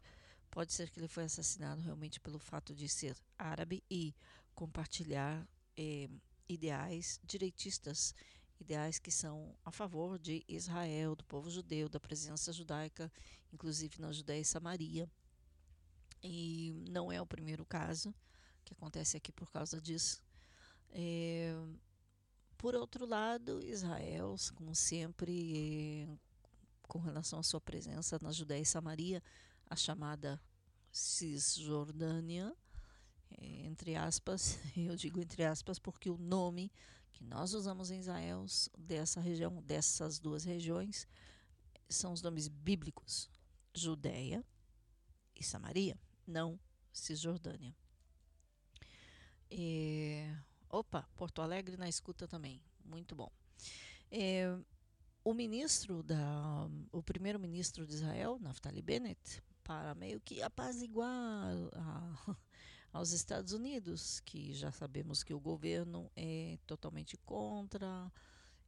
pode 0.51 0.75
ser 0.75 0.91
que 0.91 1.01
ele 1.01 1.09
foi 1.09 1.25
assassinado 1.25 1.81
realmente 1.81 2.21
pelo 2.21 2.39
fato 2.39 2.75
de 2.75 2.87
ser 2.87 3.17
árabe 3.39 3.83
e 3.91 4.15
compartilhar 4.55 5.49
eh, 5.79 6.11
ideais 6.47 7.19
direitistas 7.25 8.15
ideais 8.61 8.99
que 8.99 9.11
são 9.11 9.55
a 9.65 9.71
favor 9.71 10.19
de 10.19 10.45
Israel, 10.47 11.17
do 11.17 11.25
povo 11.25 11.51
judeu, 11.51 11.89
da 11.89 11.99
presença 11.99 12.53
judaica, 12.53 13.11
inclusive 13.53 14.01
na 14.01 14.13
Judéia 14.13 14.41
e 14.41 14.45
Samaria. 14.45 15.11
E 16.23 16.75
não 16.91 17.11
é 17.11 17.21
o 17.21 17.27
primeiro 17.27 17.65
caso 17.65 18.15
que 18.65 18.75
acontece 18.75 19.17
aqui 19.17 19.33
por 19.33 19.51
causa 19.51 19.81
disso. 19.81 20.23
É, 20.91 21.55
por 22.59 22.75
outro 22.75 23.07
lado, 23.07 23.65
Israel, 23.65 24.37
como 24.55 24.75
sempre, 24.75 26.07
é, 26.07 26.09
com 26.83 26.99
relação 26.99 27.39
à 27.39 27.43
sua 27.43 27.61
presença 27.61 28.19
na 28.21 28.33
Judéia 28.33 28.61
e 28.61 28.67
Samaria, 28.67 29.23
a 29.69 29.77
chamada 29.77 30.41
Cisjordânia, 30.93 32.55
é, 33.39 33.67
entre 33.67 33.97
aspas, 33.97 34.59
eu 34.77 34.95
digo 34.97 35.21
entre 35.21 35.45
aspas 35.45 35.79
porque 35.79 36.11
o 36.11 36.19
nome 36.19 36.71
que 37.21 37.25
nós 37.27 37.53
usamos 37.53 37.91
em 37.91 37.99
Israel 37.99 38.47
dessa 38.79 39.21
região, 39.21 39.63
dessas 39.63 40.19
duas 40.19 40.43
regiões, 40.43 41.07
são 41.87 42.15
os 42.15 42.23
nomes 42.23 42.49
bíblicos: 42.49 43.29
Judéia 43.75 44.43
e 45.37 45.45
Samaria, 45.45 46.01
não 46.27 46.59
Cisjordânia. 46.91 47.77
É, 49.51 50.35
opa, 50.71 51.07
Porto 51.15 51.43
Alegre 51.43 51.77
na 51.77 51.91
escuta 51.91 52.27
também, 52.27 52.63
muito 52.83 53.15
bom. 53.15 53.31
É, 54.11 54.57
o 55.23 55.35
ministro 55.35 56.03
da, 56.03 56.71
o 56.91 57.03
primeiro-ministro 57.03 57.87
de 57.87 57.97
Israel, 57.97 58.39
Naftali 58.41 58.81
Bennett, 58.81 59.43
para 59.63 59.95
meio 59.95 60.21
que 60.21 60.41
apaziguar 60.41 61.53
a, 61.75 62.37
aos 62.93 63.13
Estados 63.13 63.53
Unidos, 63.53 64.21
que 64.21 64.53
já 64.53 64.73
sabemos 64.73 65.23
que 65.23 65.33
o 65.33 65.41
governo 65.41 66.11
é 66.17 66.59
totalmente 66.67 67.17
contra 67.19 68.11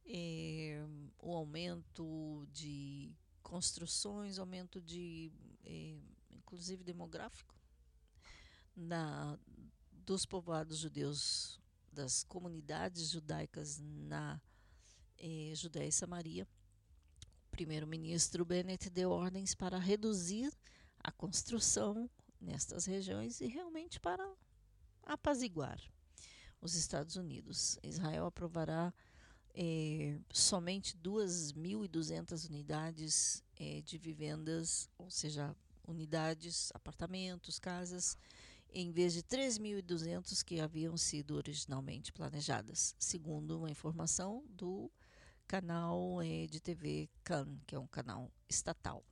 é, 0.05 0.81
o 1.19 1.33
aumento 1.33 2.47
de 2.51 3.11
construções, 3.41 4.39
aumento 4.39 4.81
de, 4.81 5.31
é, 5.63 5.97
inclusive 6.31 6.83
demográfico, 6.83 7.53
na, 8.75 9.37
dos 9.91 10.25
povoados 10.25 10.79
judeus, 10.79 11.59
das 11.91 12.23
comunidades 12.23 13.11
judaicas 13.11 13.79
na 13.79 14.41
eh, 15.19 15.53
Judéia 15.55 15.87
e 15.87 15.91
Samaria, 15.91 16.47
o 17.47 17.51
primeiro-ministro 17.51 18.43
Bennett 18.43 18.89
deu 18.89 19.11
ordens 19.11 19.53
para 19.53 19.77
reduzir 19.77 20.51
a 20.99 21.11
construção 21.11 22.09
nestas 22.43 22.85
regiões 22.85 23.41
e 23.41 23.47
realmente 23.47 23.99
para 23.99 24.29
apaziguar 25.03 25.79
os 26.61 26.75
Estados 26.75 27.15
Unidos. 27.15 27.77
Israel 27.83 28.25
aprovará 28.25 28.93
eh, 29.53 30.19
somente 30.31 30.97
2.200 30.97 32.49
unidades 32.49 33.43
eh, 33.59 33.81
de 33.81 33.97
vivendas, 33.97 34.89
ou 34.97 35.09
seja, 35.09 35.55
unidades, 35.87 36.71
apartamentos, 36.73 37.59
casas, 37.59 38.17
em 38.73 38.91
vez 38.91 39.13
de 39.13 39.21
3.200 39.21 40.43
que 40.43 40.59
haviam 40.59 40.97
sido 40.97 41.35
originalmente 41.35 42.11
planejadas, 42.11 42.95
segundo 42.97 43.59
uma 43.59 43.69
informação 43.69 44.43
do 44.49 44.91
canal 45.47 46.21
eh, 46.21 46.47
de 46.47 46.59
TV 46.59 47.09
CAN, 47.23 47.59
que 47.67 47.75
é 47.75 47.79
um 47.79 47.87
canal 47.87 48.31
estatal. 48.49 49.03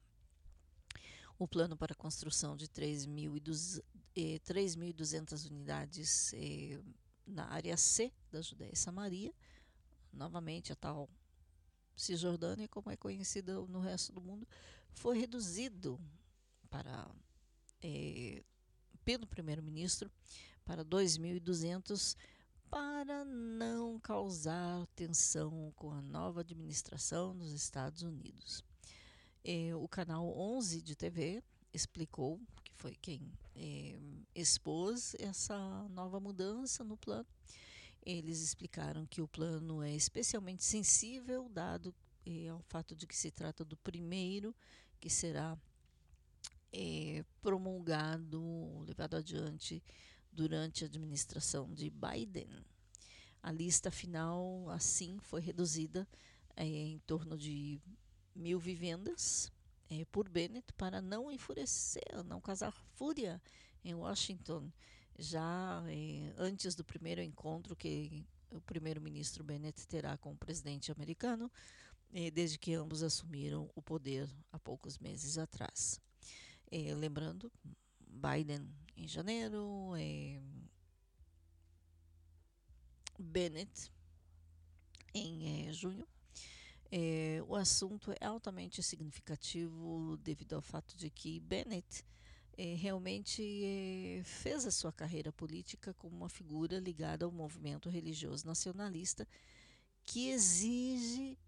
O 1.42 1.48
plano 1.48 1.76
para 1.76 1.94
a 1.94 1.96
construção 1.96 2.56
de 2.56 2.68
3.200 2.68 3.82
eh, 4.16 5.50
unidades 5.50 6.32
eh, 6.36 6.80
na 7.26 7.48
área 7.48 7.76
C 7.76 8.14
da 8.32 8.44
Judéia 8.44 8.70
e 8.72 8.78
Samaria, 8.78 9.34
novamente 10.14 10.72
a 10.72 10.76
tal 10.76 11.10
Cisjordânia, 11.96 12.68
como 12.68 12.92
é 12.92 12.96
conhecida 12.96 13.60
no 13.60 13.80
resto 13.80 14.14
do 14.14 14.22
mundo, 14.22 14.48
foi 14.92 15.18
reduzido 15.18 16.00
para 16.70 17.10
eh, 17.82 18.44
pelo 19.04 19.26
primeiro-ministro 19.26 20.12
para 20.64 20.86
2.200 20.86 22.16
para 22.70 23.26
não 23.26 24.00
causar 24.00 24.86
tensão 24.96 25.74
com 25.76 25.90
a 25.90 26.04
nova 26.04 26.42
administração 26.42 27.36
dos 27.36 27.52
Estados 27.52 28.04
Unidos. 28.04 28.64
Eh, 29.44 29.74
o 29.76 29.88
canal 29.88 30.28
11 30.38 30.82
de 30.84 30.96
TV 30.96 31.44
explicou, 31.74 32.40
que 32.64 32.72
foi 32.76 32.96
quem 32.96 33.34
eh, 33.56 34.00
expôs 34.36 35.16
essa 35.20 35.58
nova 35.90 36.20
mudança 36.20 36.84
no 36.84 36.96
plano. 36.96 37.26
Eles 38.04 38.42
explicaram 38.42 39.06
que 39.08 39.22
o 39.22 39.28
plano 39.28 39.82
é 39.82 39.96
especialmente 39.96 40.64
sensível, 40.64 41.50
dado 41.50 41.94
eh, 42.26 42.50
ao 42.50 42.62
fato 42.62 42.96
de 42.96 43.08
que 43.08 43.16
se 43.16 43.32
trata 43.32 43.66
do 43.66 43.76
primeiro 43.78 44.56
que 45.00 45.10
será 45.10 45.58
promulgado, 47.42 48.82
levado 48.88 49.16
adiante 49.18 49.84
durante 50.32 50.86
a 50.86 50.88
administração 50.88 51.74
de 51.74 51.90
Biden. 51.90 52.48
A 53.44 53.52
lista 53.52 53.92
final, 53.92 54.70
assim, 54.70 55.20
foi 55.20 55.42
reduzida 55.42 56.08
em 56.56 57.00
torno 57.00 57.38
de 57.38 57.82
mil 58.36 58.60
vivendas 58.60 59.52
é, 59.90 60.06
por 60.06 60.30
Bennett 60.30 60.72
para 60.74 61.02
não 61.02 61.32
enfurecer, 61.32 62.24
não 62.26 62.40
causar 62.40 62.72
fúria 62.72 63.42
em 63.84 63.94
Washington, 63.94 64.72
já 65.18 65.84
é, 65.88 66.34
antes 66.38 66.76
do 66.76 66.84
primeiro 66.84 67.22
encontro 67.22 67.76
que 67.76 68.26
o 68.50 68.62
primeiro-ministro 68.62 69.44
Bennett 69.44 69.88
terá 69.88 70.18
com 70.18 70.32
o 70.32 70.38
presidente 70.38 70.92
americano, 70.92 71.52
é, 72.14 72.30
desde 72.30 72.58
que 72.58 72.74
ambos 72.74 73.04
assumiram 73.04 73.70
o 73.76 73.82
poder 73.82 74.30
há 74.52 74.60
poucos 74.60 74.98
meses 74.98 75.38
atrás. 75.38 76.00
É, 76.70 76.94
lembrando, 76.94 77.52
Biden 78.00 78.68
em 78.96 79.08
janeiro, 79.08 79.94
é, 79.98 80.40
Bennett 83.18 83.92
em 85.14 85.68
é, 85.68 85.74
junho. 85.74 86.08
É, 86.92 87.42
o 87.48 87.56
assunto 87.56 88.12
é 88.20 88.26
altamente 88.26 88.84
significativo 88.84 90.18
devido 90.18 90.54
ao 90.54 90.62
fato 90.62 90.98
de 90.98 91.10
que 91.10 91.40
Bennett 91.40 92.06
é, 92.58 92.76
realmente 92.76 93.42
é, 93.64 94.22
fez 94.26 94.66
a 94.66 94.72
sua 94.72 94.92
carreira 94.92 95.32
política 95.32 95.94
como 95.94 96.18
uma 96.18 96.28
figura 96.28 96.80
ligada 96.80 97.24
ao 97.24 97.32
movimento 97.32 97.90
religioso 97.90 98.46
nacionalista 98.46 99.26
que 100.04 100.30
exige 100.32 101.40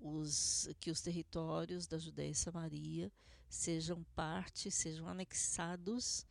os, 0.00 0.68
que 0.80 0.90
os 0.90 1.00
territórios 1.00 1.86
da 1.86 1.96
Judéia 1.96 2.30
e 2.30 2.34
Samaria 2.34 3.12
sejam 3.48 4.02
parte, 4.16 4.68
sejam 4.68 5.06
anexados 5.06 6.26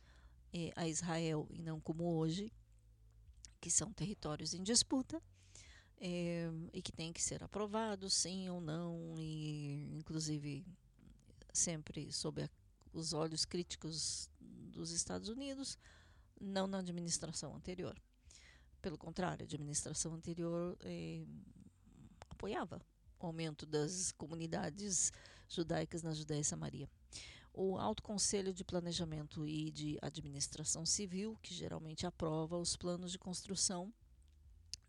a 0.76 0.88
Israel 0.88 1.46
e 1.50 1.62
não 1.62 1.80
como 1.80 2.04
hoje, 2.04 2.52
que 3.60 3.70
são 3.70 3.92
territórios 3.92 4.54
em 4.54 4.62
disputa 4.62 5.22
eh, 6.00 6.50
e 6.72 6.80
que 6.80 6.92
têm 6.92 7.12
que 7.12 7.22
ser 7.22 7.42
aprovados, 7.42 8.14
sim 8.14 8.48
ou 8.48 8.60
não, 8.60 9.14
e 9.18 9.96
inclusive 9.96 10.64
sempre 11.52 12.12
sob 12.12 12.42
a, 12.42 12.50
os 12.92 13.12
olhos 13.12 13.44
críticos 13.44 14.30
dos 14.40 14.90
Estados 14.90 15.28
Unidos, 15.28 15.78
não 16.40 16.66
na 16.66 16.78
administração 16.78 17.54
anterior. 17.54 18.00
Pelo 18.80 18.96
contrário, 18.96 19.42
a 19.42 19.46
administração 19.46 20.14
anterior 20.14 20.76
eh, 20.82 21.24
apoiava 22.30 22.80
o 23.18 23.26
aumento 23.26 23.66
das 23.66 24.12
comunidades 24.12 25.12
judaicas 25.48 26.02
na 26.02 26.14
Judéia 26.14 26.40
e 26.40 26.44
Samaria. 26.44 26.88
O 27.52 27.76
Alto 27.76 28.04
Conselho 28.04 28.54
de 28.54 28.64
Planejamento 28.64 29.44
e 29.44 29.72
de 29.72 29.98
Administração 30.00 30.86
Civil, 30.86 31.36
que 31.42 31.52
geralmente 31.52 32.06
aprova 32.06 32.56
os 32.56 32.76
planos 32.76 33.10
de 33.10 33.18
construção 33.18 33.92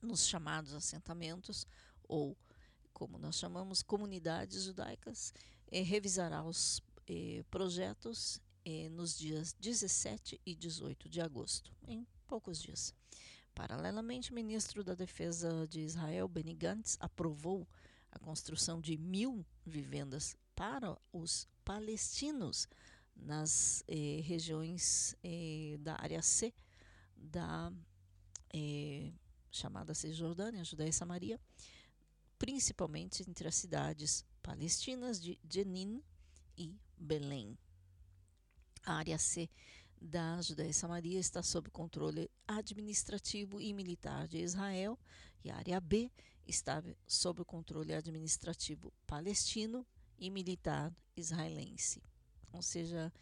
nos 0.01 0.27
chamados 0.27 0.73
assentamentos, 0.73 1.65
ou 2.07 2.38
como 2.93 3.17
nós 3.17 3.38
chamamos, 3.38 3.81
comunidades 3.81 4.63
judaicas, 4.63 5.34
eh, 5.71 5.81
revisará 5.81 6.43
os 6.43 6.81
eh, 7.07 7.43
projetos 7.49 8.41
eh, 8.65 8.89
nos 8.89 9.17
dias 9.17 9.53
17 9.53 10.39
e 10.45 10.55
18 10.55 11.07
de 11.07 11.21
agosto, 11.21 11.73
em 11.88 12.05
poucos 12.27 12.61
dias. 12.61 12.93
Paralelamente, 13.55 14.31
o 14.31 14.35
ministro 14.35 14.84
da 14.84 14.95
Defesa 14.95 15.67
de 15.67 15.81
Israel, 15.81 16.27
Benny 16.27 16.53
Gantz, 16.53 16.97
aprovou 16.99 17.67
a 18.11 18.19
construção 18.19 18.80
de 18.80 18.97
mil 18.97 19.45
vivendas 19.65 20.35
para 20.55 20.97
os 21.11 21.47
palestinos 21.63 22.67
nas 23.15 23.84
eh, 23.88 24.21
regiões 24.23 25.15
eh, 25.23 25.77
da 25.80 25.95
área 26.01 26.21
C 26.21 26.53
da 27.15 27.71
eh, 28.53 29.11
chamada 29.51 29.93
Cisjordânia, 29.93 30.63
Judéia 30.63 30.89
e 30.89 30.93
Samaria, 30.93 31.39
principalmente 32.38 33.27
entre 33.30 33.47
as 33.47 33.55
cidades 33.55 34.26
palestinas 34.41 35.19
de 35.19 35.39
Jenin 35.49 36.01
e 36.57 36.76
Belém. 36.97 37.57
A 38.85 38.93
área 38.93 39.17
C 39.17 39.49
da 40.01 40.41
Judéia 40.41 40.69
e 40.69 40.73
Samaria 40.73 41.19
está 41.19 41.43
sob 41.43 41.69
controle 41.69 42.30
administrativo 42.47 43.59
e 43.59 43.73
militar 43.73 44.27
de 44.27 44.38
Israel 44.38 44.97
e 45.43 45.49
a 45.49 45.57
área 45.57 45.80
B 45.80 46.11
está 46.47 46.84
sob 47.05 47.41
o 47.41 47.45
controle 47.45 47.93
administrativo 47.93 48.91
palestino 49.05 49.85
e 50.17 50.30
militar 50.30 50.93
israelense. 51.15 52.01
Ou 52.51 52.61
seja, 52.61 53.13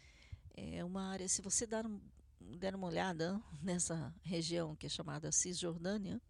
é 0.56 0.84
uma 0.84 1.10
área, 1.10 1.28
se 1.28 1.42
você 1.42 1.66
dar, 1.66 1.84
der 2.40 2.74
uma 2.74 2.86
olhada 2.86 3.40
nessa 3.62 4.14
região 4.22 4.76
que 4.76 4.86
é 4.86 4.88
chamada 4.88 5.32
Cisjordânia, 5.32 6.20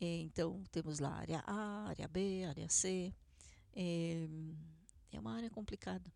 então 0.00 0.62
temos 0.70 0.98
lá 0.98 1.10
área 1.10 1.42
A, 1.46 1.88
área 1.88 2.06
B, 2.06 2.44
área 2.44 2.68
C, 2.68 3.14
é, 3.74 4.28
é 5.12 5.20
uma 5.20 5.34
área 5.34 5.50
complicada. 5.50 6.12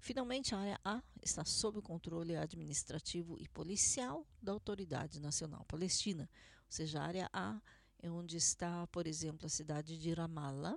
Finalmente, 0.00 0.54
a 0.54 0.58
área 0.58 0.80
A 0.84 1.02
está 1.22 1.44
sob 1.44 1.78
o 1.78 1.82
controle 1.82 2.36
administrativo 2.36 3.38
e 3.40 3.48
policial 3.48 4.26
da 4.42 4.52
Autoridade 4.52 5.20
Nacional 5.20 5.64
Palestina, 5.64 6.28
ou 6.66 6.72
seja, 6.72 7.00
a 7.00 7.04
área 7.04 7.30
A 7.32 7.60
é 8.02 8.10
onde 8.10 8.36
está, 8.36 8.86
por 8.88 9.06
exemplo, 9.06 9.46
a 9.46 9.48
cidade 9.48 9.96
de 9.98 10.12
Ramallah, 10.12 10.76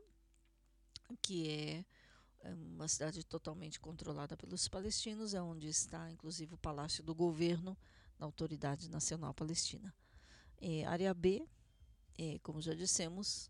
que 1.22 1.50
é, 1.50 1.86
é 2.42 2.54
uma 2.54 2.88
cidade 2.88 3.24
totalmente 3.24 3.80
controlada 3.80 4.38
pelos 4.38 4.68
palestinos, 4.68 5.34
é 5.34 5.42
onde 5.42 5.68
está, 5.68 6.10
inclusive, 6.12 6.54
o 6.54 6.58
palácio 6.58 7.04
do 7.04 7.14
governo 7.14 7.78
da 8.18 8.26
Autoridade 8.26 8.90
Nacional 8.90 9.34
Palestina. 9.34 9.94
É, 10.60 10.86
área 10.86 11.14
B, 11.14 11.48
é, 12.18 12.40
como 12.40 12.62
já 12.62 12.74
dissemos, 12.74 13.50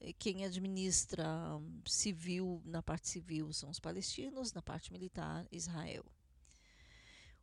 é, 0.00 0.12
quem 0.12 0.44
administra 0.44 1.24
civil, 1.86 2.60
na 2.64 2.82
parte 2.82 3.08
civil 3.08 3.52
são 3.52 3.70
os 3.70 3.78
palestinos, 3.78 4.52
na 4.52 4.62
parte 4.62 4.92
militar, 4.92 5.46
Israel. 5.52 6.04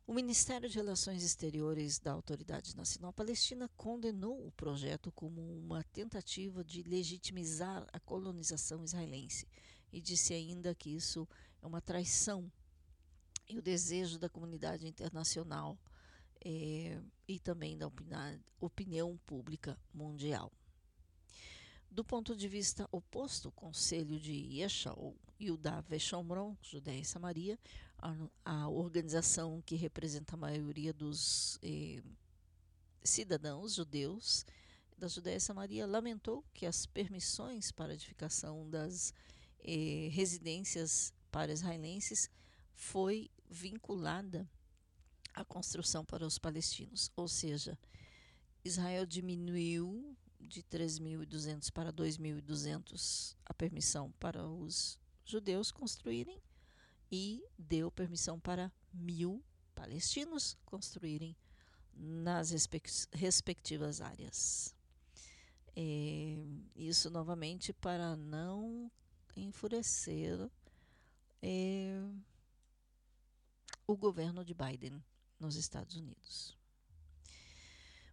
O 0.06 0.12
Ministério 0.12 0.68
de 0.68 0.74
Relações 0.74 1.22
Exteriores 1.22 2.00
da 2.00 2.10
Autoridade 2.10 2.76
Nacional 2.76 3.12
Palestina 3.12 3.70
condenou 3.76 4.44
o 4.44 4.50
projeto 4.50 5.12
como 5.12 5.40
uma 5.40 5.84
tentativa 5.84 6.64
de 6.64 6.82
legitimizar 6.82 7.86
a 7.92 8.00
colonização 8.00 8.82
israelense 8.82 9.46
e 9.92 10.00
disse 10.00 10.32
ainda 10.34 10.74
que 10.74 10.90
isso 10.90 11.28
é 11.62 11.66
uma 11.66 11.80
traição 11.80 12.50
e 13.48 13.58
o 13.58 13.62
desejo 13.62 14.18
da 14.18 14.28
comunidade 14.28 14.86
internacional 14.86 15.76
é, 16.44 17.00
e 17.26 17.38
também 17.38 17.76
da 17.76 17.90
opinião 18.60 19.18
pública 19.26 19.78
mundial. 19.92 20.52
Do 21.90 22.04
ponto 22.04 22.36
de 22.36 22.46
vista 22.46 22.88
oposto, 22.92 23.48
o 23.48 23.52
Conselho 23.52 24.18
de 24.20 24.32
Yesha, 24.32 24.92
ou 24.92 25.16
Yudá 25.40 25.80
Veshomron, 25.80 26.56
Judéia 26.62 27.00
e 27.00 27.04
Samaria, 27.04 27.58
a, 27.98 28.14
a, 28.44 28.68
organização 28.68 29.60
que 29.62 29.74
representa 29.74 30.36
a 30.36 30.38
maioria 30.38 30.92
dos 30.92 31.58
eh, 31.62 32.00
cidadãos 33.02 33.74
judeus 33.74 34.46
da 34.96 35.08
Judéia 35.08 35.38
e 35.38 35.40
Samaria, 35.40 35.86
lamentou 35.86 36.44
que 36.54 36.64
as 36.64 36.86
permissões 36.86 37.72
para 37.72 37.94
edificação 37.94 38.70
das 38.70 39.12
eh, 39.64 40.08
residências 40.12 41.12
para 41.30 41.52
israelenses 41.52 42.30
foi 42.74 43.30
vinculada 43.48 44.48
à 45.34 45.44
construção 45.44 46.04
para 46.04 46.26
os 46.26 46.38
palestinos, 46.38 47.10
ou 47.16 47.28
seja, 47.28 47.78
Israel 48.64 49.06
diminuiu 49.06 50.16
de 50.40 50.62
3.200 50.62 51.70
para 51.70 51.92
2.200 51.92 53.36
a 53.44 53.54
permissão 53.54 54.10
para 54.18 54.46
os 54.46 54.98
judeus 55.24 55.70
construírem 55.70 56.42
e 57.10 57.44
deu 57.58 57.90
permissão 57.90 58.38
para 58.38 58.72
mil 58.92 59.44
palestinos 59.74 60.56
construírem 60.64 61.36
nas 61.94 62.52
respectivas 63.12 64.00
áreas. 64.00 64.74
É, 65.76 66.36
isso 66.74 67.10
novamente 67.10 67.72
para 67.72 68.16
não 68.16 68.90
enfurecer 69.42 70.50
é, 71.42 72.00
o 73.86 73.96
governo 73.96 74.44
de 74.44 74.54
Biden 74.54 75.02
nos 75.38 75.56
Estados 75.56 75.96
Unidos. 75.96 76.56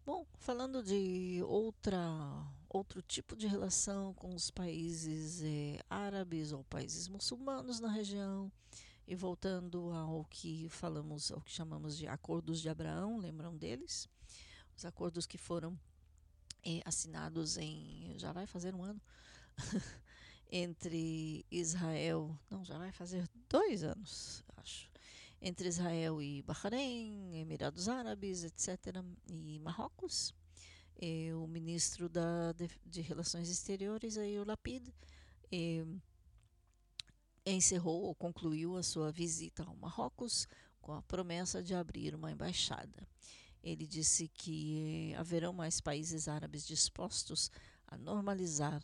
Bom, 0.06 0.26
falando 0.38 0.82
de 0.82 1.42
outra, 1.46 2.00
outro 2.70 3.02
tipo 3.02 3.36
de 3.36 3.46
relação 3.46 4.14
com 4.14 4.34
os 4.34 4.50
países 4.50 5.42
é, 5.44 5.80
árabes 5.90 6.54
ou 6.54 6.64
países 6.64 7.10
muçulmanos 7.10 7.82
na 7.82 7.92
região, 7.92 8.50
e 9.08 9.16
voltando 9.16 9.92
ao 9.92 10.26
que 10.26 10.68
falamos, 10.70 11.32
ao 11.32 11.42
que 11.42 11.52
chamamos 11.52 11.98
de 11.98 12.08
acordos 12.08 12.62
de 12.62 12.70
Abraão, 12.70 13.18
lembram 13.18 13.56
deles? 13.56 14.08
Os 14.76 14.86
acordos 14.86 15.26
que 15.26 15.38
foram 15.38 15.80
é, 16.64 16.82
assinados 16.86 17.58
em, 17.58 18.14
já 18.18 18.32
vai 18.32 18.46
fazer 18.46 18.76
um 18.76 18.84
ano, 18.84 19.02
entre 20.52 21.46
Israel, 21.52 22.38
não, 22.50 22.64
já 22.64 22.78
vai 22.78 22.92
fazer 22.92 23.28
dois 23.50 23.84
anos, 23.84 24.44
acho, 24.58 24.90
entre 25.42 25.68
Israel 25.68 26.22
e 26.22 26.42
Bahrein, 26.42 27.36
Emirados 27.36 27.90
Árabes, 27.90 28.44
etc., 28.44 29.04
e 29.28 29.60
Marrocos. 29.60 30.34
E 31.00 31.32
o 31.34 31.46
ministro 31.48 32.10
da, 32.10 32.54
de, 32.54 32.70
de 32.86 33.02
Relações 33.02 33.50
Exteriores, 33.50 34.18
aí, 34.18 34.40
o 34.40 34.46
Lapid, 34.46 34.88
e, 35.52 35.86
encerrou 37.46 38.04
ou 38.04 38.16
concluiu 38.16 38.76
a 38.76 38.84
sua 38.84 39.12
visita 39.12 39.64
ao 39.64 39.76
Marrocos 39.76 40.48
com 40.82 40.94
a 40.94 41.02
promessa 41.02 41.62
de 41.62 41.74
abrir 41.74 42.16
uma 42.16 42.32
embaixada. 42.32 43.08
Ele 43.64 43.86
disse 43.86 44.28
que 44.30 45.14
haverão 45.16 45.54
mais 45.54 45.82
países 45.82 46.28
árabes 46.28 46.66
dispostos 46.66 47.52
a 47.88 47.98
normalizar 47.98 48.82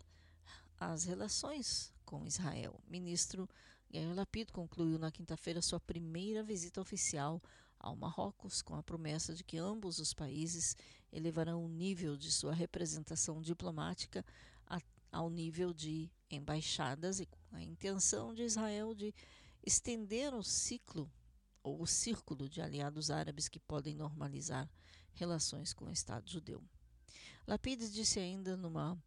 as 0.92 1.04
relações 1.04 1.94
com 2.06 2.26
Israel. 2.26 2.80
Ministro 2.88 3.50
Yair 3.94 4.14
Lapid 4.14 4.52
concluiu 4.52 4.98
na 4.98 5.12
quinta-feira 5.12 5.62
sua 5.62 5.80
primeira 5.80 6.44
visita 6.44 6.82
oficial 6.82 7.42
ao 7.80 7.96
Marrocos, 7.96 8.62
com 8.62 8.76
a 8.76 8.84
promessa 8.84 9.34
de 9.34 9.44
que 9.44 9.58
ambos 9.58 10.00
os 10.00 10.14
países 10.14 10.76
elevarão 11.12 11.64
o 11.64 11.68
nível 11.68 12.18
de 12.18 12.32
sua 12.32 12.54
representação 12.54 13.42
diplomática 13.42 14.26
a, 14.66 14.80
ao 15.12 15.30
nível 15.30 15.74
de 15.74 16.10
embaixadas 16.30 17.20
e 17.20 17.26
com 17.26 17.56
a 17.56 17.62
intenção 17.62 18.34
de 18.34 18.44
Israel 18.44 18.96
de 18.96 19.14
estender 19.66 20.34
o 20.34 20.44
ciclo 20.44 21.12
ou 21.62 21.82
o 21.82 21.88
círculo 21.88 22.50
de 22.50 22.62
aliados 22.62 23.12
árabes 23.12 23.48
que 23.48 23.60
podem 23.60 23.96
normalizar 23.96 24.70
relações 25.14 25.74
com 25.74 25.86
o 25.86 25.92
Estado 25.92 26.30
judeu. 26.30 26.64
Lapid 27.46 27.90
disse 27.92 28.20
ainda 28.20 28.58
numa 28.58 28.98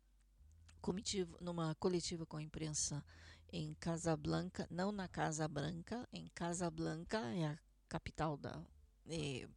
comitiva, 0.87 1.37
numa 1.41 1.75
coletiva 1.75 2.25
com 2.25 2.37
a 2.37 2.43
imprensa 2.43 3.05
em 3.53 3.75
Casablanca, 3.75 4.69
não 4.71 4.93
na 4.93 5.09
Casa 5.09 5.49
Branca, 5.49 6.09
em 6.13 6.29
Casablanca, 6.33 7.19
é 7.35 7.47
a 7.47 7.59
capital 7.89 8.37
da, 8.37 8.65
é, 9.09 9.49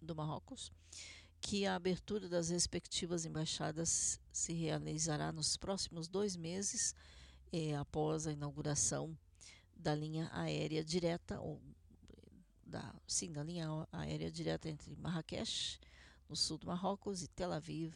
do 0.00 0.14
Marrocos, 0.14 0.70
que 1.40 1.66
a 1.66 1.74
abertura 1.74 2.28
das 2.28 2.50
respectivas 2.50 3.24
embaixadas 3.24 4.20
se 4.32 4.52
realizará 4.52 5.32
nos 5.32 5.56
próximos 5.56 6.06
dois 6.06 6.36
meses, 6.36 6.94
é, 7.52 7.74
após 7.74 8.24
a 8.28 8.32
inauguração 8.32 9.18
da 9.74 9.92
linha 9.92 10.30
aérea 10.32 10.84
direta, 10.84 11.40
ou 11.40 11.60
da, 12.64 12.94
sim, 13.08 13.32
da 13.32 13.42
linha 13.42 13.88
aérea 13.90 14.30
direta 14.30 14.68
entre 14.68 14.94
Marrakech, 14.94 15.80
no 16.28 16.36
sul 16.36 16.58
do 16.58 16.68
Marrocos, 16.68 17.24
e 17.24 17.26
Tel 17.26 17.52
Aviv, 17.52 17.92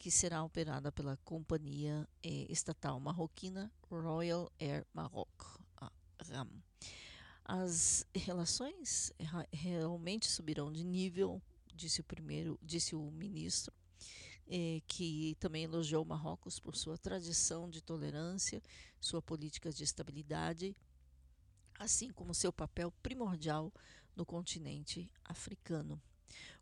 que 0.00 0.10
será 0.10 0.42
operada 0.42 0.90
pela 0.90 1.18
companhia 1.18 2.08
eh, 2.22 2.46
estatal 2.48 2.98
marroquina 2.98 3.70
Royal 3.90 4.50
Air 4.58 4.86
Maroc, 4.94 5.28
RAM. 6.26 6.48
As 7.44 8.06
relações 8.14 9.12
realmente 9.52 10.26
subirão 10.26 10.72
de 10.72 10.82
nível, 10.84 11.42
disse 11.74 12.00
o 12.00 12.04
primeiro, 12.04 12.58
disse 12.62 12.96
o 12.96 13.10
ministro, 13.10 13.74
eh, 14.48 14.80
que 14.86 15.36
também 15.38 15.64
elogiou 15.64 16.02
Marrocos 16.02 16.58
por 16.58 16.74
sua 16.74 16.96
tradição 16.96 17.68
de 17.68 17.82
tolerância, 17.82 18.62
sua 18.98 19.20
política 19.20 19.70
de 19.70 19.84
estabilidade, 19.84 20.74
assim 21.78 22.10
como 22.10 22.32
seu 22.32 22.50
papel 22.50 22.90
primordial 23.02 23.70
no 24.16 24.24
continente 24.24 25.12
africano. 25.22 26.00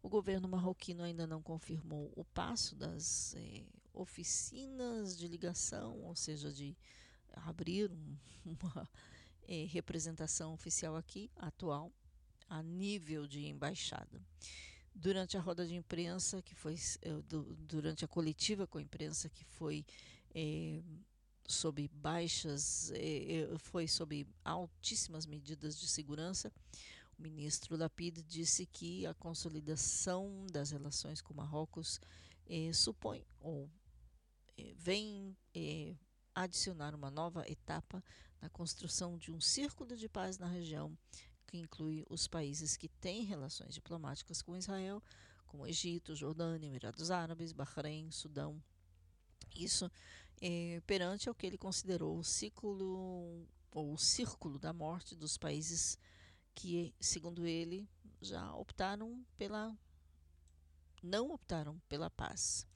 O 0.03 0.09
governo 0.09 0.49
marroquino 0.49 1.03
ainda 1.03 1.27
não 1.27 1.43
confirmou 1.43 2.13
o 2.17 2.25
passo 2.25 2.77
das 2.77 3.35
eh, 3.35 3.65
oficinas 3.93 5.17
de 5.17 5.27
ligação, 5.27 6.01
ou 6.03 6.15
seja, 6.15 6.53
de 6.53 6.77
abrir 7.33 7.91
um, 7.91 8.17
uma 8.45 8.89
eh, 9.47 9.67
representação 9.71 10.53
oficial 10.53 10.97
aqui, 10.97 11.31
atual, 11.37 11.93
a 12.49 12.63
nível 12.63 13.27
de 13.27 13.47
embaixada. 13.47 14.23
Durante 14.95 15.37
a 15.37 15.41
roda 15.41 15.67
de 15.67 15.75
imprensa, 15.75 16.43
que 16.43 16.55
foi 16.55 16.77
eh, 17.03 17.23
do, 17.29 17.57
durante 17.57 18.05
a 18.05 18.09
coletiva 18.09 18.67
com 18.67 18.79
a 18.79 18.83
imprensa, 18.83 19.29
que 19.29 19.45
foi 19.45 19.85
sob 21.49 21.89
baixas, 21.89 22.93
foi 23.59 23.89
sob 23.89 24.27
altíssimas 24.45 25.27
medidas 25.27 25.77
de 25.81 25.89
segurança, 25.89 26.53
o 27.19 27.23
ministro 27.23 27.77
Lapid 27.77 28.23
disse 28.23 28.65
que 28.65 29.05
a 29.05 29.13
consolidação 29.15 30.47
das 30.53 30.71
relações 30.71 31.21
com 31.21 31.35
Marrocos 31.35 32.01
eh, 32.47 32.73
supõe 32.73 33.27
ou 33.41 33.69
eh, 34.57 34.73
vem 34.77 35.37
eh, 35.55 35.97
adicionar 36.35 36.95
uma 36.95 37.11
nova 37.11 37.45
etapa 37.51 38.03
na 38.41 38.49
construção 38.49 39.19
de 39.19 39.33
um 39.33 39.41
círculo 39.41 39.97
de 39.97 40.09
paz 40.09 40.39
na 40.39 40.47
região 40.47 40.97
que 41.47 41.59
inclui 41.59 42.05
os 42.09 42.29
países 42.29 42.77
que 42.77 42.89
têm 42.89 43.25
relações 43.25 43.75
diplomáticas 43.75 44.43
com 44.43 44.57
Israel, 44.57 45.03
como 45.47 45.67
Egito, 45.67 46.15
Jordânia, 46.15 46.69
Emirados 46.69 47.11
Árabes, 47.11 47.53
Bahrein, 47.53 48.11
Sudão. 48.11 48.63
Isso 49.57 49.91
eh, 50.41 50.81
perante 50.87 51.29
o 51.29 51.35
que 51.35 51.47
ele 51.47 51.59
considerou 51.59 52.19
o 52.19 52.23
ciclo 52.23 53.49
ou 53.73 53.93
o 53.93 53.99
círculo 53.99 54.59
da 54.59 54.73
morte 54.73 55.17
dos 55.17 55.37
países 55.37 55.99
que, 56.55 56.95
segundo 57.01 57.47
ele, 57.47 57.89
já 58.21 58.53
optaram 58.55 59.25
pela 59.37 59.77
não 61.03 61.31
optaram 61.31 61.79
pela 61.89 62.11
paz. 62.11 62.67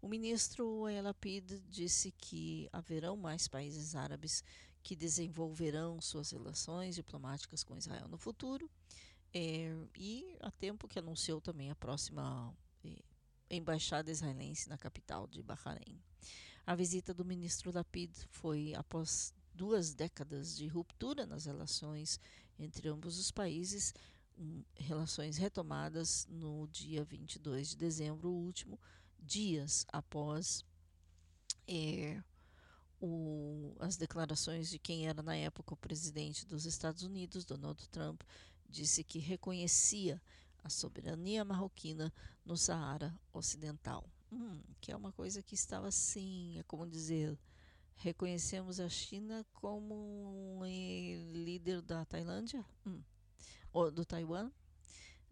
O 0.00 0.08
ministro 0.08 0.88
El 0.88 1.04
Lapid 1.04 1.60
disse 1.68 2.10
que 2.12 2.68
haverão 2.72 3.16
mais 3.16 3.46
países 3.46 3.94
árabes 3.94 4.42
que 4.82 4.96
desenvolverão 4.96 6.00
suas 6.00 6.30
relações 6.30 6.94
diplomáticas 6.94 7.62
com 7.62 7.76
Israel 7.76 8.08
no 8.08 8.18
futuro, 8.18 8.70
é, 9.32 9.76
e 9.96 10.36
há 10.40 10.50
tempo 10.50 10.88
que 10.88 10.98
anunciou 10.98 11.40
também 11.40 11.70
a 11.70 11.76
próxima 11.76 12.54
é, 12.84 13.02
embaixada 13.50 14.10
israelense 14.10 14.68
na 14.68 14.78
capital 14.78 15.26
de 15.26 15.42
Bahrein. 15.42 16.00
A 16.66 16.74
visita 16.74 17.12
do 17.12 17.24
ministro 17.24 17.72
Lapid 17.72 18.14
foi 18.30 18.74
após 18.74 19.34
duas 19.54 19.94
décadas 19.94 20.56
de 20.56 20.66
ruptura 20.66 21.26
nas 21.26 21.46
relações 21.46 22.20
entre 22.58 22.88
ambos 22.88 23.18
os 23.18 23.30
países, 23.30 23.94
um, 24.36 24.62
relações 24.74 25.36
retomadas 25.36 26.26
no 26.30 26.66
dia 26.68 27.04
22 27.04 27.70
de 27.70 27.76
dezembro 27.76 28.30
último, 28.30 28.78
dias 29.18 29.84
após 29.92 30.64
é, 31.66 32.22
o, 33.00 33.76
as 33.78 33.96
declarações 33.96 34.70
de 34.70 34.78
quem 34.78 35.06
era 35.06 35.22
na 35.22 35.36
época 35.36 35.74
o 35.74 35.76
presidente 35.76 36.46
dos 36.46 36.66
Estados 36.66 37.02
Unidos, 37.02 37.44
Donald 37.44 37.88
Trump, 37.88 38.22
disse 38.68 39.04
que 39.04 39.18
reconhecia 39.18 40.20
a 40.62 40.68
soberania 40.68 41.44
marroquina 41.44 42.12
no 42.44 42.56
Saara 42.56 43.18
Ocidental. 43.32 44.04
hum, 44.30 44.60
que 44.80 44.92
é 44.92 44.96
uma 44.96 45.12
coisa 45.12 45.42
que 45.42 45.54
estava 45.54 45.88
assim, 45.88 46.58
é 46.58 46.62
como 46.64 46.86
dizer, 46.86 47.38
reconhecemos 47.98 48.80
a 48.80 48.88
China 48.88 49.44
como 49.52 49.94
um 50.60 50.64
líder 51.32 51.82
da 51.82 52.04
Tailândia, 52.04 52.64
hum, 52.86 53.02
ou 53.72 53.90
do 53.90 54.04
Taiwan. 54.04 54.50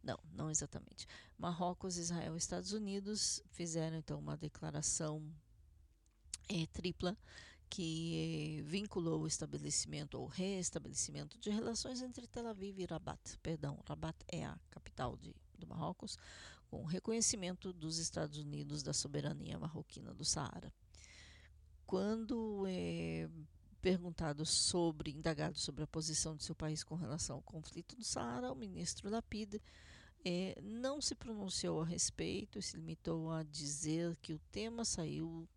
Não, 0.02 0.18
não 0.32 0.50
exatamente. 0.50 1.06
Marrocos, 1.36 1.96
Israel 1.96 2.34
e 2.34 2.38
Estados 2.38 2.72
Unidos 2.72 3.42
fizeram 3.50 3.96
então 3.96 4.18
uma 4.18 4.36
declaração 4.36 5.22
é, 6.48 6.66
tripla 6.66 7.16
que 7.68 8.62
vinculou 8.64 9.22
o 9.22 9.26
estabelecimento 9.26 10.14
ou 10.18 10.26
reestabelecimento 10.26 11.36
de 11.38 11.50
relações 11.50 12.00
entre 12.00 12.26
Tel 12.28 12.46
Aviv 12.46 12.78
e 12.78 12.84
Rabat. 12.84 13.38
Perdão, 13.42 13.82
Rabat 13.84 14.16
é 14.28 14.44
a 14.44 14.56
capital 14.70 15.16
de, 15.16 15.34
do 15.58 15.66
Marrocos, 15.66 16.16
com 16.68 16.84
reconhecimento 16.84 17.72
dos 17.72 17.98
Estados 17.98 18.38
Unidos 18.38 18.82
da 18.82 18.92
soberania 18.92 19.58
marroquina 19.58 20.14
do 20.14 20.24
Saara. 20.24 20.72
Quando 21.86 22.64
é 22.66 23.28
perguntado 23.80 24.44
sobre, 24.44 25.12
indagado 25.12 25.56
sobre 25.58 25.84
a 25.84 25.86
posição 25.86 26.34
de 26.34 26.42
seu 26.42 26.54
país 26.54 26.82
com 26.82 26.96
relação 26.96 27.36
ao 27.36 27.42
conflito 27.42 27.94
do 27.94 28.02
Saara, 28.02 28.52
o 28.52 28.56
ministro 28.56 29.08
Lapid 29.08 29.60
é, 30.24 30.60
não 30.60 31.00
se 31.00 31.14
pronunciou 31.14 31.80
a 31.80 31.84
respeito 31.84 32.60
se 32.60 32.76
limitou 32.76 33.30
a 33.30 33.44
dizer 33.44 34.16
que 34.16 34.32
o 34.32 34.40
tema 34.50 34.84
saiu 34.84 35.48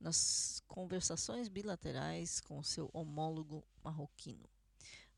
nas 0.00 0.60
conversações 0.66 1.48
bilaterais 1.48 2.40
com 2.40 2.60
seu 2.64 2.90
homólogo 2.92 3.64
marroquino, 3.82 4.48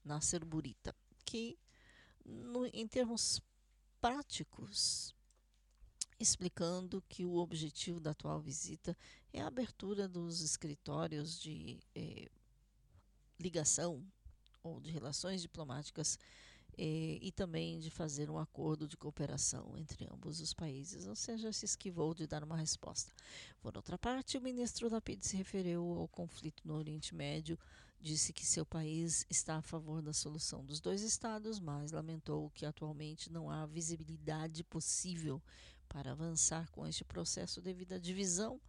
Nasser 0.05 0.45
Burita, 0.45 0.95
que, 1.25 1.59
no, 2.23 2.67
em 2.67 2.87
termos 2.87 3.41
práticos, 4.01 5.15
explicando 6.19 7.03
que 7.09 7.25
o 7.25 7.37
objetivo 7.37 7.99
da 7.99 8.11
atual 8.11 8.39
visita 8.39 8.95
é 9.33 9.41
a 9.41 9.47
abertura 9.47 10.09
dos 10.09 10.41
escritórios 10.41 11.41
de 11.41 11.79
eh, 11.95 12.29
ligação 13.39 14.05
ou 14.63 14.81
de 14.81 14.91
relações 14.91 15.41
diplomáticas 15.43 16.19
eh, 16.77 17.19
e 17.21 17.33
também 17.33 17.79
de 17.79 17.91
fazer 17.91 18.31
um 18.31 18.39
acordo 18.39 18.87
de 18.89 18.97
cooperação 18.97 19.77
entre 19.77 20.09
ambos 20.13 20.41
os 20.41 20.53
países, 20.53 21.07
ou 21.07 21.15
seja, 21.15 21.53
se 21.53 21.65
esquivou 21.65 22.15
de 22.15 22.27
dar 22.27 22.43
uma 22.43 22.57
resposta. 22.57 23.13
Por 23.61 23.77
outra 23.77 23.99
parte, 23.99 24.39
o 24.39 24.41
ministro 24.41 24.89
Lapid 24.91 25.23
se 25.23 25.37
referiu 25.37 25.83
ao 25.99 26.09
conflito 26.09 26.67
no 26.67 26.75
Oriente 26.75 27.15
Médio, 27.15 27.59
disse 28.01 28.33
que 28.33 28.47
seu 28.47 28.65
país 28.65 29.27
está 29.29 29.57
a 29.57 29.63
favor 29.63 30.01
da 30.01 30.13
solução 30.13 30.65
dos 30.65 30.81
dois 30.81 31.03
estados, 31.03 31.61
mas 31.61 31.93
lamentou 31.93 32.51
que 32.51 32.65
atualmente 32.65 33.31
não 33.31 33.51
há 33.51 33.67
visibilidade 33.67 34.65
possível 34.65 35.43
para 35.89 36.13
avançar 36.13 36.71
com 36.71 36.87
este 36.87 37.05
processo 37.05 37.61
devido 37.61 37.93
à 37.93 37.99
divisão 37.99 38.61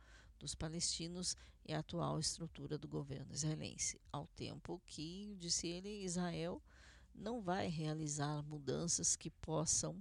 dos 0.42 0.56
palestinos 0.56 1.38
e 1.64 1.72
à 1.72 1.80
atual 1.80 2.20
estrutura 2.20 2.78
do 2.78 2.88
governo 2.88 3.32
israelense, 3.32 4.02
ao 4.12 4.26
tempo 4.28 4.82
que, 4.88 5.36
disse 5.38 5.68
ele, 5.68 6.04
Israel 6.04 6.62
não 7.14 7.42
vai 7.42 7.68
realizar 7.68 8.42
mudanças 8.44 9.16
que 9.16 9.30
possam 9.30 9.96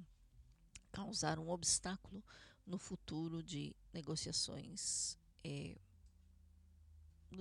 causar 0.90 1.38
um 1.38 1.50
obstáculo 1.50 2.24
no 2.66 2.78
futuro 2.78 3.42
de 3.42 3.76
negociações 3.92 5.18
é, 5.44 5.76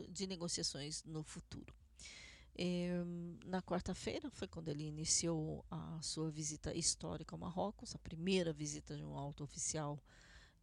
de 0.09 0.27
negociações 0.27 1.03
no 1.03 1.23
futuro. 1.23 1.73
É, 2.55 2.91
na 3.45 3.61
quarta-feira 3.61 4.29
foi 4.29 4.47
quando 4.47 4.67
ele 4.67 4.83
iniciou 4.83 5.65
a 5.71 6.01
sua 6.01 6.29
visita 6.29 6.73
histórica 6.75 7.33
ao 7.33 7.39
Marrocos, 7.39 7.95
a 7.95 7.99
primeira 7.99 8.51
visita 8.51 8.97
de 8.97 9.03
um 9.03 9.17
alto 9.17 9.43
oficial 9.43 10.03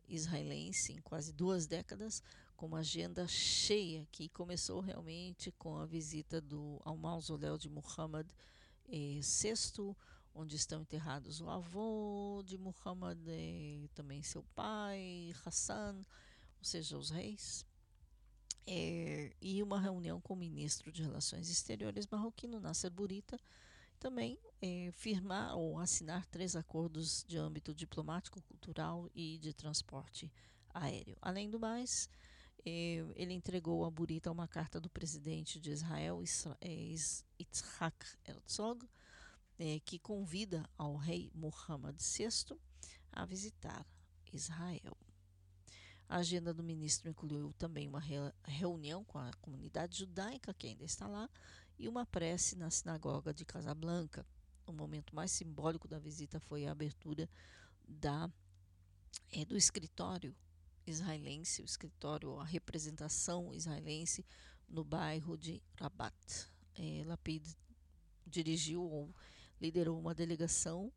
israelense 0.09 0.93
em 0.93 1.01
quase 1.01 1.33
duas 1.33 1.67
décadas, 1.67 2.23
com 2.57 2.67
uma 2.67 2.79
agenda 2.79 3.27
cheia 3.29 4.07
que 4.11 4.29
começou 4.29 4.81
realmente 4.81 5.53
com 5.53 5.77
a 5.77 5.87
visita 5.87 6.41
do, 6.41 6.81
ao 6.85 6.97
mausoléu 6.97 7.59
de 7.59 7.69
Muhammad 7.69 8.27
eh, 8.89 9.21
sexto, 9.23 9.97
onde 10.35 10.57
estão 10.57 10.83
enterrados 10.83 11.41
o 11.41 11.49
avô 11.49 12.43
de 12.45 12.57
Muhammad, 12.57 13.19
eh, 13.27 13.89
também 13.95 14.23
seu 14.23 14.43
pai, 14.55 15.35
Hassan, 15.45 16.05
ou 16.59 16.65
seja, 16.65 16.97
os 16.97 17.11
reis. 17.11 17.67
É, 18.69 19.33
e 19.41 19.63
uma 19.63 19.81
reunião 19.81 20.21
com 20.21 20.35
o 20.35 20.37
ministro 20.37 20.91
de 20.91 21.03
Relações 21.03 21.49
Exteriores 21.49 22.07
marroquino, 22.09 22.59
Nasser 22.59 22.91
Burita, 22.91 23.39
também 23.97 24.39
é, 24.61 24.91
firmar 24.93 25.57
ou 25.57 25.79
assinar 25.79 26.27
três 26.27 26.57
acordos 26.57 27.25
de 27.27 27.37
âmbito 27.37 27.75
diplomático, 27.75 28.41
cultural 28.43 29.11
e 29.15 29.39
de 29.39 29.53
transporte 29.53 30.33
aéreo. 30.73 31.17
Além 31.21 31.51
do 31.51 31.59
mais, 31.59 32.09
é, 32.65 33.05
ele 33.15 33.33
entregou 33.33 33.85
a 33.85 33.91
Burita 33.91 34.31
uma 34.31 34.49
carta 34.49 34.81
do 34.81 34.91
presidente 34.91 35.61
de 35.61 35.71
Israel, 35.71 36.23
Yitzhak 36.23 38.07
Herzog, 38.27 38.87
é, 39.59 39.81
que 39.81 39.99
convida 39.99 40.69
ao 40.77 40.97
rei 40.97 41.31
Mohammed 41.35 41.97
VI 42.03 42.57
a 43.13 43.25
visitar 43.25 43.87
Israel. 44.33 44.97
A 46.09 46.19
agenda 46.19 46.55
do 46.55 46.63
ministro 46.63 47.11
incluiu 47.11 47.53
também 47.55 47.89
uma 47.89 48.03
reunião 48.45 49.05
com 49.05 49.19
a 49.19 49.33
comunidade 49.41 49.99
judaica, 49.99 50.55
que 50.55 50.69
ainda 50.69 50.85
está 50.85 51.09
lá, 51.09 51.29
e 51.79 51.89
uma 51.89 52.07
prece 52.07 52.57
na 52.57 52.71
sinagoga 52.71 53.33
de 53.33 53.45
Casablanca. 53.45 54.27
O 54.67 54.73
momento 54.73 55.15
mais 55.15 55.31
simbólico 55.31 55.87
da 55.87 55.99
visita 55.99 56.41
foi 56.41 56.67
a 56.67 56.73
abertura 56.73 57.29
da, 57.87 58.31
é, 59.31 59.45
do 59.45 59.57
escritório 59.57 60.35
israelense, 60.87 61.63
o 61.63 61.65
escritório, 61.65 62.39
a 62.39 62.45
representação 62.45 63.53
israelense 63.53 64.25
no 64.69 64.85
bairro 64.85 65.37
de 65.37 65.63
Rabat. 65.79 66.15
É, 66.75 67.03
Lapid 67.07 67.47
dirigiu 68.27 68.83
ou 68.83 69.15
liderou 69.61 69.99
uma 69.99 70.15
delegação 70.15 70.93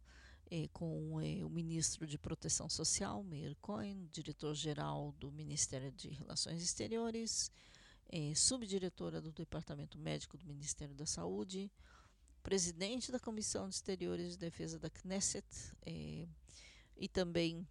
é, 0.52 0.68
com 0.74 1.22
é, 1.22 1.44
o 1.46 1.50
ministro 1.50 2.08
de 2.08 2.18
Proteção 2.18 2.70
Social, 2.70 3.24
Meir 3.24 3.56
Cohen, 3.62 4.10
diretor-geral 4.12 5.14
do 5.20 5.32
Ministério 5.32 5.92
de 5.92 6.10
Relações 6.10 6.64
Exteriores, 6.64 7.52
é, 8.10 8.34
subdiretora 8.34 9.22
do 9.22 9.32
Departamento 9.32 9.98
Médico 9.98 10.38
do 10.38 10.46
Ministério 10.46 10.96
da 10.96 11.06
Saúde, 11.06 11.72
presidente 12.42 13.12
da 13.12 13.20
Comissão 13.20 13.70
de 13.70 13.76
Exteriores 13.76 14.32
de 14.32 14.38
Defesa 14.38 14.80
da 14.80 14.90
Knesset 14.90 15.46
é, 15.86 16.28
e 16.98 17.08
também 17.08 17.68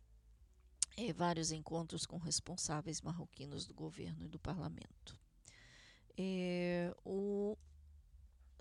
é, 0.96 1.12
vários 1.12 1.50
encontros 1.50 2.06
com 2.06 2.18
responsáveis 2.18 3.00
marroquinos 3.00 3.66
do 3.66 3.74
governo 3.74 4.24
e 4.24 4.28
do 4.28 4.38
parlamento. 4.38 5.18
É, 6.16 6.94
o 7.04 7.56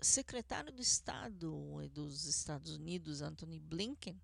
secretário 0.00 0.72
do 0.72 0.82
Estado 0.82 1.88
dos 1.92 2.24
Estados 2.24 2.76
Unidos, 2.76 3.22
Anthony 3.22 3.58
Blinken, 3.58 4.20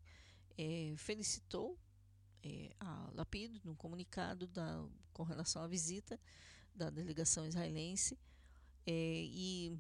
é, 0.56 0.94
felicitou 0.96 1.78
é, 2.42 2.74
a 2.78 3.10
Lapid 3.12 3.60
num 3.64 3.74
comunicado 3.74 4.46
da, 4.46 4.84
com 5.12 5.22
relação 5.22 5.62
à 5.62 5.66
visita 5.66 6.18
da 6.74 6.90
delegação 6.90 7.46
israelense 7.46 8.18
é, 8.86 8.92
e 8.92 9.78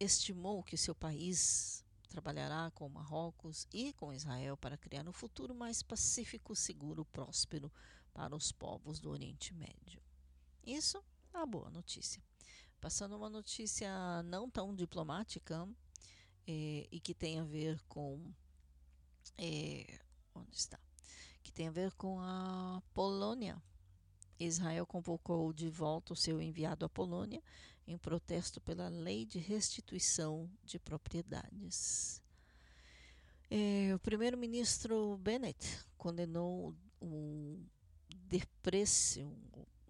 estimou 0.00 0.62
que 0.62 0.74
o 0.74 0.78
seu 0.78 0.94
país 0.94 1.84
trabalhará 2.08 2.70
com 2.70 2.88
Marrocos 2.88 3.66
e 3.72 3.92
com 3.92 4.12
Israel 4.12 4.56
para 4.56 4.78
criar 4.78 5.06
um 5.06 5.12
futuro 5.12 5.54
mais 5.54 5.82
pacífico, 5.82 6.54
seguro, 6.54 7.04
próspero 7.04 7.70
para 8.14 8.34
os 8.34 8.50
povos 8.50 8.98
do 8.98 9.10
Oriente 9.10 9.52
Médio. 9.54 10.02
Isso 10.64 11.02
é 11.32 11.38
uma 11.38 11.46
boa 11.46 11.70
notícia. 11.70 12.22
Passando 12.80 13.16
uma 13.16 13.28
notícia 13.28 14.22
não 14.24 14.48
tão 14.48 14.74
diplomática 14.74 15.68
é, 16.46 16.88
e 16.90 17.00
que 17.00 17.14
tem 17.14 17.38
a 17.38 17.44
ver 17.44 17.80
com. 17.88 18.32
É, 19.36 20.00
onde 20.34 20.56
está? 20.56 20.78
Que 21.42 21.52
tem 21.52 21.68
a 21.68 21.72
ver 21.72 21.92
com 21.94 22.20
a 22.20 22.82
Polônia. 22.94 23.60
Israel 24.38 24.86
convocou 24.86 25.52
de 25.52 25.68
volta 25.68 26.12
o 26.12 26.16
seu 26.16 26.40
enviado 26.40 26.84
à 26.84 26.88
Polônia 26.88 27.42
em 27.86 27.96
protesto 27.96 28.60
pela 28.60 28.88
lei 28.88 29.24
de 29.24 29.38
restituição 29.38 30.50
de 30.62 30.78
propriedades. 30.78 32.22
É, 33.50 33.94
o 33.94 33.98
primeiro-ministro 33.98 35.16
Bennett 35.18 35.66
condenou 35.96 36.76
o 37.00 37.58
deprecio, 38.26 39.34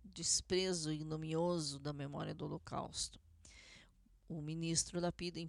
desprezo 0.05 0.93
ignomioso 0.93 1.81
da 1.81 1.93
memória 1.93 2.33
do 2.33 2.45
Holocausto. 2.45 3.21
O 4.29 4.41
ministro 4.41 5.01
Lapida, 5.01 5.41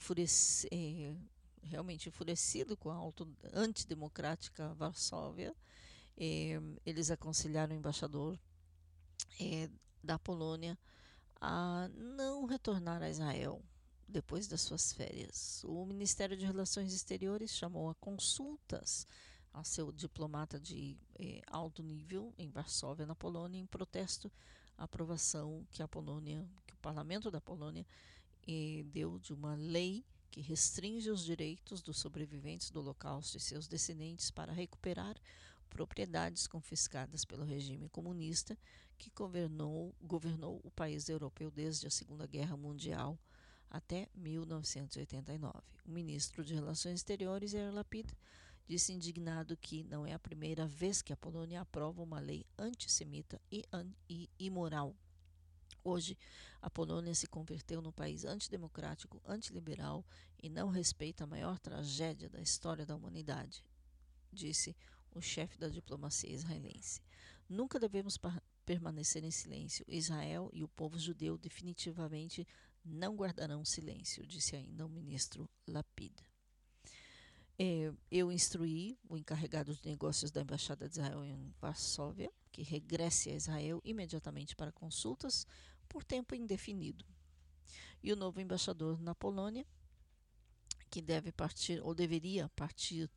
é, 0.71 1.15
realmente 1.61 2.09
enfurecido 2.09 2.75
com 2.75 2.89
a 2.89 2.95
auto, 2.95 3.27
antidemocrática 3.53 4.73
Varsóvia, 4.73 5.55
é, 6.17 6.59
eles 6.85 7.11
aconselharam 7.11 7.75
o 7.75 7.77
embaixador 7.77 8.39
é, 9.39 9.69
da 10.03 10.17
Polônia 10.17 10.77
a 11.41 11.89
não 11.95 12.45
retornar 12.45 13.01
a 13.01 13.09
Israel 13.09 13.61
depois 14.07 14.47
das 14.47 14.61
suas 14.61 14.91
férias. 14.91 15.63
O 15.65 15.85
Ministério 15.85 16.35
de 16.35 16.45
Relações 16.45 16.93
Exteriores 16.93 17.51
chamou 17.51 17.89
a 17.89 17.95
consultas 17.95 19.07
a 19.53 19.63
seu 19.63 19.91
diplomata 19.91 20.59
de 20.59 20.97
eh, 21.19 21.41
alto 21.47 21.81
nível 21.81 22.33
em 22.37 22.49
Varsóvia, 22.49 23.05
na 23.05 23.15
Polônia, 23.15 23.59
em 23.59 23.65
protesto 23.65 24.31
à 24.77 24.83
aprovação 24.83 25.65
que 25.71 25.81
a 25.81 25.87
Polônia, 25.87 26.47
que 26.67 26.73
o 26.73 26.77
parlamento 26.77 27.31
da 27.31 27.41
Polônia 27.41 27.85
eh, 28.47 28.83
deu 28.87 29.17
de 29.19 29.33
uma 29.33 29.55
lei 29.55 30.05
que 30.31 30.41
restringe 30.41 31.09
os 31.09 31.25
direitos 31.25 31.81
dos 31.81 31.97
sobreviventes 31.97 32.69
do 32.69 32.79
Holocausto 32.79 33.37
e 33.37 33.39
seus 33.39 33.67
descendentes 33.67 34.29
para 34.29 34.51
recuperar 34.51 35.15
propriedades 35.69 36.47
confiscadas 36.47 37.25
pelo 37.25 37.43
regime 37.43 37.89
comunista 37.89 38.57
que 38.99 39.09
governou, 39.15 39.95
governou 40.01 40.59
o 40.61 40.69
país 40.69 41.07
europeu 41.07 41.49
desde 41.49 41.87
a 41.87 41.89
Segunda 41.89 42.27
Guerra 42.27 42.57
Mundial 42.57 43.17
até 43.69 44.09
1989. 44.13 45.57
O 45.85 45.91
ministro 45.91 46.43
de 46.43 46.53
Relações 46.53 46.95
Exteriores, 46.95 47.53
Yair 47.53 47.73
Lapid, 47.73 48.11
disse 48.67 48.91
indignado 48.91 49.55
que 49.55 49.83
não 49.85 50.05
é 50.05 50.13
a 50.13 50.19
primeira 50.19 50.67
vez 50.67 51.01
que 51.01 51.13
a 51.13 51.17
Polônia 51.17 51.61
aprova 51.61 52.03
uma 52.03 52.19
lei 52.19 52.45
antissemita 52.57 53.41
e, 53.49 53.63
e 54.09 54.29
imoral. 54.37 54.93
Hoje, 55.81 56.17
a 56.61 56.69
Polônia 56.69 57.15
se 57.15 57.25
converteu 57.25 57.81
num 57.81 57.93
país 57.93 58.25
antidemocrático, 58.25 59.21
antiliberal 59.25 60.05
e 60.43 60.49
não 60.49 60.69
respeita 60.69 61.23
a 61.23 61.27
maior 61.27 61.57
tragédia 61.57 62.29
da 62.29 62.41
história 62.41 62.85
da 62.85 62.95
humanidade, 62.95 63.63
disse 64.31 64.75
o 65.11 65.21
chefe 65.21 65.57
da 65.57 65.69
diplomacia 65.69 66.31
israelense. 66.31 67.01
Nunca 67.47 67.79
devemos 67.79 68.17
permanecer 68.69 69.23
em 69.23 69.31
silêncio. 69.31 69.83
Israel 69.87 70.47
e 70.53 70.63
o 70.63 70.67
povo 70.67 70.99
judeu 70.99 71.39
definitivamente 71.39 72.47
não 72.85 73.15
guardarão 73.15 73.65
silêncio, 73.65 74.27
disse 74.27 74.55
ainda 74.55 74.85
o 74.85 74.89
ministro 74.89 75.49
Lapid. 75.65 76.13
É, 77.57 77.91
eu 78.11 78.31
instruí 78.31 78.95
o 79.09 79.17
encarregado 79.17 79.73
de 79.73 79.83
negócios 79.83 80.29
da 80.29 80.41
Embaixada 80.41 80.87
de 80.87 80.99
Israel 80.99 81.25
em 81.25 81.51
Varsóvia 81.59 82.31
que 82.51 82.61
regresse 82.61 83.31
a 83.31 83.33
Israel 83.33 83.81
imediatamente 83.83 84.55
para 84.55 84.71
consultas 84.71 85.47
por 85.87 86.03
tempo 86.03 86.35
indefinido. 86.35 87.03
E 88.03 88.13
o 88.13 88.15
novo 88.15 88.39
embaixador 88.39 89.01
na 89.01 89.15
Polônia, 89.15 89.65
que 90.91 91.01
deve 91.01 91.31
partir 91.31 91.81
ou 91.81 91.95
deveria 91.95 92.47
partir 92.49 93.09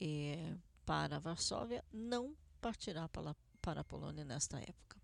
é, 0.00 0.56
para 0.86 1.18
Varsóvia, 1.18 1.84
não 1.92 2.36
partirá 2.60 3.08
para, 3.08 3.34
para 3.62 3.80
a 3.80 3.84
Polônia 3.84 4.24
nesta 4.24 4.58
época. 4.58 5.00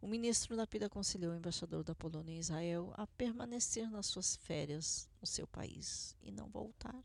O 0.00 0.08
ministro 0.08 0.56
Lapid 0.56 0.82
aconselhou 0.82 1.32
o 1.32 1.36
embaixador 1.36 1.84
da 1.84 1.94
Polônia 1.94 2.34
em 2.34 2.38
Israel 2.38 2.92
a 2.96 3.06
permanecer 3.06 3.88
nas 3.88 4.06
suas 4.06 4.34
férias 4.34 5.08
no 5.20 5.26
seu 5.26 5.46
país 5.46 6.16
e 6.22 6.32
não 6.32 6.48
voltar. 6.48 7.00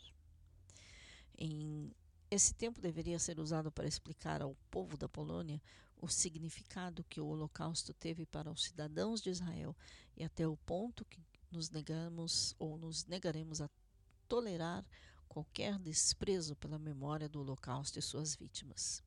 Em 1.38 1.94
esse 2.32 2.54
tempo 2.56 2.82
deveria 2.82 3.20
ser 3.20 3.40
usado 3.40 3.72
para 3.72 3.88
explicar 3.88 4.42
ao 4.42 4.56
povo 4.72 4.98
da 4.98 5.08
Polônia 5.08 5.62
o 6.02 6.08
significado 6.08 7.04
que 7.04 7.22
o 7.22 7.28
Holocausto 7.28 7.94
teve 7.94 8.26
para 8.26 8.50
os 8.50 8.64
cidadãos 8.64 9.22
de 9.22 9.30
Israel 9.30 9.76
e 10.16 10.24
até 10.24 10.48
o 10.48 10.58
ponto 10.58 11.06
que 11.06 11.22
nos 11.52 11.70
negamos 11.70 12.56
ou 12.58 12.78
nos 12.78 13.06
negaremos 13.06 13.62
a 13.62 13.70
tolerar 14.28 14.86
qualquer 15.28 15.78
desprezo 15.78 16.56
pela 16.56 16.80
memória 16.80 17.30
do 17.30 17.42
Holocausto 17.42 18.00
e 18.00 18.02
suas 18.02 18.36
vítimas. 18.36 19.04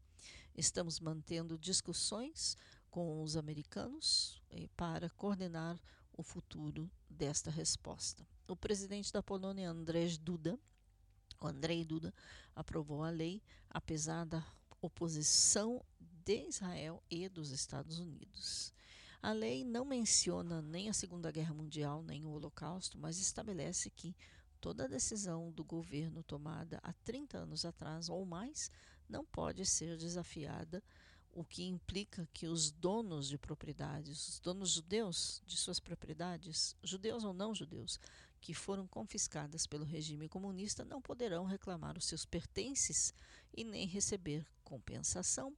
Estamos 0.60 1.00
mantendo 1.00 1.56
discussões 1.56 2.54
com 2.90 3.22
os 3.22 3.34
americanos 3.34 4.42
eh, 4.50 4.68
para 4.76 5.08
coordenar 5.08 5.80
o 6.12 6.22
futuro 6.22 6.90
desta 7.08 7.50
resposta. 7.50 8.28
O 8.46 8.54
presidente 8.54 9.10
da 9.10 9.22
Polônia, 9.22 9.70
Andrzej 9.70 10.18
Duda, 10.18 10.60
Andrei 11.40 11.82
Duda 11.82 12.12
aprovou 12.54 13.02
a 13.02 13.08
lei, 13.08 13.42
apesar 13.70 14.26
da 14.26 14.46
oposição 14.82 15.82
de 15.98 16.46
Israel 16.48 17.02
e 17.10 17.26
dos 17.26 17.52
Estados 17.52 17.98
Unidos. 17.98 18.70
A 19.22 19.32
lei 19.32 19.64
não 19.64 19.86
menciona 19.86 20.60
nem 20.60 20.90
a 20.90 20.92
Segunda 20.92 21.30
Guerra 21.30 21.54
Mundial 21.54 22.02
nem 22.02 22.26
o 22.26 22.32
Holocausto, 22.32 22.98
mas 22.98 23.18
estabelece 23.18 23.88
que 23.88 24.14
toda 24.60 24.86
decisão 24.86 25.50
do 25.52 25.64
governo 25.64 26.22
tomada 26.22 26.78
há 26.82 26.92
30 26.92 27.38
anos 27.38 27.64
atrás 27.64 28.10
ou 28.10 28.26
mais 28.26 28.70
não 29.10 29.24
pode 29.24 29.66
ser 29.66 29.96
desafiada, 29.96 30.82
o 31.32 31.44
que 31.44 31.64
implica 31.64 32.28
que 32.32 32.46
os 32.46 32.70
donos 32.70 33.28
de 33.28 33.38
propriedades, 33.38 34.28
os 34.28 34.40
donos 34.40 34.70
judeus 34.70 35.42
de 35.46 35.56
suas 35.56 35.78
propriedades, 35.78 36.76
judeus 36.82 37.24
ou 37.24 37.32
não 37.32 37.54
judeus, 37.54 38.00
que 38.40 38.54
foram 38.54 38.86
confiscadas 38.86 39.66
pelo 39.66 39.84
regime 39.84 40.28
comunista 40.28 40.84
não 40.84 41.00
poderão 41.00 41.44
reclamar 41.44 41.98
os 41.98 42.06
seus 42.06 42.24
pertences 42.24 43.12
e 43.54 43.64
nem 43.64 43.86
receber 43.86 44.46
compensação. 44.64 45.54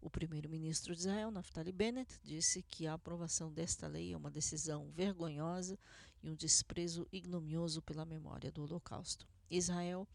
O 0.00 0.10
primeiro-ministro 0.10 0.94
de 0.94 1.00
Israel, 1.00 1.30
Naftali 1.30 1.72
Bennett, 1.72 2.20
disse 2.22 2.62
que 2.62 2.86
a 2.86 2.92
aprovação 2.92 3.50
desta 3.50 3.86
lei 3.86 4.12
é 4.12 4.16
uma 4.16 4.30
decisão 4.30 4.90
vergonhosa 4.90 5.78
e 6.22 6.28
um 6.28 6.34
desprezo 6.34 7.08
ignomioso 7.10 7.82
pela 7.82 8.04
memória 8.04 8.52
do 8.52 8.62
Holocausto. 8.62 9.26
Israel 9.50 10.06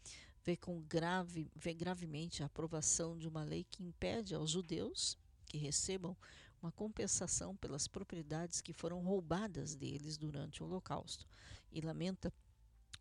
vê, 0.50 0.56
com 0.56 0.80
grave, 0.82 1.48
vê 1.54 1.72
gravemente 1.72 2.42
a 2.42 2.46
aprovação 2.46 3.16
de 3.16 3.28
uma 3.28 3.44
lei 3.44 3.62
que 3.62 3.84
impede 3.84 4.34
aos 4.34 4.50
judeus 4.50 5.16
que 5.46 5.56
recebam 5.56 6.16
uma 6.60 6.72
compensação 6.72 7.56
pelas 7.56 7.86
propriedades 7.86 8.60
que 8.60 8.72
foram 8.72 9.00
roubadas 9.00 9.76
deles 9.76 10.16
durante 10.16 10.60
o 10.60 10.66
Holocausto 10.66 11.24
e 11.70 11.80
lamenta 11.80 12.32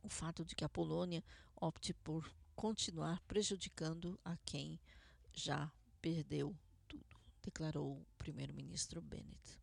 o 0.03 0.09
fato 0.09 0.45
de 0.45 0.55
que 0.55 0.63
a 0.63 0.69
Polônia 0.69 1.23
opte 1.55 1.91
por 1.91 2.31
continuar 2.55 3.19
prejudicando 3.21 4.19
a 4.23 4.37
quem 4.45 4.79
já 5.33 5.71
perdeu 5.99 6.55
tudo, 6.87 7.17
declarou 7.41 7.97
o 7.97 8.05
primeiro-ministro 8.17 9.01
Bennett. 9.01 9.59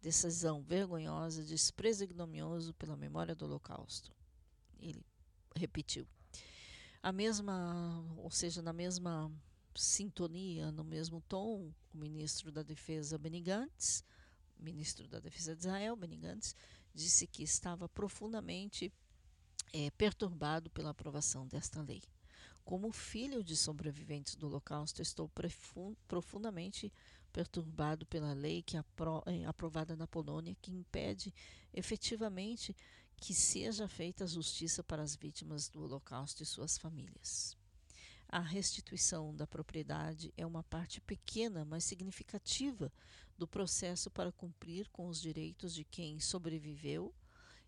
Decisão 0.00 0.62
vergonhosa, 0.62 1.44
desprezo 1.44 2.04
ignomioso 2.04 2.72
pela 2.74 2.96
memória 2.96 3.34
do 3.34 3.44
Holocausto. 3.44 4.10
Ele 4.80 5.04
repetiu. 5.54 6.06
A 7.02 7.12
mesma, 7.12 8.04
ou 8.16 8.30
seja, 8.30 8.60
na 8.60 8.72
mesma 8.72 9.30
sintonia, 9.74 10.72
no 10.72 10.82
mesmo 10.82 11.20
tom, 11.28 11.72
o 11.94 11.96
ministro 11.96 12.50
da 12.50 12.62
Defesa 12.62 13.16
Benny 13.16 13.40
Gantz, 13.40 14.04
ministro 14.58 15.06
da 15.06 15.20
Defesa 15.20 15.54
de 15.54 15.60
Israel, 15.60 15.94
Benny 15.94 16.16
Gantz, 16.16 16.54
disse 16.92 17.26
que 17.26 17.44
estava 17.44 17.88
profundamente 17.88 18.92
é, 19.72 19.90
perturbado 19.92 20.68
pela 20.70 20.90
aprovação 20.90 21.46
desta 21.46 21.80
lei. 21.82 22.02
Como 22.64 22.92
filho 22.92 23.42
de 23.42 23.56
sobreviventes 23.56 24.34
do 24.34 24.46
Holocausto, 24.46 25.00
estou 25.00 25.30
profundamente 26.06 26.92
perturbado 27.32 28.04
pela 28.06 28.32
lei 28.32 28.62
que 28.62 28.76
é 28.76 28.84
aprovada 29.46 29.96
na 29.96 30.06
Polônia, 30.06 30.56
que 30.60 30.72
impede 30.72 31.32
efetivamente 31.72 32.76
que 33.20 33.34
seja 33.34 33.88
feita 33.88 34.26
justiça 34.26 34.82
para 34.82 35.02
as 35.02 35.16
vítimas 35.16 35.68
do 35.68 35.82
Holocausto 35.82 36.42
e 36.42 36.46
suas 36.46 36.78
famílias. 36.78 37.56
A 38.28 38.40
restituição 38.40 39.34
da 39.34 39.46
propriedade 39.46 40.32
é 40.36 40.44
uma 40.44 40.62
parte 40.62 41.00
pequena, 41.00 41.64
mas 41.64 41.84
significativa 41.84 42.92
do 43.36 43.46
processo 43.46 44.10
para 44.10 44.30
cumprir 44.30 44.88
com 44.90 45.08
os 45.08 45.20
direitos 45.20 45.74
de 45.74 45.84
quem 45.84 46.20
sobreviveu 46.20 47.14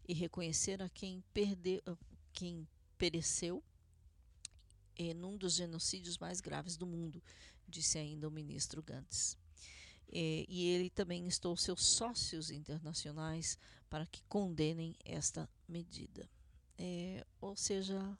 e 0.06 0.12
reconhecer 0.12 0.82
a 0.82 0.88
quem, 0.88 1.24
perdeu, 1.32 1.80
quem 2.32 2.68
pereceu 2.98 3.62
em 4.96 5.14
um 5.24 5.36
dos 5.36 5.54
genocídios 5.54 6.18
mais 6.18 6.40
graves 6.40 6.76
do 6.76 6.86
mundo, 6.86 7.22
disse 7.66 7.96
ainda 7.96 8.28
o 8.28 8.30
ministro 8.30 8.82
Gantz. 8.82 9.38
E, 10.12 10.66
ele 10.66 10.90
também 10.90 11.24
instou 11.24 11.56
seus 11.56 11.84
sócios 11.84 12.50
internacionais 12.50 13.56
para 13.90 14.06
que 14.06 14.22
condenem 14.28 14.94
esta 15.04 15.50
medida. 15.68 16.30
É, 16.78 17.26
ou 17.40 17.56
seja, 17.56 18.16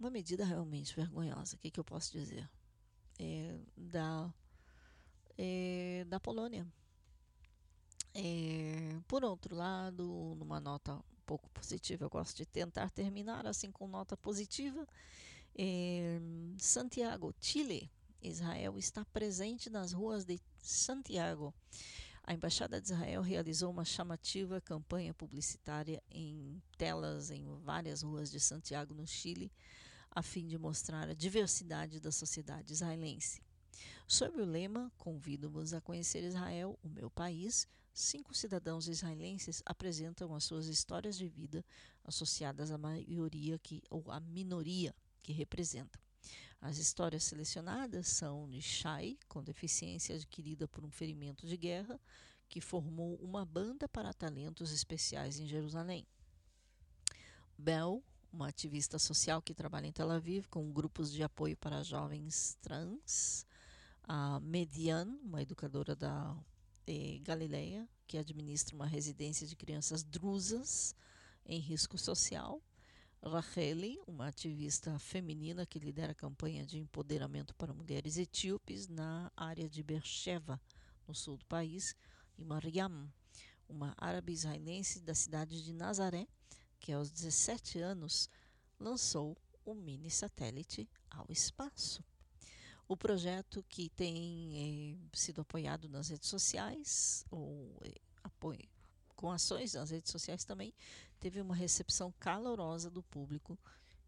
uma 0.00 0.10
medida 0.10 0.44
realmente 0.44 0.96
vergonhosa. 0.96 1.54
O 1.54 1.58
que, 1.58 1.70
que 1.70 1.78
eu 1.78 1.84
posso 1.84 2.10
dizer? 2.10 2.48
É, 3.20 3.60
da, 3.76 4.34
é, 5.38 6.04
da 6.08 6.18
Polônia. 6.18 6.66
É, 8.14 8.98
por 9.06 9.24
outro 9.24 9.54
lado, 9.54 10.34
numa 10.38 10.58
nota 10.58 10.94
um 10.94 11.22
pouco 11.24 11.48
positiva, 11.50 12.04
eu 12.04 12.10
gosto 12.10 12.36
de 12.38 12.46
tentar 12.46 12.90
terminar 12.90 13.46
assim 13.46 13.70
com 13.70 13.86
nota 13.86 14.16
positiva. 14.16 14.86
É, 15.54 16.18
Santiago, 16.58 17.34
Chile, 17.38 17.90
Israel 18.22 18.78
está 18.78 19.04
presente 19.04 19.68
nas 19.68 19.92
ruas 19.92 20.24
de 20.24 20.40
Santiago. 20.58 21.54
A 22.24 22.32
Embaixada 22.32 22.80
de 22.80 22.92
Israel 22.92 23.20
realizou 23.20 23.70
uma 23.70 23.84
chamativa 23.84 24.60
campanha 24.60 25.12
publicitária 25.12 26.00
em 26.08 26.62
telas 26.78 27.30
em 27.30 27.44
várias 27.64 28.02
ruas 28.02 28.30
de 28.30 28.38
Santiago, 28.38 28.94
no 28.94 29.06
Chile, 29.06 29.50
a 30.08 30.22
fim 30.22 30.46
de 30.46 30.56
mostrar 30.56 31.08
a 31.08 31.14
diversidade 31.14 31.98
da 31.98 32.12
sociedade 32.12 32.72
israelense. 32.72 33.42
Sob 34.06 34.40
o 34.40 34.44
lema 34.44 34.92
Convido-vos 34.96 35.74
a 35.74 35.80
conhecer 35.80 36.22
Israel, 36.22 36.78
o 36.82 36.88
meu 36.88 37.10
país, 37.10 37.66
cinco 37.92 38.34
cidadãos 38.34 38.86
israelenses 38.86 39.60
apresentam 39.66 40.32
as 40.32 40.44
suas 40.44 40.66
histórias 40.66 41.18
de 41.18 41.26
vida 41.26 41.64
associadas 42.04 42.70
à 42.70 42.78
maioria 42.78 43.58
que, 43.58 43.82
ou 43.90 44.10
à 44.10 44.20
minoria 44.20 44.94
que 45.22 45.32
representam. 45.32 46.00
As 46.62 46.78
histórias 46.78 47.24
selecionadas 47.24 48.06
são 48.06 48.48
de 48.48 48.62
Shai, 48.62 49.18
com 49.28 49.42
deficiência 49.42 50.14
adquirida 50.14 50.68
por 50.68 50.84
um 50.84 50.90
ferimento 50.92 51.44
de 51.44 51.56
guerra, 51.56 52.00
que 52.48 52.60
formou 52.60 53.16
uma 53.16 53.44
banda 53.44 53.88
para 53.88 54.14
talentos 54.14 54.70
especiais 54.70 55.40
em 55.40 55.48
Jerusalém. 55.48 56.06
Bel, 57.58 58.00
uma 58.32 58.46
ativista 58.46 58.96
social 58.96 59.42
que 59.42 59.52
trabalha 59.52 59.88
em 59.88 59.92
Tel 59.92 60.08
Aviv 60.08 60.46
com 60.48 60.72
grupos 60.72 61.10
de 61.10 61.24
apoio 61.24 61.56
para 61.56 61.82
jovens 61.82 62.56
trans. 62.62 63.44
A 64.04 64.38
Median, 64.38 65.08
uma 65.24 65.42
educadora 65.42 65.96
da 65.96 66.36
eh, 66.86 67.18
Galileia, 67.22 67.88
que 68.06 68.16
administra 68.16 68.76
uma 68.76 68.86
residência 68.86 69.48
de 69.48 69.56
crianças 69.56 70.04
drusas 70.04 70.94
em 71.44 71.58
risco 71.58 71.98
social. 71.98 72.62
Racheli, 73.28 74.00
uma 74.06 74.26
ativista 74.26 74.98
feminina 74.98 75.64
que 75.64 75.78
lidera 75.78 76.10
a 76.10 76.14
campanha 76.14 76.66
de 76.66 76.78
empoderamento 76.78 77.54
para 77.54 77.72
mulheres 77.72 78.18
etíopes 78.18 78.88
na 78.88 79.30
área 79.36 79.68
de 79.68 79.82
Beersheba, 79.82 80.60
no 81.06 81.14
sul 81.14 81.36
do 81.36 81.46
país. 81.46 81.94
E 82.36 82.44
Mariam, 82.44 83.08
uma 83.68 83.94
árabe 83.96 84.32
israelense 84.32 85.00
da 85.00 85.14
cidade 85.14 85.62
de 85.62 85.72
Nazaré, 85.72 86.26
que 86.80 86.92
aos 86.92 87.10
17 87.10 87.78
anos 87.78 88.28
lançou 88.78 89.36
o 89.64 89.72
mini 89.72 90.10
satélite 90.10 90.88
ao 91.08 91.26
espaço. 91.28 92.04
O 92.88 92.96
projeto 92.96 93.64
que 93.68 93.88
tem 93.90 94.98
eh, 95.14 95.16
sido 95.16 95.42
apoiado 95.42 95.88
nas 95.88 96.08
redes 96.08 96.28
sociais, 96.28 97.24
ou 97.30 97.72
eh, 97.84 97.94
apoio, 98.24 98.68
com 99.14 99.30
ações 99.30 99.74
nas 99.74 99.90
redes 99.90 100.10
sociais 100.10 100.44
também, 100.44 100.74
teve 101.20 101.40
uma 101.40 101.54
recepção 101.54 102.12
calorosa 102.18 102.90
do 102.90 103.02
público 103.02 103.58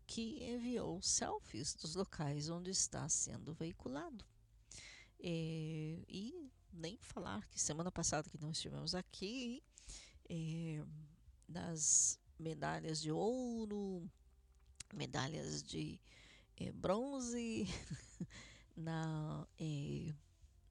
que 0.06 0.44
enviou 0.44 1.01
selfies 1.01 1.74
dos 1.74 1.94
locais 1.94 2.48
onde 2.48 2.70
está 2.70 3.09
sendo 3.09 3.55
veiculado. 3.55 4.24
Eh, 5.20 6.05
e 6.09 6.51
nem 6.72 6.98
falar 6.98 7.47
que 7.48 7.59
semana 7.60 7.90
passada 7.90 8.28
que 8.28 8.40
nós 8.40 8.56
estivemos 8.56 8.94
aqui, 8.94 9.62
das 11.48 12.18
medalhas 12.39 13.01
de 13.01 13.12
ouro, 13.12 14.10
medalhas 14.93 15.62
de 15.62 16.01
eh, 16.56 16.72
bronze 16.72 17.66
na, 18.76 19.47
eh, 19.59 20.12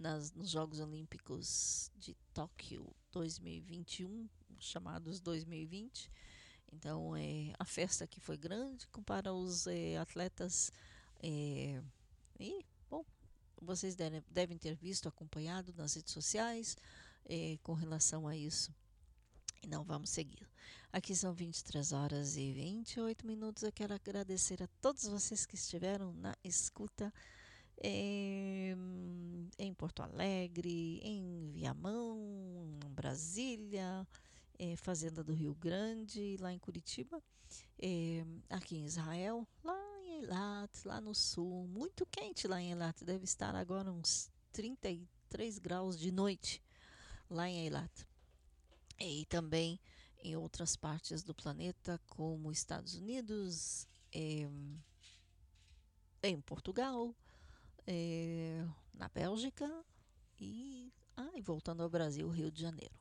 nas, 0.04 0.34
nos 0.34 0.50
Jogos 0.50 0.82
Olímpicos 0.82 1.90
de 1.96 2.14
Tóquio 2.34 2.94
2021, 3.14 4.28
chamados 4.60 5.22
2020. 5.22 6.12
Então, 6.74 7.16
é, 7.16 7.54
a 7.58 7.64
festa 7.64 8.04
aqui 8.04 8.20
foi 8.20 8.36
grande 8.36 8.86
para 9.06 9.34
os 9.34 9.66
é, 9.66 9.98
atletas. 9.98 10.74
É, 11.22 11.82
e, 12.38 12.66
bom, 12.90 13.06
vocês 13.62 13.96
devem, 13.96 14.22
devem 14.30 14.58
ter 14.58 14.76
visto, 14.76 15.08
acompanhado 15.08 15.74
nas 15.74 15.94
redes 15.94 16.12
sociais 16.12 16.76
com 17.62 17.74
relação 17.74 18.28
a 18.28 18.36
isso. 18.36 18.76
E 19.62 19.68
não 19.68 19.86
vamos 19.86 20.10
seguir. 20.10 20.46
Aqui 20.92 21.16
são 21.16 21.34
23 21.34 21.94
horas 21.94 22.36
e 22.36 22.52
28 22.52 23.26
minutos. 23.26 23.64
Eu 23.64 23.72
quero 23.72 23.94
agradecer 23.94 24.62
a 24.62 24.68
todos 24.82 25.06
vocês 25.06 25.46
que 25.46 25.56
estiveram 25.56 26.12
na 26.12 26.36
escuta 26.44 27.14
em, 27.84 29.50
em 29.60 29.74
Porto 29.74 30.02
Alegre, 30.02 31.00
em 31.04 31.52
Viamão, 31.52 32.80
em 32.86 32.90
Brasília, 32.90 34.08
em 34.58 34.76
Fazenda 34.78 35.24
do 35.24 35.34
Rio 35.34 35.54
Grande, 35.56 36.38
lá 36.40 36.54
em 36.54 36.58
Curitiba, 36.58 37.22
aqui 38.50 38.78
em 38.78 38.86
Israel, 38.86 39.46
lá 39.64 39.78
em 40.00 40.22
Eilat, 40.22 40.72
lá 40.86 41.02
no 41.02 41.14
sul. 41.14 41.68
Muito 41.68 42.06
quente 42.06 42.48
lá 42.48 42.62
em 42.62 42.70
Eilat. 42.70 43.04
Deve 43.04 43.26
estar 43.26 43.54
agora 43.56 43.92
uns 43.92 44.32
33 44.54 45.60
graus 45.60 46.00
de 46.00 46.12
noite 46.12 46.64
lá 47.30 47.50
em 47.50 47.66
Eilat 47.66 47.92
e 49.00 49.26
também 49.26 49.80
em 50.24 50.38
outras 50.38 50.76
partes 50.76 51.24
do 51.24 51.34
planeta, 51.34 52.00
como 52.08 52.52
Estados 52.52 52.96
Unidos, 52.96 53.88
é, 54.14 54.50
em 56.22 56.40
Portugal, 56.40 57.14
é, 57.86 58.66
na 58.94 59.10
Bélgica 59.10 59.70
e, 60.40 60.92
ah, 61.16 61.32
voltando 61.42 61.84
ao 61.84 61.90
Brasil, 61.90 62.28
Rio 62.30 62.52
de 62.52 62.62
Janeiro. 62.62 62.94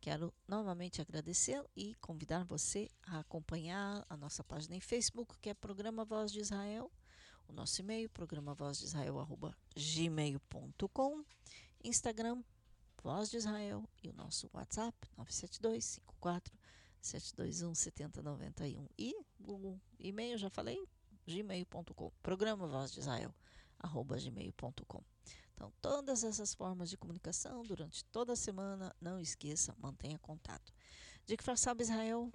Quero 0.00 0.32
novamente 0.48 1.00
agradecer 1.00 1.64
e 1.76 1.94
convidar 1.96 2.44
você 2.44 2.90
a 3.06 3.20
acompanhar 3.20 4.04
a 4.08 4.16
nossa 4.16 4.42
página 4.42 4.74
em 4.74 4.80
Facebook, 4.80 5.38
que 5.40 5.48
é 5.48 5.54
Programa 5.54 6.04
Voz 6.04 6.32
de 6.32 6.40
Israel, 6.40 6.90
o 7.48 7.52
nosso 7.52 7.80
e-mail, 7.80 8.08
programa 8.08 8.54
voz 8.54 8.78
de 8.78 8.86
Israel, 8.86 9.28
Instagram, 11.84 12.42
Voz 13.02 13.30
de 13.30 13.36
Israel 13.36 13.88
e 14.02 14.08
o 14.08 14.12
nosso 14.12 14.48
WhatsApp 14.52 14.96
972 15.16 15.84
54 15.84 16.54
721 17.00 17.74
7091 17.74 18.88
e 18.96 19.14
o 19.40 19.76
e-mail 19.98 20.38
já 20.38 20.48
falei 20.48 20.80
gmail.com 21.26 22.12
programa 22.22 22.68
Voz 22.68 22.92
de 22.92 23.00
Israel 23.00 23.34
gmail.com 23.82 25.02
então 25.62 25.72
todas 25.80 26.24
essas 26.24 26.52
formas 26.52 26.90
de 26.90 26.96
comunicação 26.96 27.62
durante 27.62 28.04
toda 28.06 28.32
a 28.32 28.36
semana 28.36 28.92
não 29.00 29.20
esqueça 29.20 29.76
mantenha 29.78 30.18
contato. 30.18 30.72
De 31.24 31.36
que 31.36 31.56
sabe 31.56 31.84
Israel? 31.84 32.32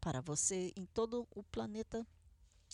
Para 0.00 0.22
você 0.22 0.72
em 0.74 0.86
todo 0.86 1.28
o 1.30 1.42
planeta. 1.42 2.06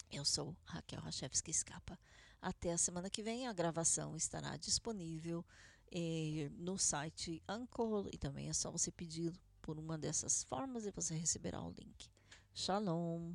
Eu 0.08 0.24
sou 0.24 0.56
Raquel 0.64 1.00
Rachevski 1.00 1.50
Escapa. 1.50 1.98
Até 2.40 2.72
a 2.72 2.78
semana 2.78 3.10
que 3.10 3.24
vem 3.24 3.48
a 3.48 3.52
gravação 3.52 4.16
estará 4.16 4.56
disponível 4.56 5.44
eh, 5.90 6.48
no 6.52 6.78
site 6.78 7.42
Anchor 7.48 8.08
e 8.12 8.18
também 8.18 8.48
é 8.48 8.52
só 8.52 8.70
você 8.70 8.92
pedir 8.92 9.32
por 9.60 9.80
uma 9.80 9.98
dessas 9.98 10.44
formas 10.44 10.86
e 10.86 10.92
você 10.92 11.14
receberá 11.14 11.60
o 11.60 11.72
link. 11.72 12.08
Shalom! 12.54 13.34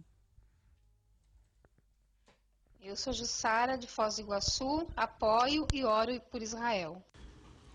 Eu 2.88 2.96
sou 2.96 3.12
Jussara 3.12 3.80
de 3.80 3.88
Foz 3.88 4.18
do 4.18 4.22
Iguaçu, 4.22 4.86
apoio 4.96 5.68
e 5.74 5.84
oro 5.84 6.22
por 6.30 6.40
Israel. 6.40 7.04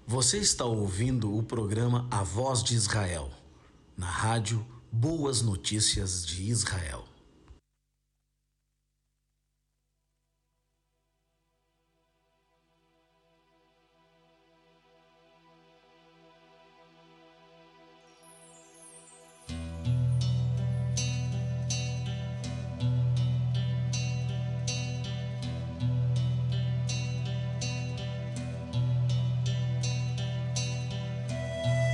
Você 0.07 0.39
está 0.39 0.65
ouvindo 0.65 1.37
o 1.37 1.43
programa 1.43 2.07
A 2.13 2.23
Voz 2.23 2.63
de 2.63 2.77
Israel, 2.77 3.29
na 3.97 4.07
rádio 4.07 4.65
Boas 4.93 5.43
Notícias 5.43 6.25
de 6.25 6.45
Israel. 6.45 7.10